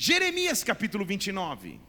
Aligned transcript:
Jeremias 0.00 0.62
capítulo 0.62 1.04
29. 1.04 1.80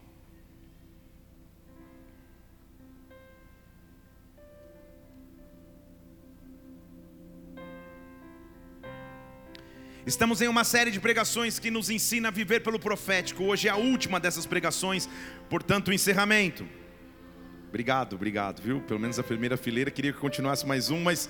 Estamos 10.08 10.42
em 10.42 10.48
uma 10.48 10.64
série 10.64 10.90
de 10.90 11.00
pregações 11.00 11.60
que 11.60 11.70
nos 11.70 11.92
ensina 11.92 12.30
a 12.30 12.32
viver 12.32 12.62
pelo 12.62 12.80
profético. 12.80 13.44
Hoje 13.44 13.68
é 13.68 13.72
a 13.72 13.76
última 13.76 14.20
dessas 14.20 14.48
pregações, 14.48 15.08
portanto, 15.48 15.90
o 15.90 15.94
encerramento. 15.94 16.68
Obrigado, 17.68 18.16
obrigado, 18.16 18.60
viu? 18.60 18.82
Pelo 18.82 19.00
menos 19.00 19.20
a 19.20 19.24
primeira 19.24 19.56
fileira 19.56 19.92
queria 19.92 20.12
que 20.12 20.18
continuasse 20.18 20.66
mais 20.66 20.90
um, 20.90 21.00
mas 21.00 21.30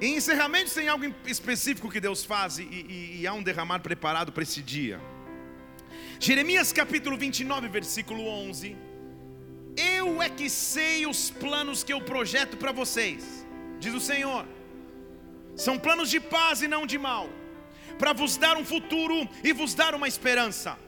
em 0.00 0.16
encerramento 0.16 0.72
tem 0.74 0.88
algo 0.88 1.04
específico 1.26 1.90
que 1.90 2.00
Deus 2.00 2.24
faz 2.24 2.58
e, 2.58 2.62
e, 2.64 3.20
e 3.20 3.26
há 3.26 3.32
um 3.32 3.42
derramar 3.42 3.80
preparado 3.80 4.30
para 4.30 4.42
esse 4.42 4.62
dia. 4.62 5.00
Jeremias 6.20 6.72
capítulo 6.72 7.16
29, 7.16 7.68
versículo 7.68 8.26
11. 8.26 8.76
Eu 9.76 10.22
é 10.22 10.28
que 10.28 10.48
sei 10.48 11.06
os 11.06 11.30
planos 11.30 11.82
que 11.84 11.92
eu 11.92 12.00
projeto 12.00 12.56
para 12.56 12.72
vocês, 12.72 13.46
diz 13.78 13.94
o 13.94 14.00
Senhor. 14.00 14.46
São 15.54 15.78
planos 15.78 16.10
de 16.10 16.20
paz 16.20 16.62
e 16.62 16.68
não 16.68 16.86
de 16.86 16.98
mal, 16.98 17.28
para 17.98 18.12
vos 18.12 18.36
dar 18.36 18.56
um 18.56 18.64
futuro 18.64 19.28
e 19.42 19.52
vos 19.52 19.74
dar 19.74 19.94
uma 19.94 20.08
esperança. 20.08 20.78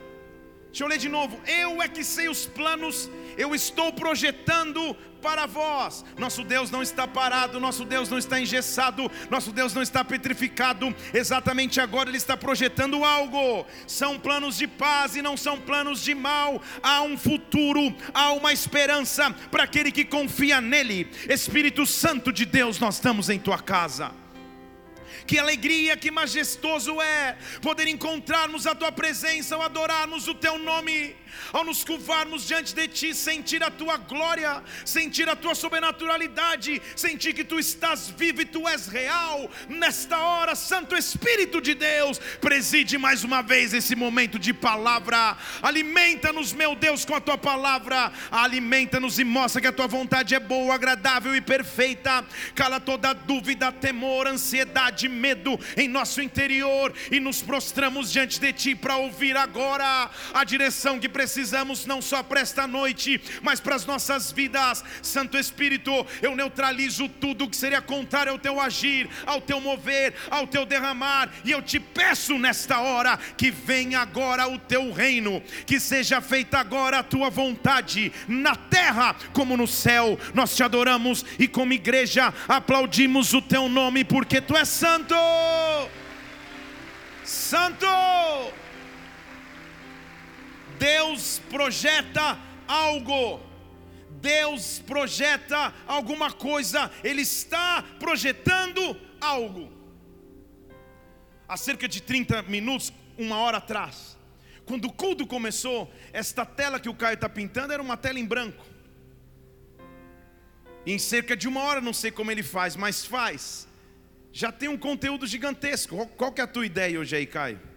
Deixa 0.68 0.84
eu 0.84 0.88
ler 0.88 0.98
de 0.98 1.08
novo. 1.08 1.40
Eu 1.46 1.82
é 1.82 1.88
que 1.88 2.04
sei 2.04 2.28
os 2.28 2.46
planos, 2.46 3.10
eu 3.36 3.54
estou 3.54 3.92
projetando 3.92 4.94
para 5.22 5.46
vós. 5.46 6.04
Nosso 6.16 6.44
Deus 6.44 6.70
não 6.70 6.82
está 6.82 7.06
parado, 7.06 7.58
nosso 7.58 7.84
Deus 7.84 8.08
não 8.08 8.18
está 8.18 8.41
engessado, 8.41 9.10
nosso 9.30 9.50
Deus 9.50 9.74
não 9.74 9.82
está 9.82 10.04
petrificado. 10.04 10.94
Exatamente 11.12 11.80
agora 11.80 12.10
Ele 12.10 12.18
está 12.18 12.36
projetando 12.36 13.04
algo. 13.04 13.66
São 13.86 14.18
planos 14.18 14.58
de 14.58 14.66
paz 14.66 15.16
e 15.16 15.22
não 15.22 15.36
são 15.36 15.58
planos 15.58 16.02
de 16.02 16.14
mal. 16.14 16.61
Há 16.83 17.02
um 17.02 17.16
futuro, 17.16 17.94
há 18.12 18.33
uma 18.33 18.52
esperança 18.52 19.30
para 19.50 19.64
aquele 19.64 19.91
que 19.91 20.05
confia 20.05 20.61
nele. 20.61 21.11
Espírito 21.28 21.86
Santo 21.86 22.33
de 22.33 22.44
Deus, 22.44 22.78
nós 22.78 22.96
estamos 22.96 23.28
em 23.28 23.39
tua 23.39 23.58
casa. 23.58 24.12
Que 25.28 25.38
alegria, 25.38 25.94
que 25.94 26.10
majestoso 26.10 27.02
é 27.02 27.36
poder 27.60 27.86
encontrarmos 27.86 28.66
a 28.66 28.74
tua 28.74 28.90
presença 28.90 29.54
ao 29.54 29.60
adorarmos 29.60 30.26
o 30.26 30.34
teu 30.34 30.58
nome 30.58 31.14
ao 31.52 31.64
nos 31.64 31.84
curvarmos 31.84 32.46
diante 32.46 32.74
de 32.74 32.88
Ti, 32.88 33.14
sentir 33.14 33.62
a 33.62 33.70
Tua 33.70 33.96
glória, 33.96 34.62
sentir 34.84 35.28
a 35.28 35.36
Tua 35.36 35.54
sobrenaturalidade, 35.54 36.80
sentir 36.96 37.32
que 37.32 37.44
Tu 37.44 37.58
estás 37.58 38.08
vivo 38.08 38.42
e 38.42 38.44
Tu 38.44 38.66
és 38.68 38.86
real. 38.86 39.50
Nesta 39.68 40.18
hora, 40.18 40.54
Santo 40.54 40.96
Espírito 40.96 41.60
de 41.60 41.74
Deus, 41.74 42.18
preside 42.40 42.98
mais 42.98 43.24
uma 43.24 43.42
vez 43.42 43.72
esse 43.72 43.94
momento 43.94 44.38
de 44.38 44.52
palavra. 44.52 45.36
Alimenta-nos, 45.62 46.52
meu 46.52 46.74
Deus, 46.74 47.04
com 47.04 47.14
a 47.14 47.20
Tua 47.20 47.38
palavra. 47.38 48.12
Alimenta-nos 48.30 49.18
e 49.18 49.24
mostra 49.24 49.60
que 49.60 49.66
a 49.66 49.72
Tua 49.72 49.86
vontade 49.86 50.34
é 50.34 50.40
boa, 50.40 50.74
agradável 50.74 51.34
e 51.34 51.40
perfeita. 51.40 52.24
Cala 52.54 52.80
toda 52.80 53.12
dúvida, 53.12 53.72
temor, 53.72 54.26
ansiedade, 54.26 55.08
medo 55.08 55.58
em 55.76 55.88
nosso 55.88 56.20
interior 56.20 56.92
e 57.10 57.20
nos 57.20 57.42
prostramos 57.42 58.12
diante 58.12 58.40
de 58.40 58.52
Ti 58.52 58.74
para 58.74 58.96
ouvir 58.96 59.36
agora 59.36 60.10
a 60.32 60.44
direção 60.44 60.98
que 60.98 61.08
precisamos 61.19 61.84
não 61.84 62.00
só 62.00 62.22
para 62.22 62.41
esta 62.41 62.64
noite, 62.64 63.20
mas 63.42 63.58
para 63.58 63.74
as 63.74 63.84
nossas 63.84 64.30
vidas. 64.30 64.84
Santo 65.02 65.36
Espírito, 65.36 65.91
eu 66.22 66.36
neutralizo 66.36 67.08
tudo 67.08 67.48
que 67.48 67.56
seria 67.56 67.83
contrário 67.83 68.30
ao 68.30 68.38
teu 68.38 68.61
agir, 68.61 69.11
ao 69.27 69.41
teu 69.41 69.61
mover, 69.61 70.14
ao 70.30 70.46
teu 70.46 70.64
derramar, 70.64 71.28
e 71.44 71.50
eu 71.50 71.61
te 71.61 71.80
peço 71.80 72.39
nesta 72.39 72.78
hora 72.78 73.19
que 73.36 73.50
venha 73.50 73.98
agora 73.98 74.46
o 74.46 74.61
teu 74.61 74.92
reino, 74.92 75.42
que 75.66 75.80
seja 75.80 76.20
feita 76.20 76.61
agora 76.61 77.00
a 77.00 77.02
tua 77.02 77.28
vontade, 77.30 78.12
na 78.28 78.55
terra 78.55 79.16
como 79.33 79.56
no 79.56 79.66
céu. 79.66 80.16
Nós 80.33 80.55
te 80.55 80.62
adoramos 80.62 81.24
e, 81.36 81.48
como 81.48 81.73
igreja, 81.73 82.33
aplaudimos 82.46 83.35
o 83.35 83.42
teu 83.42 83.68
nome, 83.68 84.05
porque 84.05 84.40
tu 84.40 84.56
és 84.56 84.68
santo. 84.68 85.17
Santo! 87.24 88.67
Deus 90.78 91.40
projeta 91.50 92.39
algo. 92.66 93.40
Deus 94.20 94.80
projeta 94.80 95.72
alguma 95.86 96.33
coisa, 96.33 96.90
Ele 97.05 97.22
está 97.22 97.83
projetando 98.00 98.96
algo. 99.20 99.72
Há 101.46 101.56
cerca 101.56 101.88
de 101.88 102.02
30 102.02 102.42
minutos, 102.42 102.92
uma 103.17 103.38
hora 103.38 103.58
atrás, 103.58 104.18
quando 104.68 104.84
o 104.84 104.92
culto 104.92 105.27
começou, 105.27 105.90
esta 106.12 106.44
tela 106.44 106.78
que 106.78 106.90
o 106.90 106.94
Caio 106.94 107.14
está 107.14 107.27
pintando 107.27 107.72
era 107.72 107.83
uma 107.83 107.96
tela 107.96 108.18
em 108.18 108.27
branco. 108.27 108.67
Em 110.84 110.98
cerca 110.98 111.34
de 111.34 111.48
uma 111.48 111.62
hora, 111.62 111.80
não 111.80 111.94
sei 111.94 112.11
como 112.11 112.30
ele 112.30 112.42
faz, 112.42 112.77
mas 112.77 113.05
faz. 113.05 113.67
Já 114.30 114.52
tem 114.52 114.68
um 114.68 114.77
conteúdo 114.77 115.27
gigantesco. 115.27 116.06
Qual 116.08 116.33
que 116.33 116.42
é 116.42 116.44
a 116.44 116.46
tua 116.46 116.67
ideia 116.67 117.00
hoje 117.00 117.17
aí, 117.17 117.27
Caio? 117.27 117.67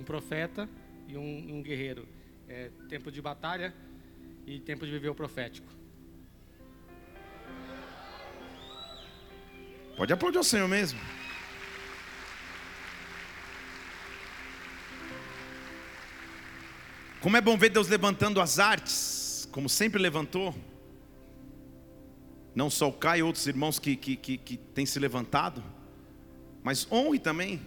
Um 0.00 0.04
profeta 0.04 0.68
e 1.06 1.16
um, 1.16 1.56
um 1.56 1.62
guerreiro. 1.62 2.08
É, 2.48 2.70
tempo 2.88 3.12
de 3.12 3.22
batalha 3.22 3.72
e 4.46 4.58
tempo 4.58 4.84
de 4.84 4.90
viver 4.90 5.08
o 5.08 5.14
profético. 5.14 5.68
Pode 9.96 10.12
aplaudir 10.12 10.38
o 10.38 10.44
Senhor 10.44 10.66
mesmo. 10.66 10.98
Como 17.20 17.36
é 17.36 17.40
bom 17.40 17.56
ver 17.56 17.68
Deus 17.68 17.86
levantando 17.86 18.40
as 18.40 18.58
artes, 18.58 19.46
como 19.52 19.68
sempre 19.68 20.00
levantou. 20.00 20.54
Não 22.54 22.70
só 22.70 22.88
o 22.88 22.92
Caio 22.92 23.20
e 23.20 23.22
outros 23.22 23.46
irmãos 23.46 23.78
que, 23.78 23.94
que, 23.94 24.16
que, 24.16 24.38
que 24.38 24.56
têm 24.56 24.86
se 24.86 24.98
levantado, 24.98 25.62
mas 26.64 26.90
honre 26.90 27.18
também 27.18 27.60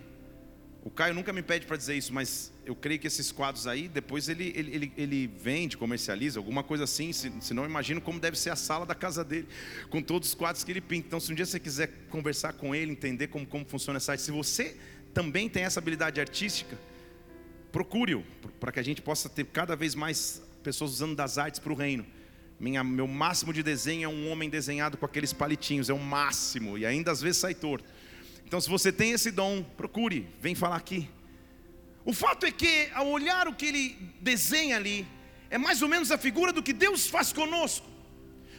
o 0.86 0.90
Caio 0.90 1.14
nunca 1.14 1.32
me 1.32 1.42
pede 1.42 1.66
para 1.66 1.78
dizer 1.78 1.96
isso, 1.96 2.14
mas 2.14 2.52
eu 2.66 2.76
creio 2.76 3.00
que 3.00 3.08
esses 3.08 3.32
quadros 3.32 3.68
aí, 3.68 3.88
depois 3.88 4.28
ele, 4.28 4.52
ele, 4.54 4.76
ele, 4.76 4.94
ele 4.98 5.28
vende, 5.28 5.78
comercializa, 5.78 6.38
alguma 6.38 6.62
coisa 6.62 6.84
assim. 6.84 7.14
Se, 7.14 7.32
se 7.40 7.54
não, 7.54 7.64
imagino 7.64 8.02
como 8.02 8.20
deve 8.20 8.38
ser 8.38 8.50
a 8.50 8.56
sala 8.58 8.86
da 8.86 8.94
casa 8.94 9.24
dele, 9.24 9.48
com 9.90 10.02
todos 10.02 10.28
os 10.28 10.36
quadros 10.36 10.62
que 10.62 10.72
ele 10.72 10.82
pinta. 10.82 11.08
Então, 11.08 11.22
se 11.22 11.32
um 11.32 11.36
dia 11.36 11.46
você 11.46 11.58
quiser 11.58 11.88
conversar 12.10 12.52
com 12.54 12.76
ele, 12.76 12.92
entender 12.92 13.28
como, 13.28 13.46
como 13.46 13.64
funciona 13.64 13.96
essa 13.96 14.12
arte, 14.12 14.24
se 14.24 14.32
você 14.32 14.76
também 15.14 15.48
tem 15.48 15.64
essa 15.64 15.80
habilidade 15.80 16.20
artística, 16.20 16.78
procure-o, 17.72 18.22
para 18.60 18.74
que 18.74 18.80
a 18.80 18.84
gente 18.84 19.02
possa 19.02 19.30
ter 19.30 19.46
cada 19.46 19.78
vez 19.78 19.96
mais 19.96 20.42
pessoas 20.64 20.92
usando 20.92 21.16
das 21.16 21.38
artes 21.38 21.62
para 21.62 21.72
o 21.72 21.76
reino. 21.78 22.06
Minha, 22.60 22.84
meu 22.84 23.08
máximo 23.08 23.54
de 23.54 23.64
desenho 23.64 24.06
é 24.06 24.08
um 24.10 24.30
homem 24.30 24.50
desenhado 24.50 24.98
com 24.98 25.06
aqueles 25.06 25.32
palitinhos, 25.32 25.90
é 25.90 25.94
o 25.94 26.00
máximo, 26.00 26.78
e 26.78 26.86
ainda 26.86 27.10
às 27.10 27.22
vezes 27.22 27.38
sai 27.38 27.54
torto. 27.54 27.86
Então, 28.54 28.62
se 28.62 28.70
você 28.70 28.92
tem 28.92 29.14
esse 29.14 29.32
dom, 29.32 29.64
procure, 29.64 30.30
vem 30.40 30.54
falar 30.54 30.76
aqui. 30.76 31.10
O 32.06 32.14
fato 32.14 32.46
é 32.46 32.52
que, 32.52 32.88
ao 32.94 33.08
olhar 33.08 33.48
o 33.48 33.56
que 33.56 33.66
ele 33.66 34.14
desenha 34.22 34.76
ali, 34.76 35.08
é 35.50 35.58
mais 35.58 35.82
ou 35.82 35.90
menos 35.90 36.12
a 36.12 36.20
figura 36.20 36.54
do 36.54 36.62
que 36.62 36.72
Deus 36.72 37.08
faz 37.08 37.34
conosco. 37.34 37.88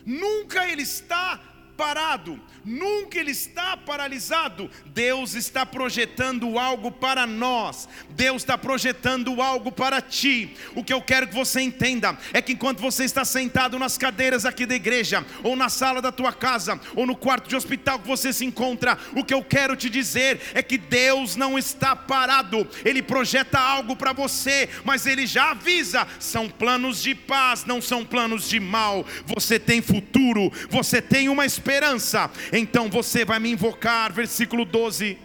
Nunca 0.05 0.69
ele 0.69 0.83
está 0.83 1.41
parado, 1.77 2.41
nunca 2.65 3.19
ele 3.19 3.33
está 3.33 3.77
paralisado. 3.77 4.71
Deus 4.87 5.35
está 5.35 5.67
projetando 5.67 6.59
algo 6.59 6.91
para 6.91 7.27
nós, 7.27 7.89
Deus 8.11 8.43
está 8.43 8.57
projetando 8.57 9.43
algo 9.43 9.71
para 9.71 10.01
ti. 10.01 10.57
O 10.75 10.83
que 10.83 10.93
eu 10.93 11.03
quero 11.03 11.29
que 11.29 11.35
você 11.35 11.61
entenda 11.61 12.17
é 12.33 12.41
que 12.41 12.53
enquanto 12.53 12.81
você 12.81 13.05
está 13.05 13.25
sentado 13.25 13.79
nas 13.79 13.99
cadeiras 13.99 14.45
aqui 14.45 14.67
da 14.67 14.75
igreja, 14.75 15.25
ou 15.43 15.57
na 15.57 15.69
sala 15.69 16.01
da 16.01 16.13
tua 16.13 16.33
casa, 16.33 16.81
ou 16.95 17.07
no 17.07 17.17
quarto 17.17 17.49
de 17.49 17.57
hospital 17.57 17.99
que 17.99 18.09
você 18.09 18.33
se 18.33 18.45
encontra, 18.45 18.99
o 19.15 19.25
que 19.25 19.35
eu 19.35 19.43
quero 19.43 19.77
te 19.77 19.91
dizer 19.91 20.41
é 20.55 20.63
que 20.63 20.79
Deus 20.79 21.37
não 21.37 21.59
está 21.59 21.95
parado, 21.97 22.67
Ele 22.85 23.03
projeta 23.03 23.59
algo 23.59 23.97
para 23.97 24.13
você, 24.13 24.69
mas 24.85 25.07
Ele 25.07 25.27
já 25.27 25.51
avisa: 25.51 26.07
são 26.19 26.49
planos 26.49 27.03
de 27.03 27.15
paz, 27.15 27.65
não 27.65 27.83
são 27.83 28.05
planos 28.05 28.49
de 28.49 28.61
mal. 28.61 29.05
Você 29.27 29.59
tem 29.59 29.83
futuro, 29.83 30.53
você 30.71 31.03
tem 31.03 31.29
uma 31.29 31.45
esperança 31.45 31.64
esperança, 31.65 32.31
então 32.53 32.91
você 32.91 33.25
vai 33.25 33.41
me 33.41 33.51
invocar, 33.51 34.13
versículo 34.13 34.67
12 34.67 35.17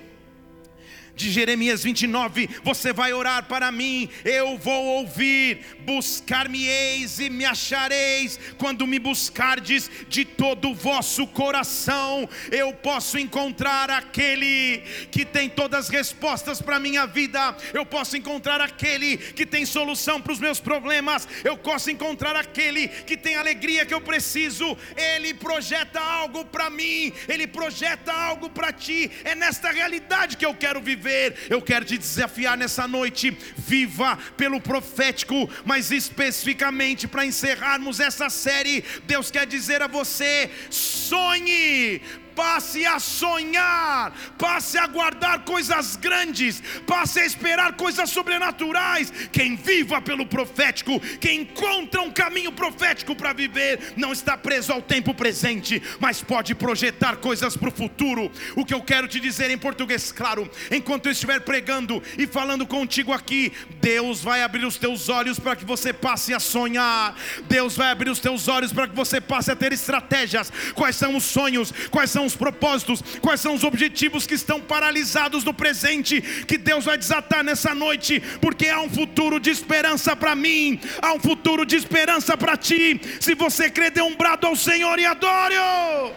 de 1.19 1.29
Jeremias 1.29 1.83
29, 1.83 2.49
você 2.63 2.93
vai 2.93 3.11
orar 3.11 3.43
para 3.43 3.69
mim, 3.73 4.09
eu 4.23 4.57
vou 4.57 4.85
ouvir, 4.85 5.59
buscar-me-eis 5.81 7.19
e 7.19 7.29
me 7.29 7.43
achareis, 7.43 8.39
quando 8.57 8.87
me 8.87 8.97
buscardes 8.97 9.91
de 10.07 10.23
todo 10.23 10.69
o 10.69 10.73
vosso 10.73 11.27
coração, 11.27 12.27
eu 12.49 12.71
posso 12.71 13.19
encontrar 13.19 13.89
aquele 13.89 14.81
que 15.11 15.25
tem 15.25 15.49
todas 15.49 15.87
as 15.87 15.89
respostas 15.89 16.61
para 16.61 16.77
a 16.77 16.79
minha 16.79 17.05
vida, 17.05 17.53
eu 17.73 17.85
posso 17.85 18.15
encontrar 18.15 18.61
aquele 18.61 19.17
que 19.17 19.45
tem 19.45 19.65
solução 19.65 20.21
para 20.21 20.31
os 20.31 20.39
meus 20.39 20.61
problemas, 20.61 21.27
eu 21.43 21.57
posso 21.57 21.91
encontrar 21.91 22.37
aquele 22.37 22.87
que 22.87 23.17
tem 23.17 23.35
alegria 23.35 23.85
que 23.85 23.93
eu 23.93 23.99
preciso, 23.99 24.77
ele 24.95 25.33
projeta 25.33 25.99
algo 25.99 26.45
para 26.45 26.69
mim, 26.69 27.11
ele 27.27 27.45
projeta 27.45 28.13
algo 28.13 28.49
para 28.49 28.71
ti, 28.71 29.11
é 29.25 29.35
nesta 29.35 29.69
realidade 29.69 30.37
que 30.37 30.45
eu 30.45 30.55
quero 30.55 30.79
viver 30.79 31.08
Eu 31.49 31.61
quero 31.61 31.85
te 31.85 31.97
desafiar 31.97 32.57
nessa 32.57 32.87
noite. 32.87 33.35
Viva 33.57 34.17
pelo 34.37 34.61
profético, 34.61 35.49
mas 35.65 35.91
especificamente 35.91 37.07
para 37.07 37.25
encerrarmos 37.25 37.99
essa 37.99 38.29
série, 38.29 38.83
Deus 39.05 39.31
quer 39.31 39.45
dizer 39.45 39.81
a 39.81 39.87
você: 39.87 40.49
sonhe 40.69 42.01
passe 42.39 42.85
a 42.85 42.99
sonhar, 42.99 44.13
passe 44.37 44.77
a 44.77 44.87
guardar 44.87 45.39
coisas 45.39 45.97
grandes, 45.97 46.63
passe 46.87 47.19
a 47.19 47.25
esperar 47.25 47.73
coisas 47.73 48.09
sobrenaturais. 48.09 49.11
Quem 49.29 49.57
viva 49.57 50.01
pelo 50.01 50.25
profético, 50.25 51.01
quem 51.19 51.41
encontra 51.41 52.01
um 52.01 52.09
caminho 52.09 52.53
profético 52.53 53.13
para 53.13 53.33
viver, 53.33 53.93
não 53.97 54.13
está 54.13 54.37
preso 54.37 54.71
ao 54.71 54.81
tempo 54.81 55.13
presente, 55.13 55.83
mas 55.99 56.23
pode 56.23 56.55
projetar 56.55 57.17
coisas 57.17 57.57
para 57.57 57.67
o 57.67 57.73
futuro. 57.73 58.31
O 58.55 58.63
que 58.63 58.73
eu 58.73 58.81
quero 58.81 59.09
te 59.09 59.19
dizer 59.19 59.51
em 59.51 59.57
português, 59.57 60.09
claro, 60.09 60.49
enquanto 60.71 61.07
eu 61.07 61.11
estiver 61.11 61.41
pregando 61.41 62.01
e 62.17 62.25
falando 62.25 62.65
contigo 62.65 63.11
aqui, 63.11 63.51
Deus 63.81 64.23
vai 64.23 64.43
abrir 64.43 64.65
os 64.65 64.77
teus 64.77 65.09
olhos 65.09 65.41
para 65.41 65.57
que 65.57 65.65
você 65.65 65.91
passe 65.91 66.33
a 66.33 66.39
sonhar, 66.39 67.17
Deus 67.49 67.75
vai 67.75 67.91
abrir 67.91 68.09
os 68.09 68.19
teus 68.19 68.47
olhos 68.47 68.71
para 68.71 68.87
que 68.87 68.95
você 68.95 69.19
passe 69.19 69.51
a 69.51 69.57
ter 69.57 69.73
estratégias. 69.73 70.49
Quais 70.73 70.95
são 70.95 71.17
os 71.17 71.25
sonhos? 71.25 71.73
Quais 71.91 72.09
são 72.09 72.28
os 72.29 72.35
propósitos, 72.35 73.01
quais 73.21 73.41
são 73.41 73.53
os 73.53 73.63
objetivos 73.63 74.25
que 74.25 74.35
estão 74.35 74.61
paralisados 74.61 75.43
no 75.43 75.53
presente, 75.53 76.21
que 76.47 76.57
Deus 76.57 76.85
vai 76.85 76.97
desatar 76.97 77.43
nessa 77.43 77.75
noite, 77.75 78.21
porque 78.41 78.67
há 78.69 78.79
um 78.79 78.89
futuro 78.89 79.39
de 79.39 79.49
esperança 79.49 80.15
para 80.15 80.35
mim, 80.35 80.79
há 81.01 81.13
um 81.13 81.19
futuro 81.19 81.65
de 81.65 81.75
esperança 81.75 82.37
para 82.37 82.55
ti. 82.55 83.01
Se 83.19 83.35
você 83.35 83.69
crê, 83.69 83.89
dê 83.89 84.01
um 84.01 84.15
brado 84.15 84.47
ao 84.47 84.55
Senhor 84.55 84.97
e 84.99 85.05
adore-o. 85.05 86.13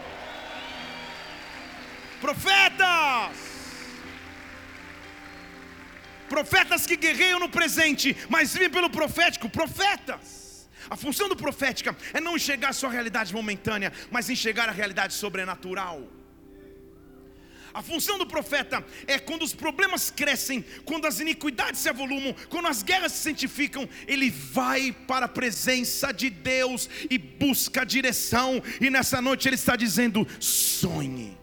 Profetas, 2.21 3.35
profetas 6.29 6.85
que 6.85 6.95
guerreiam 6.95 7.39
no 7.39 7.49
presente, 7.49 8.15
mas 8.29 8.53
vivem 8.53 8.69
pelo 8.69 8.89
profético, 8.89 9.49
profetas. 9.49 10.42
A 10.89 10.95
função 10.95 11.29
do 11.29 11.35
profética 11.35 11.95
é 12.13 12.19
não 12.19 12.35
enxergar 12.35 12.73
só 12.73 12.87
a 12.87 12.91
realidade 12.91 13.33
momentânea, 13.33 13.91
mas 14.11 14.29
enxergar 14.29 14.69
a 14.69 14.71
realidade 14.71 15.13
sobrenatural. 15.13 16.07
A 17.73 17.81
função 17.81 18.19
do 18.19 18.27
profeta 18.27 18.85
é 19.07 19.17
quando 19.17 19.41
os 19.41 19.53
problemas 19.53 20.11
crescem, 20.11 20.63
quando 20.85 21.07
as 21.07 21.19
iniquidades 21.19 21.81
se 21.81 21.89
avolumam, 21.89 22.35
quando 22.47 22.67
as 22.67 22.83
guerras 22.83 23.13
se 23.13 23.23
cientificam, 23.23 23.89
ele 24.07 24.29
vai 24.29 24.91
para 24.91 25.25
a 25.25 25.29
presença 25.29 26.11
de 26.11 26.29
Deus 26.29 26.87
e 27.09 27.17
busca 27.17 27.83
direção. 27.83 28.61
E 28.79 28.91
nessa 28.91 29.19
noite 29.19 29.49
ele 29.49 29.55
está 29.55 29.75
dizendo: 29.75 30.27
sonhe, 30.39 31.35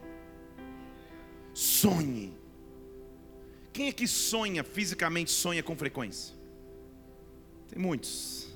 sonhe. 1.52 2.38
Quem 3.72 3.88
é 3.88 3.92
que 3.92 4.06
sonha 4.06 4.62
fisicamente, 4.62 5.32
sonha 5.32 5.64
com 5.64 5.76
frequência? 5.76 6.36
Tem 7.68 7.78
muitos. 7.78 8.49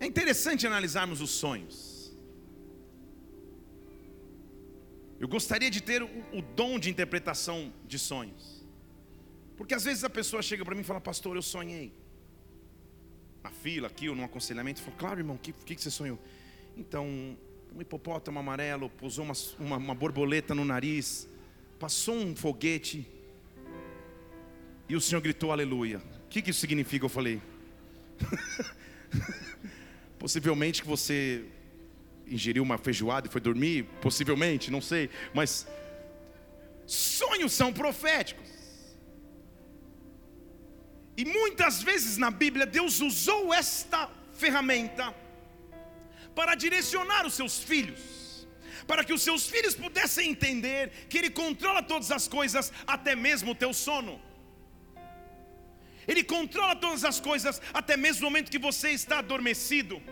É 0.00 0.06
interessante 0.06 0.66
analisarmos 0.66 1.20
os 1.20 1.30
sonhos. 1.30 1.98
Eu 5.18 5.26
gostaria 5.26 5.70
de 5.70 5.82
ter 5.82 6.02
o, 6.02 6.08
o 6.32 6.40
dom 6.40 6.78
de 6.78 6.88
interpretação 6.88 7.72
de 7.86 7.98
sonhos. 7.98 8.64
Porque 9.56 9.74
às 9.74 9.82
vezes 9.82 10.04
a 10.04 10.10
pessoa 10.10 10.40
chega 10.40 10.64
para 10.64 10.74
mim 10.74 10.82
e 10.82 10.84
fala, 10.84 11.00
pastor, 11.00 11.34
eu 11.34 11.42
sonhei. 11.42 11.92
Na 13.42 13.50
fila, 13.50 13.88
aqui, 13.88 14.08
ou 14.08 14.14
no 14.14 14.22
aconselhamento, 14.22 14.80
falo, 14.80 14.96
claro, 14.96 15.20
irmão, 15.20 15.36
o 15.36 15.38
que, 15.38 15.52
que, 15.52 15.74
que 15.74 15.82
você 15.82 15.90
sonhou? 15.90 16.18
Então, 16.76 17.06
um 17.74 17.80
hipopótamo 17.80 18.38
amarelo 18.38 18.88
pousou 18.90 19.24
uma, 19.24 19.34
uma, 19.58 19.76
uma 19.76 19.94
borboleta 19.94 20.54
no 20.54 20.64
nariz, 20.64 21.28
passou 21.78 22.14
um 22.14 22.36
foguete, 22.36 23.06
e 24.88 24.94
o 24.94 25.00
Senhor 25.00 25.20
gritou 25.20 25.50
aleluia. 25.50 25.98
O 26.24 26.28
que, 26.28 26.40
que 26.40 26.50
isso 26.50 26.60
significa? 26.60 27.04
Eu 27.04 27.10
falei. 27.10 27.42
Possivelmente 30.18 30.82
que 30.82 30.88
você 30.88 31.44
ingeriu 32.26 32.62
uma 32.62 32.76
feijoada 32.76 33.28
e 33.28 33.30
foi 33.30 33.40
dormir, 33.40 33.84
possivelmente, 34.00 34.70
não 34.70 34.80
sei, 34.80 35.08
mas 35.32 35.66
sonhos 36.86 37.52
são 37.52 37.72
proféticos. 37.72 38.48
E 41.16 41.24
muitas 41.24 41.82
vezes 41.82 42.16
na 42.16 42.30
Bíblia 42.30 42.66
Deus 42.66 43.00
usou 43.00 43.52
esta 43.52 44.10
ferramenta 44.34 45.14
para 46.34 46.54
direcionar 46.54 47.26
os 47.26 47.34
seus 47.34 47.58
filhos, 47.58 48.46
para 48.86 49.02
que 49.02 49.12
os 49.12 49.22
seus 49.22 49.48
filhos 49.48 49.74
pudessem 49.74 50.30
entender 50.30 50.90
que 51.08 51.18
Ele 51.18 51.30
controla 51.30 51.82
todas 51.82 52.10
as 52.12 52.28
coisas, 52.28 52.72
até 52.86 53.16
mesmo 53.16 53.52
o 53.52 53.54
teu 53.54 53.72
sono. 53.74 54.27
Ele 56.08 56.24
controla 56.24 56.74
todas 56.74 57.04
as 57.04 57.20
coisas, 57.20 57.60
até 57.72 57.96
mesmo 57.96 58.22
no 58.22 58.30
momento 58.30 58.50
que 58.50 58.58
você 58.58 58.90
está 58.90 59.18
adormecido. 59.18 60.02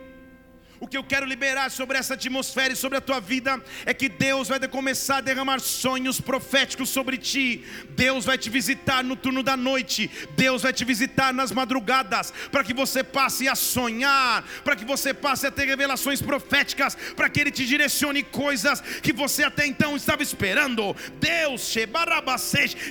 O 0.79 0.87
que 0.87 0.97
eu 0.97 1.05
quero 1.05 1.25
liberar 1.25 1.71
sobre 1.71 1.97
essa 1.97 2.15
atmosfera 2.15 2.73
e 2.73 2.77
sobre 2.77 2.99
a 2.99 3.01
tua 3.01 3.19
vida 3.19 3.63
é 3.87 3.95
que 3.95 4.09
Deus 4.09 4.49
vai 4.49 4.61
começar 4.69 5.19
a 5.19 5.21
derramar 5.21 5.59
sonhos 5.61 6.21
proféticos 6.21 6.91
sobre 6.91 7.17
ti. 7.17 7.65
Deus 7.91 8.25
vai 8.25 8.37
te 8.37 8.51
visitar 8.51 9.03
no 9.03 9.17
turno 9.17 9.43
da 9.43 9.57
noite. 9.57 10.11
Deus 10.37 10.63
vai 10.63 10.73
te 10.73 10.85
visitar 10.85 11.33
nas 11.33 11.51
madrugadas 11.51 12.33
para 12.51 12.63
que 12.63 12.75
você 12.75 13.03
passe 13.03 13.49
a 13.49 13.55
sonhar, 13.55 14.45
para 14.65 14.77
que 14.77 14.85
você 14.85 15.15
passe 15.15 15.47
a 15.47 15.51
ter 15.51 15.65
revelações 15.65 16.21
proféticas, 16.21 16.95
para 17.17 17.29
que 17.31 17.41
ele 17.41 17.51
te 17.51 17.65
direcione 17.65 18.23
coisas 18.23 18.81
que 18.81 19.13
você 19.13 19.45
até 19.45 19.67
então 19.67 19.97
estava 19.97 20.23
esperando. 20.23 20.95
Deus, 21.19 21.75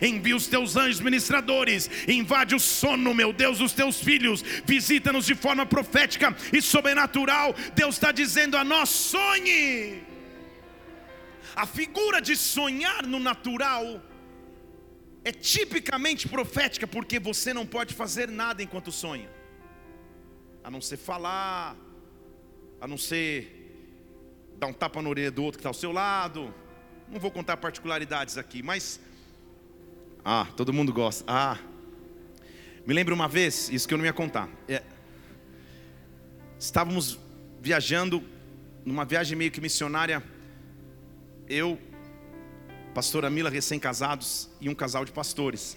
envia 0.02 0.36
os 0.36 0.48
teus 0.48 0.76
anjos 0.76 1.02
ministradores, 1.02 1.90
invade 2.08 2.56
o 2.56 2.60
sono, 2.60 3.14
meu 3.14 3.32
Deus, 3.32 3.60
dos 3.60 3.74
teus 3.74 4.00
filhos, 4.00 4.44
visita-nos 4.66 5.26
de 5.26 5.36
forma 5.36 5.66
profética 5.66 6.36
e 6.52 6.62
sobrenatural 6.62 7.56
Deus 7.76 7.96
está 7.96 8.12
dizendo 8.12 8.56
a 8.58 8.64
nós: 8.64 8.90
sonhe. 8.90 10.04
A 11.56 11.66
figura 11.66 12.22
de 12.22 12.36
sonhar 12.36 13.06
no 13.06 13.20
natural 13.20 14.02
é 15.24 15.32
tipicamente 15.32 16.28
profética, 16.28 16.86
porque 16.86 17.20
você 17.20 17.54
não 17.54 17.66
pode 17.66 17.94
fazer 17.94 18.28
nada 18.30 18.62
enquanto 18.62 18.92
sonha, 18.92 19.30
a 20.64 20.70
não 20.70 20.82
ser 20.82 20.98
falar, 20.98 21.76
a 22.80 22.88
não 22.88 22.98
ser 22.98 23.30
dar 24.58 24.68
um 24.68 24.74
tapa 24.74 25.02
na 25.02 25.10
orelha 25.10 25.32
do 25.32 25.44
outro 25.44 25.58
que 25.58 25.62
está 25.62 25.70
ao 25.70 25.74
seu 25.74 25.92
lado. 25.92 26.54
Não 27.10 27.20
vou 27.20 27.32
contar 27.32 27.58
particularidades 27.58 28.38
aqui, 28.38 28.62
mas. 28.64 29.00
Ah, 30.24 30.48
todo 30.58 30.74
mundo 30.74 30.92
gosta. 30.92 31.24
Ah, 31.28 31.58
me 32.86 32.94
lembro 32.94 33.14
uma 33.14 33.28
vez, 33.28 33.70
isso 33.70 33.88
que 33.88 33.94
eu 33.94 33.98
não 33.98 34.06
ia 34.06 34.14
contar. 34.14 34.50
É, 34.68 34.82
estávamos 36.60 37.20
viajando, 37.66 38.24
numa 38.86 39.04
viagem 39.04 39.36
meio 39.36 39.50
que 39.50 39.60
missionária, 39.60 40.24
eu, 41.50 41.80
pastora 42.94 43.28
Mila, 43.28 43.50
recém-casados, 43.50 44.52
e 44.62 44.70
um 44.70 44.76
casal 44.76 45.04
de 45.04 45.12
pastores. 45.12 45.76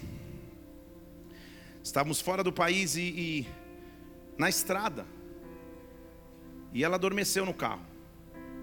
Estávamos 1.83 2.21
fora 2.21 2.43
do 2.43 2.53
país 2.53 2.95
e, 2.95 3.01
e 3.01 3.47
na 4.37 4.47
estrada. 4.47 5.03
E 6.71 6.83
ela 6.83 6.95
adormeceu 6.95 7.43
no 7.43 7.55
carro. 7.55 7.83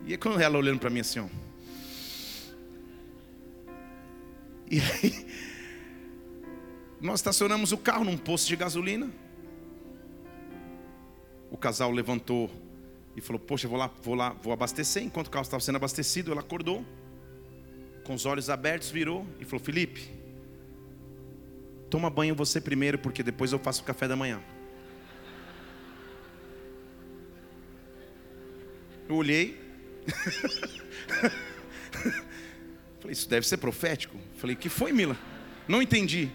E 0.06 0.16
quando 0.16 0.40
ela 0.40 0.56
olhando 0.56 0.78
para 0.78 0.88
mim 0.88 1.00
assim, 1.00 1.18
ó. 1.18 1.26
E 4.71 4.78
aí, 4.78 5.26
nós 7.00 7.18
estacionamos 7.18 7.73
o 7.73 7.78
carro 7.78 8.04
num 8.04 8.16
posto 8.16 8.47
de 8.47 8.54
gasolina. 8.54 9.11
O 11.50 11.56
casal 11.56 11.90
levantou 11.90 12.65
e 13.16 13.20
falou: 13.23 13.40
Poxa, 13.40 13.66
vou 13.66 13.78
lá, 13.78 13.90
vou 14.02 14.14
lá, 14.14 14.37
vou 14.42 14.52
abastecer. 14.52 15.02
Enquanto 15.02 15.28
o 15.28 15.30
carro 15.30 15.42
estava 15.42 15.61
sendo 15.61 15.76
abastecido, 15.76 16.30
ela 16.30 16.42
acordou, 16.42 16.85
com 18.04 18.14
os 18.14 18.26
olhos 18.26 18.50
abertos, 18.50 18.90
virou 18.90 19.26
e 19.40 19.44
falou: 19.44 19.64
Felipe, 19.64 20.11
toma 21.88 22.11
banho 22.11 22.35
você 22.35 22.61
primeiro, 22.61 22.99
porque 22.99 23.23
depois 23.23 23.52
eu 23.52 23.58
faço 23.58 23.82
o 23.82 23.85
café 23.85 24.06
da 24.06 24.14
manhã. 24.14 24.40
Eu 29.08 29.16
olhei. 29.16 29.58
Falei, 33.00 33.12
isso 33.12 33.28
deve 33.28 33.46
ser 33.46 33.56
profético. 33.58 34.16
Falei, 34.37 34.56
que 34.56 34.68
foi, 34.68 34.92
Mila? 34.92 35.16
Não 35.68 35.80
entendi. 35.80 36.28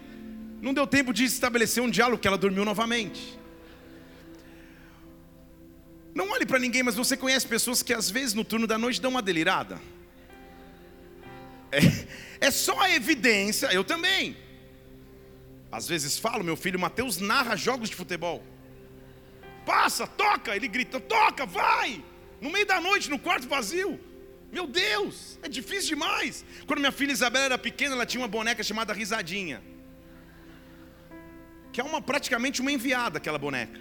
Não 0.60 0.72
deu 0.72 0.86
tempo 0.86 1.12
de 1.12 1.24
estabelecer 1.24 1.82
um 1.82 1.90
diálogo, 1.90 2.20
que 2.20 2.26
ela 2.26 2.38
dormiu 2.38 2.64
novamente. 2.64 3.38
Não 6.14 6.30
olhe 6.30 6.44
para 6.44 6.58
ninguém, 6.58 6.82
mas 6.82 6.94
você 6.94 7.16
conhece 7.16 7.46
pessoas 7.46 7.82
que 7.82 7.94
às 7.94 8.10
vezes 8.10 8.34
no 8.34 8.44
turno 8.44 8.66
da 8.66 8.76
noite 8.76 9.00
dão 9.00 9.10
uma 9.10 9.22
delirada. 9.22 9.80
É, 11.70 11.78
é 12.48 12.50
só 12.50 12.78
a 12.80 12.90
evidência, 12.90 13.66
eu 13.72 13.82
também. 13.82 14.36
Às 15.70 15.88
vezes 15.88 16.18
falo, 16.18 16.44
meu 16.44 16.56
filho 16.56 16.78
Mateus 16.78 17.18
narra 17.18 17.56
jogos 17.56 17.88
de 17.88 17.96
futebol. 17.96 18.44
Passa, 19.64 20.06
toca, 20.06 20.54
ele 20.54 20.68
grita, 20.68 21.00
toca, 21.00 21.46
vai! 21.46 22.04
No 22.40 22.50
meio 22.50 22.66
da 22.66 22.80
noite, 22.80 23.08
no 23.08 23.18
quarto 23.18 23.48
vazio. 23.48 23.98
Meu 24.52 24.66
Deus, 24.66 25.38
é 25.42 25.48
difícil 25.48 25.96
demais. 25.96 26.44
Quando 26.66 26.80
minha 26.80 26.92
filha 26.92 27.10
Isabela 27.10 27.46
era 27.46 27.58
pequena, 27.58 27.94
ela 27.94 28.04
tinha 28.04 28.20
uma 28.20 28.28
boneca 28.28 28.62
chamada 28.62 28.92
Risadinha. 28.92 29.62
Que 31.72 31.80
é 31.80 31.84
uma 31.84 32.02
praticamente 32.02 32.60
uma 32.60 32.70
enviada 32.70 33.16
aquela 33.16 33.38
boneca. 33.38 33.80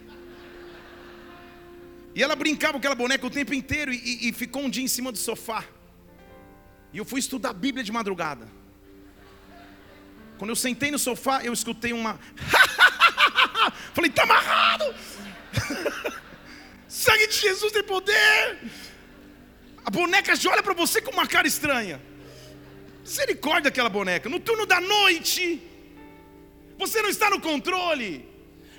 E 2.14 2.22
ela 2.22 2.36
brincava 2.36 2.74
com 2.74 2.80
aquela 2.80 2.96
boneca 2.96 3.26
o 3.26 3.30
tempo 3.30 3.54
inteiro 3.54 3.94
e, 3.94 4.28
e 4.28 4.34
ficou 4.34 4.64
um 4.64 4.70
dia 4.70 4.84
em 4.84 4.88
cima 4.88 5.12
do 5.12 5.18
sofá. 5.18 5.64
E 6.94 6.98
eu 6.98 7.06
fui 7.06 7.20
estudar 7.20 7.52
a 7.52 7.54
Bíblia 7.54 7.84
de 7.84 7.92
madrugada. 7.92 8.48
Quando 10.38 10.50
eu 10.50 10.56
sentei 10.56 10.92
no 10.92 11.00
sofá, 11.00 11.44
eu 11.44 11.54
escutei 11.54 11.94
uma. 11.94 12.20
Falei, 13.94 14.10
está 14.10 14.24
amarrado! 14.24 14.86
Sangue 16.88 17.28
de 17.28 17.36
Jesus 17.36 17.72
tem 17.72 17.84
poder! 17.84 18.60
A 19.86 19.90
boneca 19.90 20.36
já 20.36 20.52
olha 20.52 20.64
para 20.64 20.74
você 20.74 21.02
com 21.02 21.12
uma 21.12 21.28
cara 21.28 21.48
estranha. 21.48 22.02
Misericórdia 23.02 23.70
aquela 23.70 23.90
boneca. 23.90 24.30
No 24.30 24.40
turno 24.40 24.66
da 24.66 24.80
noite, 24.82 25.62
você 26.78 27.02
não 27.02 27.10
está 27.10 27.30
no 27.30 27.40
controle. 27.40 28.28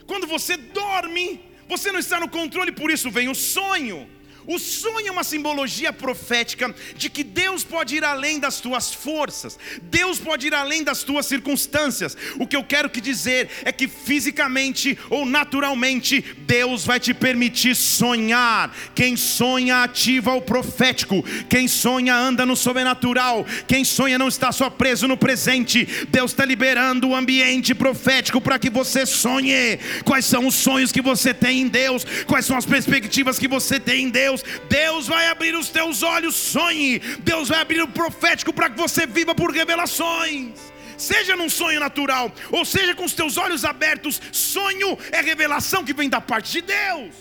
Quando 0.06 0.26
você 0.26 0.56
dorme, 0.56 1.40
você 1.72 1.90
não 1.90 1.98
está 1.98 2.20
no 2.20 2.28
controle, 2.28 2.70
por 2.70 2.90
isso 2.90 3.10
vem 3.10 3.28
o 3.28 3.34
sonho. 3.34 4.06
O 4.46 4.58
sonho 4.58 5.08
é 5.08 5.10
uma 5.10 5.24
simbologia 5.24 5.92
profética 5.92 6.74
de 6.96 7.08
que 7.08 7.22
Deus 7.22 7.62
pode 7.62 7.96
ir 7.96 8.04
além 8.04 8.40
das 8.40 8.60
tuas 8.60 8.92
forças, 8.92 9.58
Deus 9.82 10.18
pode 10.18 10.46
ir 10.48 10.54
além 10.54 10.82
das 10.82 11.02
tuas 11.02 11.26
circunstâncias. 11.26 12.16
O 12.38 12.46
que 12.46 12.56
eu 12.56 12.64
quero 12.64 12.90
que 12.90 13.00
dizer 13.00 13.48
é 13.64 13.70
que 13.70 13.86
fisicamente 13.86 14.98
ou 15.08 15.24
naturalmente 15.24 16.20
Deus 16.38 16.84
vai 16.84 16.98
te 16.98 17.14
permitir 17.14 17.76
sonhar. 17.76 18.74
Quem 18.94 19.16
sonha 19.16 19.82
ativa 19.82 20.34
o 20.34 20.42
profético, 20.42 21.22
quem 21.48 21.68
sonha 21.68 22.16
anda 22.16 22.44
no 22.44 22.56
sobrenatural, 22.56 23.46
quem 23.66 23.84
sonha 23.84 24.18
não 24.18 24.28
está 24.28 24.50
só 24.50 24.68
preso 24.68 25.06
no 25.06 25.16
presente. 25.16 25.86
Deus 26.08 26.32
está 26.32 26.44
liberando 26.44 27.08
o 27.08 27.14
ambiente 27.14 27.74
profético 27.74 28.40
para 28.40 28.58
que 28.58 28.70
você 28.70 29.06
sonhe. 29.06 29.78
Quais 30.04 30.24
são 30.24 30.46
os 30.46 30.54
sonhos 30.54 30.90
que 30.90 31.00
você 31.00 31.32
tem 31.32 31.60
em 31.60 31.68
Deus? 31.68 32.04
Quais 32.26 32.44
são 32.44 32.56
as 32.56 32.66
perspectivas 32.66 33.38
que 33.38 33.46
você 33.46 33.78
tem 33.78 34.04
em 34.04 34.10
Deus? 34.10 34.31
Deus. 34.32 34.42
Deus 34.68 35.06
vai 35.06 35.26
abrir 35.28 35.54
os 35.54 35.68
teus 35.68 36.02
olhos, 36.02 36.34
sonhe. 36.34 36.98
Deus 37.20 37.48
vai 37.48 37.60
abrir 37.60 37.82
o 37.82 37.88
profético 37.88 38.52
para 38.52 38.70
que 38.70 38.78
você 38.78 39.06
viva 39.06 39.34
por 39.34 39.50
revelações. 39.52 40.72
Seja 40.96 41.34
num 41.34 41.50
sonho 41.50 41.80
natural, 41.80 42.32
ou 42.50 42.64
seja 42.64 42.94
com 42.94 43.04
os 43.04 43.12
teus 43.12 43.36
olhos 43.36 43.64
abertos, 43.64 44.20
sonho 44.30 44.96
é 45.10 45.20
revelação 45.20 45.84
que 45.84 45.92
vem 45.92 46.08
da 46.08 46.20
parte 46.20 46.52
de 46.52 46.62
Deus. 46.62 47.14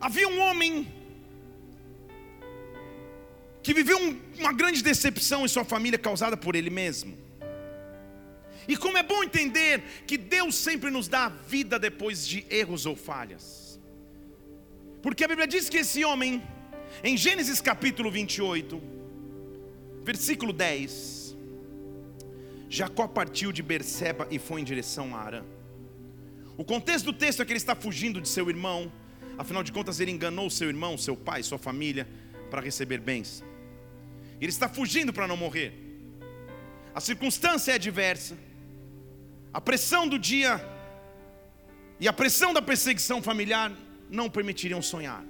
Havia 0.00 0.26
um 0.26 0.40
homem 0.40 0.90
que 3.62 3.74
viveu 3.74 3.98
um, 3.98 4.18
uma 4.38 4.52
grande 4.54 4.82
decepção 4.82 5.44
em 5.44 5.48
sua 5.48 5.64
família 5.64 5.98
causada 5.98 6.34
por 6.34 6.56
ele 6.56 6.70
mesmo. 6.70 7.29
E 8.68 8.76
como 8.76 8.98
é 8.98 9.02
bom 9.02 9.22
entender 9.22 9.82
que 10.06 10.16
Deus 10.16 10.54
sempre 10.54 10.90
nos 10.90 11.08
dá 11.08 11.28
vida 11.28 11.78
depois 11.78 12.26
de 12.26 12.44
erros 12.50 12.86
ou 12.86 12.94
falhas. 12.94 13.80
Porque 15.02 15.24
a 15.24 15.28
Bíblia 15.28 15.46
diz 15.46 15.68
que 15.68 15.78
esse 15.78 16.04
homem, 16.04 16.42
em 17.02 17.16
Gênesis 17.16 17.60
capítulo 17.60 18.10
28, 18.10 18.80
versículo 20.02 20.52
10, 20.52 21.36
Jacó 22.68 23.08
partiu 23.08 23.50
de 23.50 23.62
Berseba 23.62 24.28
e 24.30 24.38
foi 24.38 24.60
em 24.60 24.64
direção 24.64 25.16
a 25.16 25.20
Arã. 25.20 25.44
O 26.56 26.64
contexto 26.64 27.06
do 27.06 27.12
texto 27.12 27.40
é 27.40 27.44
que 27.44 27.52
ele 27.52 27.56
está 27.56 27.74
fugindo 27.74 28.20
de 28.20 28.28
seu 28.28 28.48
irmão, 28.50 28.92
afinal 29.38 29.62
de 29.62 29.72
contas 29.72 29.98
ele 29.98 30.10
enganou 30.10 30.50
seu 30.50 30.68
irmão, 30.68 30.98
seu 30.98 31.16
pai, 31.16 31.42
sua 31.42 31.58
família, 31.58 32.06
para 32.50 32.60
receber 32.60 32.98
bens. 32.98 33.42
Ele 34.40 34.50
está 34.50 34.68
fugindo 34.68 35.12
para 35.12 35.26
não 35.26 35.36
morrer. 35.36 35.72
A 36.94 37.00
circunstância 37.00 37.72
é 37.72 37.78
diversa. 37.78 38.36
A 39.52 39.60
pressão 39.60 40.08
do 40.08 40.18
dia 40.18 40.60
e 41.98 42.06
a 42.08 42.12
pressão 42.12 42.52
da 42.52 42.62
perseguição 42.62 43.22
familiar 43.22 43.72
não 44.08 44.30
permitiriam 44.30 44.80
sonhar. 44.80 45.24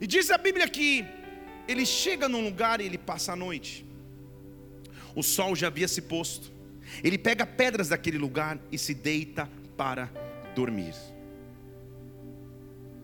E 0.00 0.06
diz 0.06 0.30
a 0.30 0.38
Bíblia 0.38 0.68
que 0.68 1.04
ele 1.66 1.84
chega 1.84 2.28
num 2.28 2.42
lugar 2.44 2.80
e 2.80 2.84
ele 2.86 2.96
passa 2.96 3.32
a 3.32 3.36
noite. 3.36 3.86
O 5.14 5.22
sol 5.22 5.56
já 5.56 5.66
havia 5.66 5.88
se 5.88 6.02
posto. 6.02 6.52
Ele 7.02 7.18
pega 7.18 7.44
pedras 7.44 7.88
daquele 7.88 8.16
lugar 8.16 8.58
e 8.70 8.78
se 8.78 8.94
deita 8.94 9.50
para 9.76 10.10
dormir. 10.54 10.94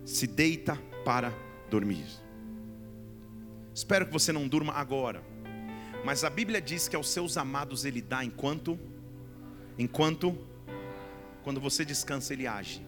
Se 0.05 0.27
deita 0.27 0.77
para 1.05 1.35
dormir. 1.69 2.07
Espero 3.75 4.07
que 4.07 4.13
você 4.13 4.33
não 4.33 4.47
durma 4.47 4.73
agora. 4.73 5.23
Mas 6.05 6.23
a 6.23 6.31
Bíblia 6.31 6.61
diz 6.61 6.87
que 6.87 6.95
aos 6.95 7.09
seus 7.11 7.37
amados 7.37 7.85
ele 7.85 8.01
dá 8.01 8.25
enquanto 8.25 8.79
Enquanto, 9.79 10.37
quando 11.43 11.61
você 11.61 11.85
descansa, 11.85 12.33
Ele 12.33 12.47
age. 12.47 12.85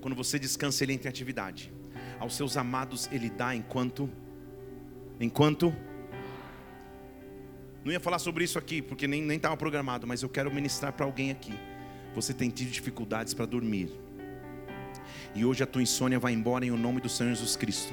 Quando 0.00 0.14
você 0.14 0.38
descansa, 0.38 0.84
Ele 0.84 0.92
entra 0.92 1.08
em 1.08 1.10
atividade. 1.10 1.72
Aos 2.18 2.36
seus 2.36 2.56
amados, 2.56 3.08
Ele 3.12 3.28
dá 3.28 3.54
enquanto, 3.54 4.08
enquanto. 5.20 5.74
Não 7.84 7.92
ia 7.92 8.00
falar 8.00 8.18
sobre 8.18 8.44
isso 8.44 8.58
aqui, 8.58 8.80
porque 8.82 9.06
nem 9.06 9.30
estava 9.32 9.56
programado, 9.56 10.06
mas 10.06 10.22
eu 10.22 10.28
quero 10.28 10.52
ministrar 10.52 10.92
para 10.92 11.04
alguém 11.04 11.30
aqui. 11.30 11.54
Você 12.14 12.32
tem 12.32 12.50
tido 12.50 12.70
dificuldades 12.70 13.34
para 13.34 13.46
dormir. 13.46 13.90
E 15.34 15.44
hoje 15.44 15.62
a 15.62 15.66
tua 15.66 15.82
insônia 15.82 16.18
vai 16.18 16.32
embora 16.32 16.64
em 16.64 16.70
o 16.70 16.76
nome 16.76 17.00
do 17.00 17.08
Senhor 17.08 17.30
Jesus 17.30 17.56
Cristo. 17.56 17.92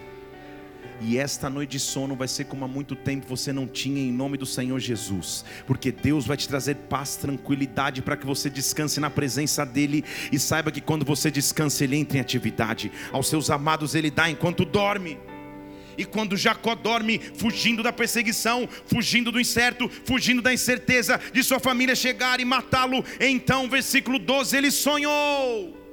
E 1.01 1.17
esta 1.17 1.49
noite 1.49 1.71
de 1.71 1.79
sono 1.79 2.15
vai 2.15 2.27
ser 2.27 2.45
como 2.45 2.63
há 2.63 2.67
muito 2.67 2.95
tempo 2.95 3.27
você 3.27 3.51
não 3.51 3.67
tinha, 3.67 4.01
em 4.01 4.11
nome 4.11 4.37
do 4.37 4.45
Senhor 4.45 4.79
Jesus, 4.79 5.43
porque 5.67 5.91
Deus 5.91 6.25
vai 6.25 6.37
te 6.37 6.47
trazer 6.47 6.75
paz, 6.75 7.17
tranquilidade 7.17 8.01
para 8.01 8.15
que 8.15 8.25
você 8.25 8.49
descanse 8.49 8.99
na 8.99 9.09
presença 9.09 9.65
dEle 9.65 10.05
e 10.31 10.39
saiba 10.39 10.71
que 10.71 10.81
quando 10.81 11.05
você 11.05 11.29
descansa, 11.29 11.83
Ele 11.83 11.97
entra 11.97 12.17
em 12.17 12.21
atividade. 12.21 12.91
Aos 13.11 13.27
seus 13.27 13.49
amados, 13.49 13.93
Ele 13.93 14.09
dá 14.09 14.29
enquanto 14.29 14.63
dorme. 14.63 15.17
E 15.97 16.05
quando 16.05 16.35
Jacó 16.35 16.75
dorme, 16.75 17.19
fugindo 17.19 17.81
da 17.81 17.91
perseguição, 17.91 18.67
fugindo 18.85 19.31
do 19.31 19.39
incerto, 19.39 19.89
fugindo 20.05 20.41
da 20.41 20.53
incerteza 20.53 21.19
de 21.33 21.43
sua 21.43 21.59
família 21.59 21.95
chegar 21.95 22.39
e 22.39 22.45
matá-lo, 22.45 23.03
então, 23.19 23.69
versículo 23.69 24.19
12, 24.19 24.57
ele 24.57 24.71
sonhou. 24.71 25.84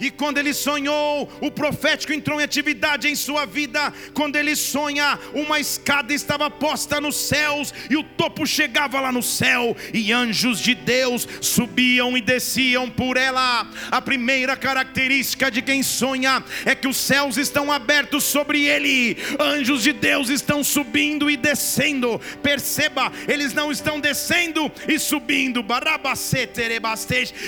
E 0.00 0.10
quando 0.10 0.38
ele 0.38 0.52
sonhou, 0.52 1.30
o 1.40 1.50
profético 1.50 2.12
entrou 2.12 2.40
em 2.40 2.44
atividade 2.44 3.08
em 3.08 3.14
sua 3.14 3.44
vida. 3.44 3.92
Quando 4.12 4.36
ele 4.36 4.56
sonha, 4.56 5.18
uma 5.32 5.60
escada 5.60 6.12
estava 6.12 6.50
posta 6.50 7.00
nos 7.00 7.16
céus 7.16 7.72
e 7.88 7.96
o 7.96 8.02
topo 8.02 8.46
chegava 8.46 9.00
lá 9.00 9.12
no 9.12 9.22
céu, 9.22 9.76
e 9.92 10.12
anjos 10.12 10.58
de 10.58 10.74
Deus 10.74 11.26
subiam 11.40 12.16
e 12.16 12.20
desciam 12.20 12.88
por 12.90 13.16
ela. 13.16 13.66
A 13.90 14.00
primeira 14.00 14.56
característica 14.56 15.50
de 15.50 15.62
quem 15.62 15.82
sonha 15.82 16.42
é 16.64 16.74
que 16.74 16.88
os 16.88 16.96
céus 16.96 17.36
estão 17.36 17.70
abertos 17.70 18.24
sobre 18.24 18.64
ele, 18.64 19.16
anjos 19.38 19.82
de 19.82 19.92
Deus 19.92 20.28
estão 20.28 20.64
subindo 20.64 21.30
e 21.30 21.36
descendo. 21.36 22.20
Perceba, 22.42 23.12
eles 23.28 23.52
não 23.52 23.70
estão 23.70 24.00
descendo 24.00 24.70
e 24.88 24.98
subindo, 24.98 25.64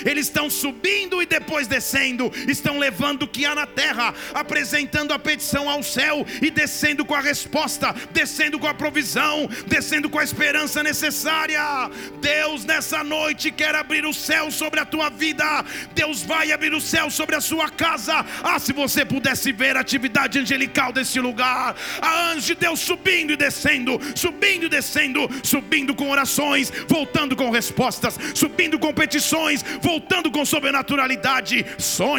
eles 0.05 0.27
estão 0.27 0.51
subindo 0.51 1.23
e 1.23 1.27
depois 1.27 1.67
descendo 1.67 2.31
estão 2.49 2.79
levando 2.79 3.23
o 3.23 3.29
que 3.29 3.45
há 3.45 3.55
na 3.55 3.67
terra, 3.67 4.15
apresentando 4.35 5.13
a 5.13 5.19
petição 5.19 5.69
ao 5.69 5.83
céu 5.83 6.27
e 6.41 6.51
descendo 6.51 7.05
com 7.05 7.15
a 7.15 7.21
resposta, 7.21 7.95
descendo 8.13 8.59
com 8.59 8.67
a 8.67 8.75
provisão, 8.75 9.49
descendo 9.67 10.09
com 10.09 10.19
a 10.19 10.25
esperança 10.25 10.83
necessária. 10.83 11.91
Deus 12.21 12.65
nessa 12.65 13.03
noite 13.03 13.51
quer 13.51 13.75
abrir 13.75 14.05
o 14.05 14.15
céu 14.15 14.51
sobre 14.51 14.81
a 14.81 14.85
tua 14.85 15.09
vida. 15.09 15.65
Deus 15.95 16.23
vai 16.23 16.53
abrir 16.53 16.75
o 16.75 16.81
céu 16.81 17.11
sobre 17.11 17.37
a 17.37 17.41
sua 17.41 17.69
casa. 17.71 18.25
Ah, 18.43 18.59
se 18.59 18.73
você 18.73 19.05
pudesse 19.05 19.53
ver 19.53 19.77
a 19.77 19.81
atividade 19.81 20.39
angelical 20.39 20.93
desse 20.93 21.21
lugar, 21.21 21.75
a 22.01 22.31
anjo 22.31 22.47
de 22.47 22.55
Deus 22.55 22.81
subindo 22.81 23.33
e 23.33 23.37
descendo, 23.37 24.01
subindo 24.15 24.67
e 24.67 24.69
descendo, 24.69 25.29
subindo 25.43 25.95
com 25.95 26.11
orações, 26.11 26.73
voltando 26.89 27.35
com 27.35 27.51
respostas, 27.51 28.19
subindo 28.35 28.79
com 28.79 28.93
petições, 28.93 29.65
voltando 29.81 30.31
com 30.31 30.45
sobrenaturalidade. 30.45 31.65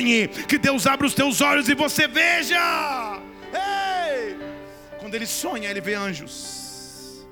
Sonhe 0.07 0.27
que 0.47 0.57
Deus 0.57 0.87
abra 0.87 1.05
os 1.05 1.13
teus 1.13 1.41
olhos 1.41 1.67
e 1.67 1.75
você 1.75 2.07
veja. 2.07 3.21
Ei! 3.53 4.37
Quando 4.99 5.15
ele 5.15 5.25
sonha, 5.25 5.69
ele 5.69 5.81
vê 5.81 5.95
anjos. 5.95 7.27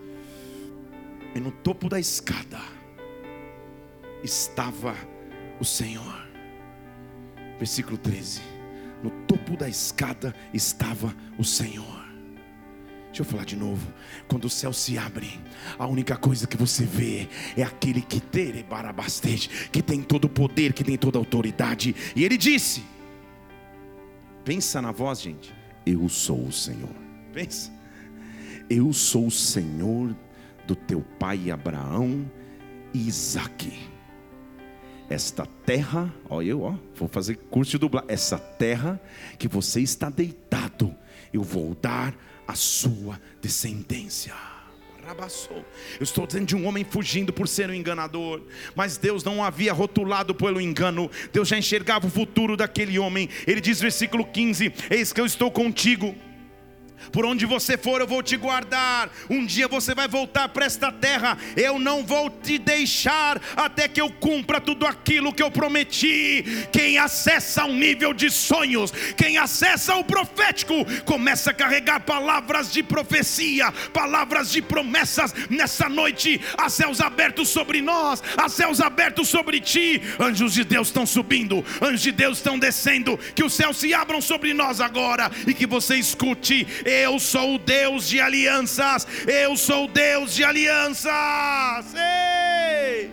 E 1.33 1.39
no 1.39 1.51
topo 1.51 1.87
da 1.87 1.99
escada 1.99 2.59
estava 4.23 4.93
o 5.59 5.63
Senhor. 5.63 6.27
Versículo 7.57 7.97
13. 7.97 8.41
No 9.01 9.09
topo 9.25 9.55
da 9.55 9.69
escada 9.69 10.35
estava 10.53 11.15
o 11.37 11.43
Senhor. 11.43 12.04
Deixa 13.15 13.29
eu 13.29 13.31
falar 13.31 13.45
de 13.45 13.55
novo. 13.55 13.93
Quando 14.27 14.43
o 14.43 14.49
céu 14.49 14.73
se 14.73 14.97
abre, 14.97 15.39
a 15.79 15.87
única 15.87 16.17
coisa 16.17 16.45
que 16.45 16.57
você 16.57 16.83
vê 16.83 17.29
é 17.55 17.63
aquele 17.63 18.01
que 18.01 18.19
que 19.71 19.81
tem 19.81 20.01
todo 20.01 20.25
o 20.25 20.29
poder, 20.29 20.73
que 20.73 20.83
tem 20.83 20.97
toda 20.97 21.17
a 21.17 21.21
autoridade. 21.21 21.95
E 22.13 22.25
ele 22.25 22.37
disse: 22.37 22.83
Pensa 24.43 24.81
na 24.81 24.91
voz, 24.91 25.21
gente. 25.21 25.53
Eu 25.85 26.09
sou 26.09 26.45
o 26.45 26.51
Senhor. 26.51 26.93
Pensa. 27.31 27.71
Eu 28.69 28.91
sou 28.91 29.27
o 29.27 29.31
Senhor 29.31 30.13
do 30.67 30.75
teu 30.75 30.99
pai 31.17 31.49
Abraão 31.51 32.29
e 32.93 33.07
Isaque. 33.07 33.94
Esta 35.09 35.45
terra, 35.65 36.13
ó, 36.29 36.41
eu, 36.41 36.63
ó, 36.63 36.75
vou 36.95 37.07
fazer 37.07 37.35
curso 37.49 37.71
de 37.71 37.77
dublar. 37.77 38.03
Essa 38.07 38.37
terra 38.37 38.99
que 39.37 39.47
você 39.47 39.81
está 39.81 40.09
deitado, 40.09 40.95
eu 41.31 41.43
vou 41.43 41.75
dar 41.79 42.15
a 42.47 42.55
sua 42.55 43.21
descendência. 43.41 44.33
Eu 45.99 46.03
estou 46.03 46.25
dizendo 46.25 46.47
de 46.47 46.55
um 46.55 46.65
homem 46.65 46.83
fugindo 46.83 47.31
por 47.31 47.47
ser 47.47 47.69
um 47.69 47.73
enganador, 47.73 48.41
mas 48.75 48.97
Deus 48.97 49.23
não 49.23 49.43
havia 49.43 49.71
rotulado 49.71 50.33
pelo 50.33 50.59
engano, 50.59 51.11
Deus 51.31 51.47
já 51.47 51.57
enxergava 51.57 52.07
o 52.07 52.09
futuro 52.09 52.57
daquele 52.57 52.97
homem. 52.97 53.29
Ele 53.45 53.61
diz, 53.61 53.79
versículo 53.79 54.25
15: 54.25 54.73
Eis 54.89 55.13
que 55.13 55.21
eu 55.21 55.25
estou 55.25 55.51
contigo 55.51 56.15
por 57.11 57.25
onde 57.25 57.45
você 57.45 57.77
for, 57.77 58.01
eu 58.01 58.07
vou 58.07 58.21
te 58.21 58.35
guardar. 58.37 59.09
Um 59.29 59.45
dia 59.45 59.67
você 59.67 59.93
vai 59.93 60.07
voltar 60.07 60.49
para 60.49 60.65
esta 60.65 60.91
terra. 60.91 61.37
Eu 61.55 61.79
não 61.79 62.03
vou 62.03 62.29
te 62.29 62.57
deixar 62.57 63.41
até 63.55 63.87
que 63.87 64.01
eu 64.01 64.09
cumpra 64.09 64.59
tudo 64.59 64.85
aquilo 64.85 65.33
que 65.33 65.43
eu 65.43 65.51
prometi. 65.51 66.43
Quem 66.71 66.97
acessa 66.97 67.65
um 67.65 67.75
nível 67.75 68.13
de 68.13 68.29
sonhos, 68.29 68.91
quem 69.15 69.37
acessa 69.37 69.95
o 69.95 70.03
profético, 70.03 70.73
começa 71.05 71.51
a 71.51 71.53
carregar 71.53 72.01
palavras 72.01 72.71
de 72.71 72.83
profecia, 72.83 73.71
palavras 73.93 74.51
de 74.51 74.61
promessas. 74.61 75.33
Nessa 75.49 75.87
noite, 75.87 76.41
há 76.57 76.69
céus 76.69 76.99
abertos 77.01 77.49
sobre 77.49 77.81
nós, 77.81 78.21
há 78.37 78.49
céus 78.49 78.81
abertos 78.81 79.27
sobre 79.27 79.59
ti. 79.59 80.01
Anjos 80.19 80.53
de 80.53 80.63
Deus 80.63 80.87
estão 80.87 81.05
subindo, 81.05 81.63
anjos 81.81 82.01
de 82.01 82.11
Deus 82.11 82.37
estão 82.37 82.57
descendo. 82.57 83.17
Que 83.33 83.43
os 83.43 83.53
céus 83.53 83.77
se 83.77 83.93
abram 83.93 84.21
sobre 84.21 84.53
nós 84.53 84.81
agora 84.81 85.31
e 85.47 85.53
que 85.53 85.65
você 85.65 85.95
escute 85.95 86.67
eu 86.85 87.19
sou 87.19 87.55
o 87.55 87.57
Deus 87.57 88.07
de 88.07 88.21
alianças. 88.21 89.07
Eu 89.27 89.57
sou 89.57 89.85
o 89.85 89.87
Deus 89.87 90.35
de 90.35 90.43
alianças. 90.43 91.11
Ei! 91.95 93.11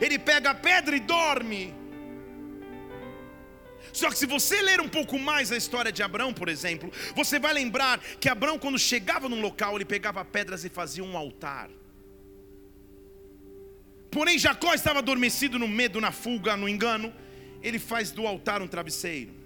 Ele 0.00 0.18
pega 0.18 0.50
a 0.50 0.54
pedra 0.54 0.96
e 0.96 1.00
dorme. 1.00 1.74
Só 3.92 4.08
que 4.08 4.16
se 4.16 4.26
você 4.26 4.62
ler 4.62 4.80
um 4.80 4.88
pouco 4.88 5.18
mais 5.18 5.50
a 5.50 5.56
história 5.56 5.90
de 5.90 6.02
Abraão, 6.02 6.32
por 6.32 6.48
exemplo, 6.48 6.92
você 7.14 7.40
vai 7.40 7.52
lembrar 7.52 7.98
que 8.20 8.28
Abraão, 8.28 8.58
quando 8.58 8.78
chegava 8.78 9.28
num 9.28 9.40
local, 9.40 9.76
ele 9.76 9.84
pegava 9.84 10.24
pedras 10.24 10.64
e 10.64 10.68
fazia 10.68 11.02
um 11.02 11.16
altar. 11.16 11.68
Porém, 14.10 14.38
Jacó 14.38 14.72
estava 14.74 15.00
adormecido 15.00 15.58
no 15.58 15.66
medo, 15.66 16.00
na 16.00 16.12
fuga, 16.12 16.56
no 16.56 16.68
engano. 16.68 17.12
Ele 17.62 17.78
faz 17.78 18.10
do 18.10 18.26
altar 18.26 18.62
um 18.62 18.68
travesseiro. 18.68 19.39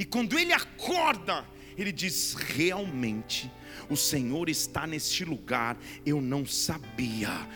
E 0.00 0.04
quando 0.06 0.38
ele 0.38 0.54
acorda, 0.54 1.44
ele 1.76 1.92
diz: 1.92 2.32
realmente 2.32 3.52
o 3.90 3.96
Senhor 3.96 4.48
está 4.48 4.86
neste 4.86 5.26
lugar, 5.26 5.76
eu 6.06 6.22
não 6.22 6.46
sabia. 6.46 7.46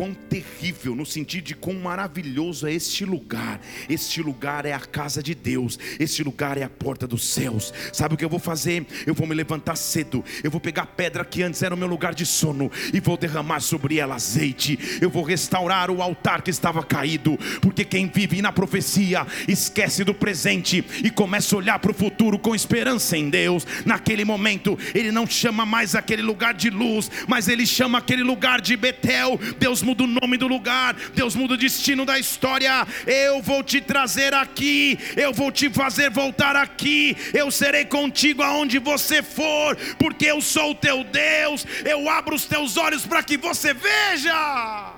Quão 0.00 0.14
terrível, 0.14 0.96
no 0.96 1.04
sentido 1.04 1.44
de 1.44 1.54
quão 1.54 1.74
maravilhoso 1.74 2.66
é 2.66 2.72
este 2.72 3.04
lugar. 3.04 3.60
Este 3.86 4.22
lugar 4.22 4.64
é 4.64 4.72
a 4.72 4.80
casa 4.80 5.22
de 5.22 5.34
Deus, 5.34 5.78
este 5.98 6.24
lugar 6.24 6.56
é 6.56 6.62
a 6.62 6.70
porta 6.70 7.06
dos 7.06 7.22
céus. 7.22 7.70
Sabe 7.92 8.14
o 8.14 8.16
que 8.16 8.24
eu 8.24 8.28
vou 8.30 8.38
fazer? 8.38 8.86
Eu 9.06 9.12
vou 9.12 9.26
me 9.26 9.34
levantar 9.34 9.76
cedo, 9.76 10.24
eu 10.42 10.50
vou 10.50 10.58
pegar 10.58 10.84
a 10.84 10.86
pedra 10.86 11.22
que 11.22 11.42
antes 11.42 11.62
era 11.62 11.74
o 11.74 11.76
meu 11.76 11.86
lugar 11.86 12.14
de 12.14 12.24
sono 12.24 12.72
e 12.94 12.98
vou 12.98 13.18
derramar 13.18 13.60
sobre 13.60 13.98
ela 13.98 14.14
azeite. 14.14 14.78
Eu 15.02 15.10
vou 15.10 15.22
restaurar 15.22 15.90
o 15.90 16.00
altar 16.00 16.40
que 16.40 16.50
estava 16.50 16.82
caído, 16.82 17.38
porque 17.60 17.84
quem 17.84 18.08
vive 18.08 18.40
na 18.40 18.52
profecia 18.52 19.26
esquece 19.46 20.02
do 20.02 20.14
presente 20.14 20.82
e 21.04 21.10
começa 21.10 21.54
a 21.54 21.58
olhar 21.58 21.78
para 21.78 21.90
o 21.90 21.94
futuro 21.94 22.38
com 22.38 22.54
esperança 22.54 23.18
em 23.18 23.28
Deus. 23.28 23.66
Naquele 23.84 24.24
momento, 24.24 24.78
ele 24.94 25.12
não 25.12 25.26
chama 25.26 25.66
mais 25.66 25.94
aquele 25.94 26.22
lugar 26.22 26.54
de 26.54 26.70
luz, 26.70 27.10
mas 27.28 27.48
ele 27.48 27.66
chama 27.66 27.98
aquele 27.98 28.22
lugar 28.22 28.62
de 28.62 28.74
Betel. 28.78 29.38
Deus 29.58 29.82
muda 29.90 30.04
o 30.04 30.06
nome 30.06 30.36
do 30.36 30.46
lugar, 30.46 30.94
Deus 31.14 31.34
muda 31.34 31.54
o 31.54 31.56
destino 31.56 32.04
da 32.06 32.18
história. 32.18 32.86
Eu 33.06 33.42
vou 33.42 33.62
te 33.62 33.80
trazer 33.80 34.32
aqui, 34.32 34.98
eu 35.16 35.32
vou 35.32 35.50
te 35.50 35.68
fazer 35.68 36.10
voltar 36.10 36.54
aqui. 36.54 37.16
Eu 37.34 37.50
serei 37.50 37.84
contigo 37.84 38.42
aonde 38.42 38.78
você 38.78 39.22
for, 39.22 39.76
porque 39.98 40.26
eu 40.26 40.40
sou 40.40 40.70
o 40.70 40.74
teu 40.74 41.02
Deus. 41.02 41.66
Eu 41.84 42.08
abro 42.08 42.36
os 42.36 42.44
teus 42.44 42.76
olhos 42.76 43.04
para 43.04 43.22
que 43.22 43.36
você 43.36 43.74
veja. 43.74 44.92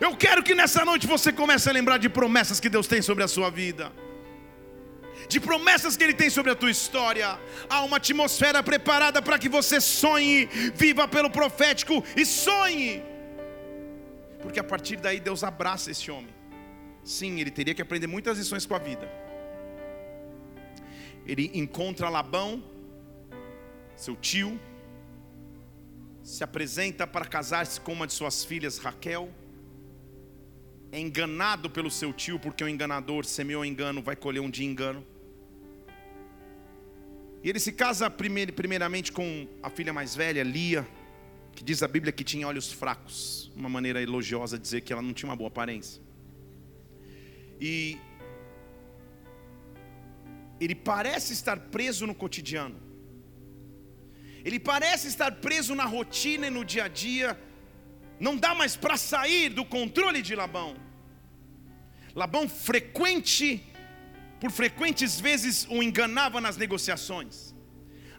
Eu 0.00 0.16
quero 0.16 0.42
que 0.42 0.54
nessa 0.54 0.84
noite 0.84 1.06
você 1.06 1.32
comece 1.32 1.68
a 1.68 1.72
lembrar 1.72 1.98
de 1.98 2.08
promessas 2.08 2.58
que 2.58 2.68
Deus 2.68 2.86
tem 2.86 3.02
sobre 3.02 3.22
a 3.22 3.28
sua 3.28 3.50
vida 3.50 3.92
de 5.26 5.40
promessas 5.40 5.96
que 5.96 6.04
Ele 6.04 6.12
tem 6.12 6.28
sobre 6.28 6.52
a 6.52 6.54
tua 6.54 6.70
história. 6.70 7.38
Há 7.70 7.82
uma 7.82 7.96
atmosfera 7.96 8.62
preparada 8.62 9.22
para 9.22 9.38
que 9.38 9.48
você 9.48 9.80
sonhe, 9.80 10.44
viva 10.74 11.08
pelo 11.08 11.30
profético 11.30 12.04
e 12.14 12.26
sonhe. 12.26 13.13
Porque 14.44 14.60
a 14.60 14.64
partir 14.64 14.96
daí 14.96 15.18
Deus 15.18 15.42
abraça 15.42 15.90
esse 15.90 16.08
homem. 16.10 16.32
Sim, 17.02 17.40
ele 17.40 17.50
teria 17.50 17.74
que 17.74 17.82
aprender 17.82 18.06
muitas 18.06 18.38
lições 18.38 18.64
com 18.64 18.74
a 18.74 18.78
vida. 18.78 19.10
Ele 21.26 21.50
encontra 21.54 22.08
Labão, 22.08 22.62
seu 23.96 24.14
tio, 24.14 24.60
se 26.22 26.44
apresenta 26.44 27.06
para 27.06 27.24
casar-se 27.24 27.80
com 27.80 27.94
uma 27.94 28.06
de 28.06 28.12
suas 28.12 28.44
filhas, 28.44 28.78
Raquel. 28.78 29.28
É 30.92 31.00
enganado 31.00 31.68
pelo 31.68 31.90
seu 31.90 32.12
tio, 32.12 32.38
porque 32.38 32.62
o 32.62 32.68
enganador 32.68 33.24
semeou 33.24 33.64
engano, 33.64 34.02
vai 34.02 34.14
colher 34.14 34.40
um 34.40 34.50
dia 34.50 34.66
engano. 34.66 35.04
E 37.42 37.48
ele 37.48 37.58
se 37.58 37.72
casa 37.72 38.08
primeiramente 38.08 39.10
com 39.10 39.48
a 39.62 39.68
filha 39.68 39.92
mais 39.92 40.14
velha, 40.14 40.42
Lia, 40.42 40.86
que 41.54 41.64
diz 41.64 41.82
a 41.82 41.88
Bíblia 41.88 42.12
que 42.12 42.24
tinha 42.24 42.46
olhos 42.46 42.72
fracos, 42.72 43.50
uma 43.56 43.68
maneira 43.68 44.02
elogiosa 44.02 44.56
de 44.58 44.62
dizer 44.62 44.80
que 44.80 44.92
ela 44.92 45.02
não 45.02 45.12
tinha 45.12 45.28
uma 45.30 45.36
boa 45.36 45.48
aparência. 45.48 46.02
E 47.60 47.98
ele 50.60 50.74
parece 50.74 51.32
estar 51.32 51.58
preso 51.76 52.06
no 52.06 52.14
cotidiano. 52.14 52.78
Ele 54.44 54.60
parece 54.60 55.08
estar 55.08 55.30
preso 55.46 55.74
na 55.74 55.84
rotina 55.84 56.46
e 56.48 56.50
no 56.50 56.64
dia 56.64 56.84
a 56.84 56.88
dia. 56.88 57.38
Não 58.20 58.36
dá 58.36 58.54
mais 58.54 58.76
para 58.76 58.96
sair 58.96 59.48
do 59.48 59.64
controle 59.64 60.20
de 60.22 60.34
Labão. 60.34 60.76
Labão 62.14 62.48
frequente 62.48 63.64
por 64.40 64.50
frequentes 64.50 65.18
vezes 65.18 65.66
o 65.70 65.82
enganava 65.82 66.40
nas 66.40 66.56
negociações. 66.56 67.54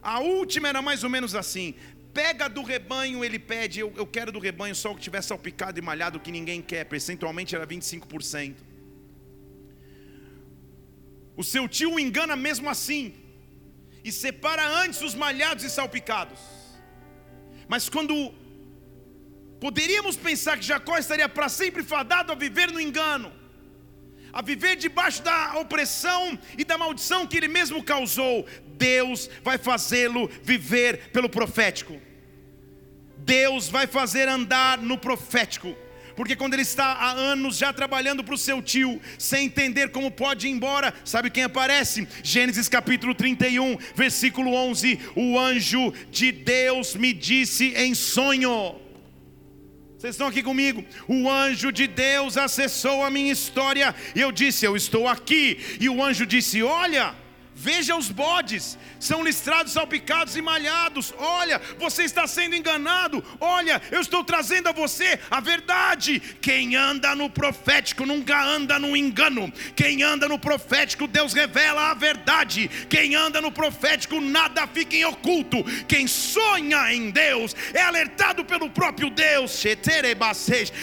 A 0.02 0.20
última 0.20 0.68
era 0.68 0.82
mais 0.82 1.04
ou 1.04 1.10
menos 1.10 1.34
assim: 1.34 1.74
pega 2.18 2.48
do 2.56 2.62
rebanho, 2.62 3.22
ele 3.26 3.38
pede, 3.38 3.80
eu, 3.80 3.92
eu 4.02 4.06
quero 4.06 4.32
do 4.36 4.40
rebanho 4.46 4.74
só 4.82 4.88
o 4.90 4.96
que 4.96 5.02
tiver 5.08 5.22
salpicado 5.30 5.78
e 5.78 5.82
malhado, 5.82 6.22
que 6.26 6.32
ninguém 6.38 6.62
quer, 6.70 6.84
percentualmente 6.94 7.54
era 7.54 7.66
25%. 7.66 8.56
O 11.36 11.44
seu 11.44 11.64
tio 11.68 11.92
o 11.94 12.00
engana 12.00 12.34
mesmo 12.34 12.70
assim, 12.74 13.02
e 14.02 14.10
separa 14.10 14.66
antes 14.82 15.02
os 15.08 15.14
malhados 15.14 15.62
e 15.68 15.68
salpicados. 15.68 16.40
Mas 17.68 17.90
quando 17.94 18.14
poderíamos 19.60 20.16
pensar 20.16 20.56
que 20.58 20.70
Jacó 20.72 20.96
estaria 20.96 21.28
para 21.28 21.50
sempre 21.50 21.82
fadado 21.82 22.32
a 22.32 22.34
viver 22.46 22.70
no 22.72 22.80
engano, 22.80 23.30
a 24.32 24.40
viver 24.40 24.74
debaixo 24.76 25.22
da 25.22 25.58
opressão 25.58 26.38
e 26.56 26.64
da 26.64 26.78
maldição 26.78 27.26
que 27.26 27.36
ele 27.36 27.48
mesmo 27.48 27.84
causou, 27.84 28.46
Deus 28.88 29.28
vai 29.42 29.58
fazê-lo 29.58 30.30
viver 30.42 31.10
pelo 31.10 31.28
profético. 31.28 32.05
Deus 33.26 33.68
vai 33.68 33.88
fazer 33.88 34.28
andar 34.28 34.78
no 34.78 34.96
profético. 34.96 35.76
Porque 36.14 36.34
quando 36.34 36.54
ele 36.54 36.62
está 36.62 36.84
há 36.86 37.10
anos 37.10 37.58
já 37.58 37.72
trabalhando 37.74 38.24
para 38.24 38.34
o 38.34 38.38
seu 38.38 38.62
tio, 38.62 38.98
sem 39.18 39.46
entender 39.46 39.90
como 39.90 40.10
pode 40.10 40.46
ir 40.46 40.50
embora, 40.50 40.94
sabe 41.04 41.28
quem 41.28 41.42
aparece? 41.42 42.08
Gênesis 42.22 42.70
capítulo 42.70 43.14
31, 43.14 43.76
versículo 43.94 44.54
11: 44.54 44.98
O 45.14 45.38
anjo 45.38 45.92
de 46.10 46.32
Deus 46.32 46.94
me 46.94 47.12
disse 47.12 47.74
em 47.76 47.94
sonho. 47.94 48.76
Vocês 49.98 50.14
estão 50.14 50.28
aqui 50.28 50.42
comigo? 50.42 50.84
O 51.06 51.28
anjo 51.28 51.70
de 51.70 51.86
Deus 51.86 52.38
acessou 52.38 53.02
a 53.02 53.10
minha 53.10 53.32
história 53.32 53.94
e 54.14 54.20
eu 54.20 54.32
disse: 54.32 54.64
Eu 54.64 54.74
estou 54.74 55.06
aqui. 55.06 55.58
E 55.78 55.88
o 55.88 56.02
anjo 56.02 56.24
disse: 56.24 56.62
Olha, 56.62 57.14
Veja 57.58 57.96
os 57.96 58.10
bodes, 58.10 58.76
são 59.00 59.24
listrados, 59.24 59.72
salpicados 59.72 60.36
e 60.36 60.42
malhados. 60.42 61.14
Olha, 61.16 61.58
você 61.78 62.02
está 62.02 62.26
sendo 62.26 62.54
enganado. 62.54 63.24
Olha, 63.40 63.80
eu 63.90 64.02
estou 64.02 64.22
trazendo 64.22 64.68
a 64.68 64.72
você 64.72 65.18
a 65.30 65.40
verdade. 65.40 66.20
Quem 66.42 66.76
anda 66.76 67.14
no 67.14 67.30
profético 67.30 68.04
nunca 68.04 68.44
anda 68.44 68.78
no 68.78 68.94
engano. 68.94 69.50
Quem 69.74 70.02
anda 70.02 70.28
no 70.28 70.38
profético, 70.38 71.06
Deus 71.06 71.32
revela 71.32 71.90
a 71.90 71.94
verdade. 71.94 72.68
Quem 72.90 73.14
anda 73.14 73.40
no 73.40 73.50
profético, 73.50 74.20
nada 74.20 74.66
fica 74.66 74.94
em 74.94 75.06
oculto. 75.06 75.64
Quem 75.88 76.06
sonha 76.06 76.92
em 76.92 77.10
Deus 77.10 77.56
é 77.72 77.80
alertado 77.80 78.44
pelo 78.44 78.68
próprio 78.68 79.08
Deus. 79.08 79.64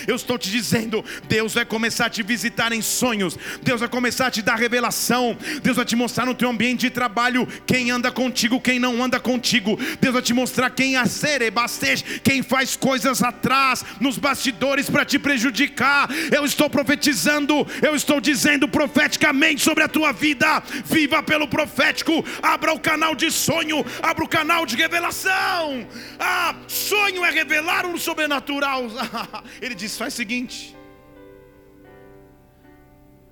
Eu 0.08 0.16
estou 0.16 0.40
te 0.40 0.50
dizendo, 0.50 1.06
Deus 1.26 1.54
vai 1.54 1.66
começar 1.66 2.08
a 2.08 2.10
te 2.10 2.24
visitar 2.24 2.72
em 2.72 2.82
sonhos. 2.82 3.38
Deus 3.62 3.80
vai 3.80 3.90
começar 3.90 4.26
a 4.26 4.32
te 4.32 4.42
dar 4.42 4.56
revelação. 4.56 5.38
Deus 5.62 5.76
vai 5.78 5.86
te 5.86 5.96
mostrar 5.96 6.26
no 6.26 6.34
teu 6.34 6.50
ambiente 6.50 6.63
ambiente 6.64 6.82
de 6.82 6.90
trabalho, 6.90 7.46
quem 7.68 7.92
anda 7.92 8.10
contigo, 8.10 8.62
quem 8.62 8.80
não 8.80 9.04
anda 9.04 9.20
contigo. 9.20 9.78
Deus 10.00 10.14
vai 10.14 10.22
te 10.22 10.34
mostrar 10.34 10.70
quem 10.70 10.96
é 10.96 11.06
serebastej, 11.06 12.22
quem 12.24 12.42
faz 12.42 12.78
coisas 12.78 13.22
atrás, 13.22 13.84
nos 14.00 14.18
bastidores 14.18 14.90
para 14.90 15.04
te 15.04 15.20
prejudicar. 15.20 16.10
Eu 16.32 16.46
estou 16.46 16.70
profetizando, 16.70 17.68
eu 17.82 17.96
estou 17.96 18.22
dizendo 18.22 18.68
profeticamente 18.68 19.62
sobre 19.62 19.84
a 19.84 19.90
tua 19.90 20.14
vida. 20.14 20.64
Viva 20.86 21.22
pelo 21.22 21.48
profético, 21.48 22.24
abra 22.42 22.72
o 22.74 22.80
canal 22.80 23.14
de 23.14 23.30
sonho, 23.30 23.86
abra 24.02 24.24
o 24.24 24.28
canal 24.28 24.66
de 24.66 24.78
revelação. 24.78 25.86
Ah, 26.18 26.56
sonho 26.68 27.26
é 27.26 27.30
revelar 27.30 27.86
o 27.86 28.00
sobrenatural. 28.00 28.84
Ele 29.62 29.76
diz: 29.76 29.98
faz 29.98 30.14
o 30.14 30.18
seguinte. 30.18 30.74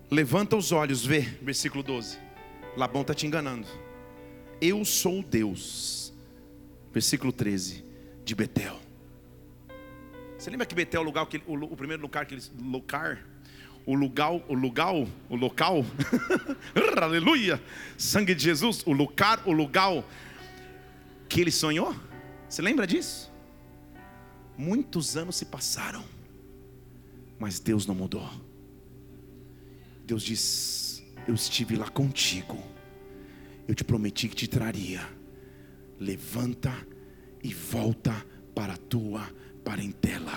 Levanta 0.09 0.57
os 0.57 0.73
olhos, 0.73 1.05
vê, 1.05 1.21
versículo 1.41 1.81
12. 1.81 2.30
Labão 2.75 3.01
está 3.01 3.13
te 3.13 3.25
enganando. 3.25 3.67
Eu 4.59 4.83
sou 4.85 5.23
Deus. 5.23 6.13
Versículo 6.91 7.31
13 7.31 7.83
de 8.23 8.35
Betel. 8.35 8.79
Você 10.37 10.49
lembra 10.49 10.65
que 10.65 10.75
Betel 10.75 11.01
é 11.01 11.03
o 11.03 11.05
lugar 11.05 11.25
que 11.27 11.41
o, 11.45 11.53
o 11.53 11.77
primeiro 11.77 12.01
lugar 12.01 12.25
que 12.25 12.33
eles 12.33 12.51
lugar 12.59 13.23
o 13.85 13.95
lugar, 13.95 14.31
o 14.31 14.53
lugar, 14.53 14.93
o 14.93 15.35
local, 15.35 15.83
aleluia, 17.01 17.61
sangue 17.97 18.35
de 18.35 18.43
Jesus, 18.43 18.83
o 18.85 18.91
lugar, 18.91 19.41
o 19.45 19.51
lugar 19.51 20.03
que 21.27 21.41
ele 21.41 21.51
sonhou. 21.51 21.95
Você 22.47 22.61
lembra 22.61 22.85
disso? 22.85 23.31
Muitos 24.57 25.17
anos 25.17 25.35
se 25.35 25.45
passaram, 25.45 26.03
mas 27.39 27.59
Deus 27.59 27.85
não 27.85 27.95
mudou. 27.95 28.29
Deus 30.05 30.21
diz: 30.21 30.80
eu 31.31 31.35
estive 31.35 31.77
lá 31.77 31.89
contigo. 31.89 32.61
Eu 33.65 33.73
te 33.73 33.85
prometi 33.85 34.27
que 34.27 34.35
te 34.35 34.47
traria. 34.47 35.01
Levanta 35.97 36.73
e 37.41 37.53
volta 37.53 38.13
para 38.53 38.73
a 38.73 38.77
tua 38.77 39.29
parentela. 39.63 40.33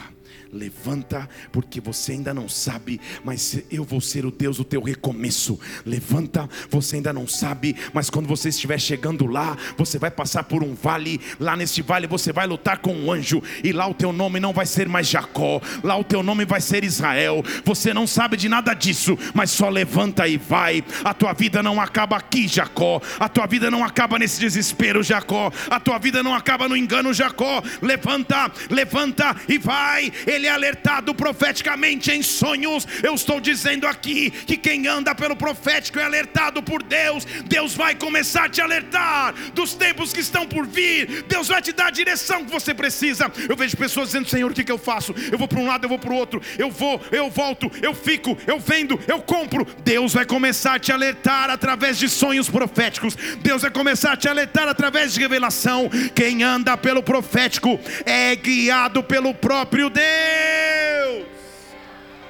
Levanta, 0.54 1.28
porque 1.50 1.80
você 1.80 2.12
ainda 2.12 2.32
não 2.32 2.48
sabe, 2.48 3.00
mas 3.24 3.58
eu 3.70 3.82
vou 3.82 4.00
ser 4.00 4.24
o 4.24 4.30
Deus 4.30 4.58
do 4.58 4.64
teu 4.64 4.80
recomeço. 4.80 5.58
Levanta, 5.84 6.48
você 6.70 6.96
ainda 6.96 7.12
não 7.12 7.26
sabe, 7.26 7.74
mas 7.92 8.08
quando 8.08 8.28
você 8.28 8.50
estiver 8.50 8.78
chegando 8.78 9.26
lá, 9.26 9.56
você 9.76 9.98
vai 9.98 10.12
passar 10.12 10.44
por 10.44 10.62
um 10.62 10.74
vale. 10.74 11.20
Lá 11.40 11.56
neste 11.56 11.82
vale 11.82 12.06
você 12.06 12.32
vai 12.32 12.46
lutar 12.46 12.78
com 12.78 12.94
um 12.94 13.10
anjo, 13.10 13.42
e 13.64 13.72
lá 13.72 13.86
o 13.88 13.94
teu 13.94 14.12
nome 14.12 14.38
não 14.38 14.52
vai 14.52 14.64
ser 14.64 14.88
mais 14.88 15.08
Jacó, 15.08 15.60
lá 15.82 15.96
o 15.96 16.04
teu 16.04 16.22
nome 16.22 16.44
vai 16.44 16.60
ser 16.60 16.84
Israel. 16.84 17.42
Você 17.64 17.92
não 17.92 18.06
sabe 18.06 18.36
de 18.36 18.48
nada 18.48 18.74
disso, 18.74 19.18
mas 19.34 19.50
só 19.50 19.68
levanta 19.68 20.28
e 20.28 20.36
vai. 20.36 20.84
A 21.04 21.12
tua 21.12 21.32
vida 21.32 21.62
não 21.62 21.80
acaba 21.80 22.16
aqui, 22.16 22.46
Jacó. 22.46 23.00
A 23.18 23.28
tua 23.28 23.46
vida 23.46 23.70
não 23.70 23.84
acaba 23.84 24.18
nesse 24.18 24.38
desespero, 24.38 25.02
Jacó. 25.02 25.50
A 25.68 25.80
tua 25.80 25.98
vida 25.98 26.22
não 26.22 26.34
acaba 26.34 26.68
no 26.68 26.76
engano, 26.76 27.12
Jacó. 27.12 27.62
Levanta, 27.82 28.52
levanta 28.70 29.34
e 29.48 29.58
vai. 29.58 30.12
Ele 30.26 30.43
ele 30.44 30.48
é 30.48 30.50
alertado 30.50 31.14
profeticamente 31.14 32.11
em 32.11 32.22
sonhos. 32.22 32.87
Eu 33.02 33.14
estou 33.14 33.40
dizendo 33.40 33.87
aqui 33.87 34.30
que 34.30 34.57
quem 34.57 34.87
anda 34.87 35.14
pelo 35.14 35.35
profético 35.35 35.98
é 35.98 36.04
alertado 36.04 36.62
por 36.62 36.83
Deus. 36.83 37.24
Deus 37.46 37.74
vai 37.74 37.94
começar 37.94 38.44
a 38.44 38.48
te 38.48 38.61
alertar 38.61 39.35
dos 39.54 39.74
tempos 39.74 40.12
que 40.12 40.20
estão 40.20 40.46
por 40.46 40.66
vir. 40.66 41.22
Deus 41.22 41.48
vai 41.48 41.62
te 41.62 41.72
dar 41.72 41.87
a 41.87 41.90
direção 41.90 42.44
que 42.44 42.50
você 42.50 42.74
precisa. 42.74 43.33
Eu 43.48 43.57
vejo 43.57 43.76
pessoas 43.76 44.09
dizendo: 44.09 44.28
Senhor, 44.28 44.50
o 44.50 44.54
que, 44.54 44.64
que 44.64 44.72
eu 44.72 44.78
faço? 44.78 45.14
Eu 45.33 45.38
vou 45.38 45.48
para 45.48 45.59
um 45.59 45.66
lado, 45.66 45.85
eu 45.85 45.88
vou 45.88 45.98
para 45.98 46.12
o 46.12 46.16
outro. 46.16 46.42
Eu 46.59 46.70
vou, 46.70 47.00
eu 47.11 47.30
volto, 47.30 47.70
eu 47.80 47.94
fico, 47.94 48.37
eu 48.46 48.59
vendo, 48.59 49.00
eu 49.09 49.20
compro. 49.20 49.66
Deus 49.83 50.12
vai 50.12 50.26
começar 50.26 50.74
a 50.74 50.78
te 50.78 50.92
alertar 50.92 51.48
através 51.48 51.98
de 51.98 52.09
sonhos 52.09 52.50
proféticos. 52.50 53.16
Deus 53.40 53.62
vai 53.62 53.70
começar 53.70 54.12
a 54.12 54.16
te 54.16 54.28
alertar 54.28 54.68
através 54.68 55.14
de 55.14 55.20
revelação. 55.20 55.88
Quem 56.14 56.42
anda 56.42 56.76
pelo 56.76 57.02
profético 57.02 57.80
é 58.04 58.37
guiado 58.37 59.02
pelo 59.02 59.33
próprio 59.33 59.88
Deus. 59.88 60.33
Deus. 60.34 61.26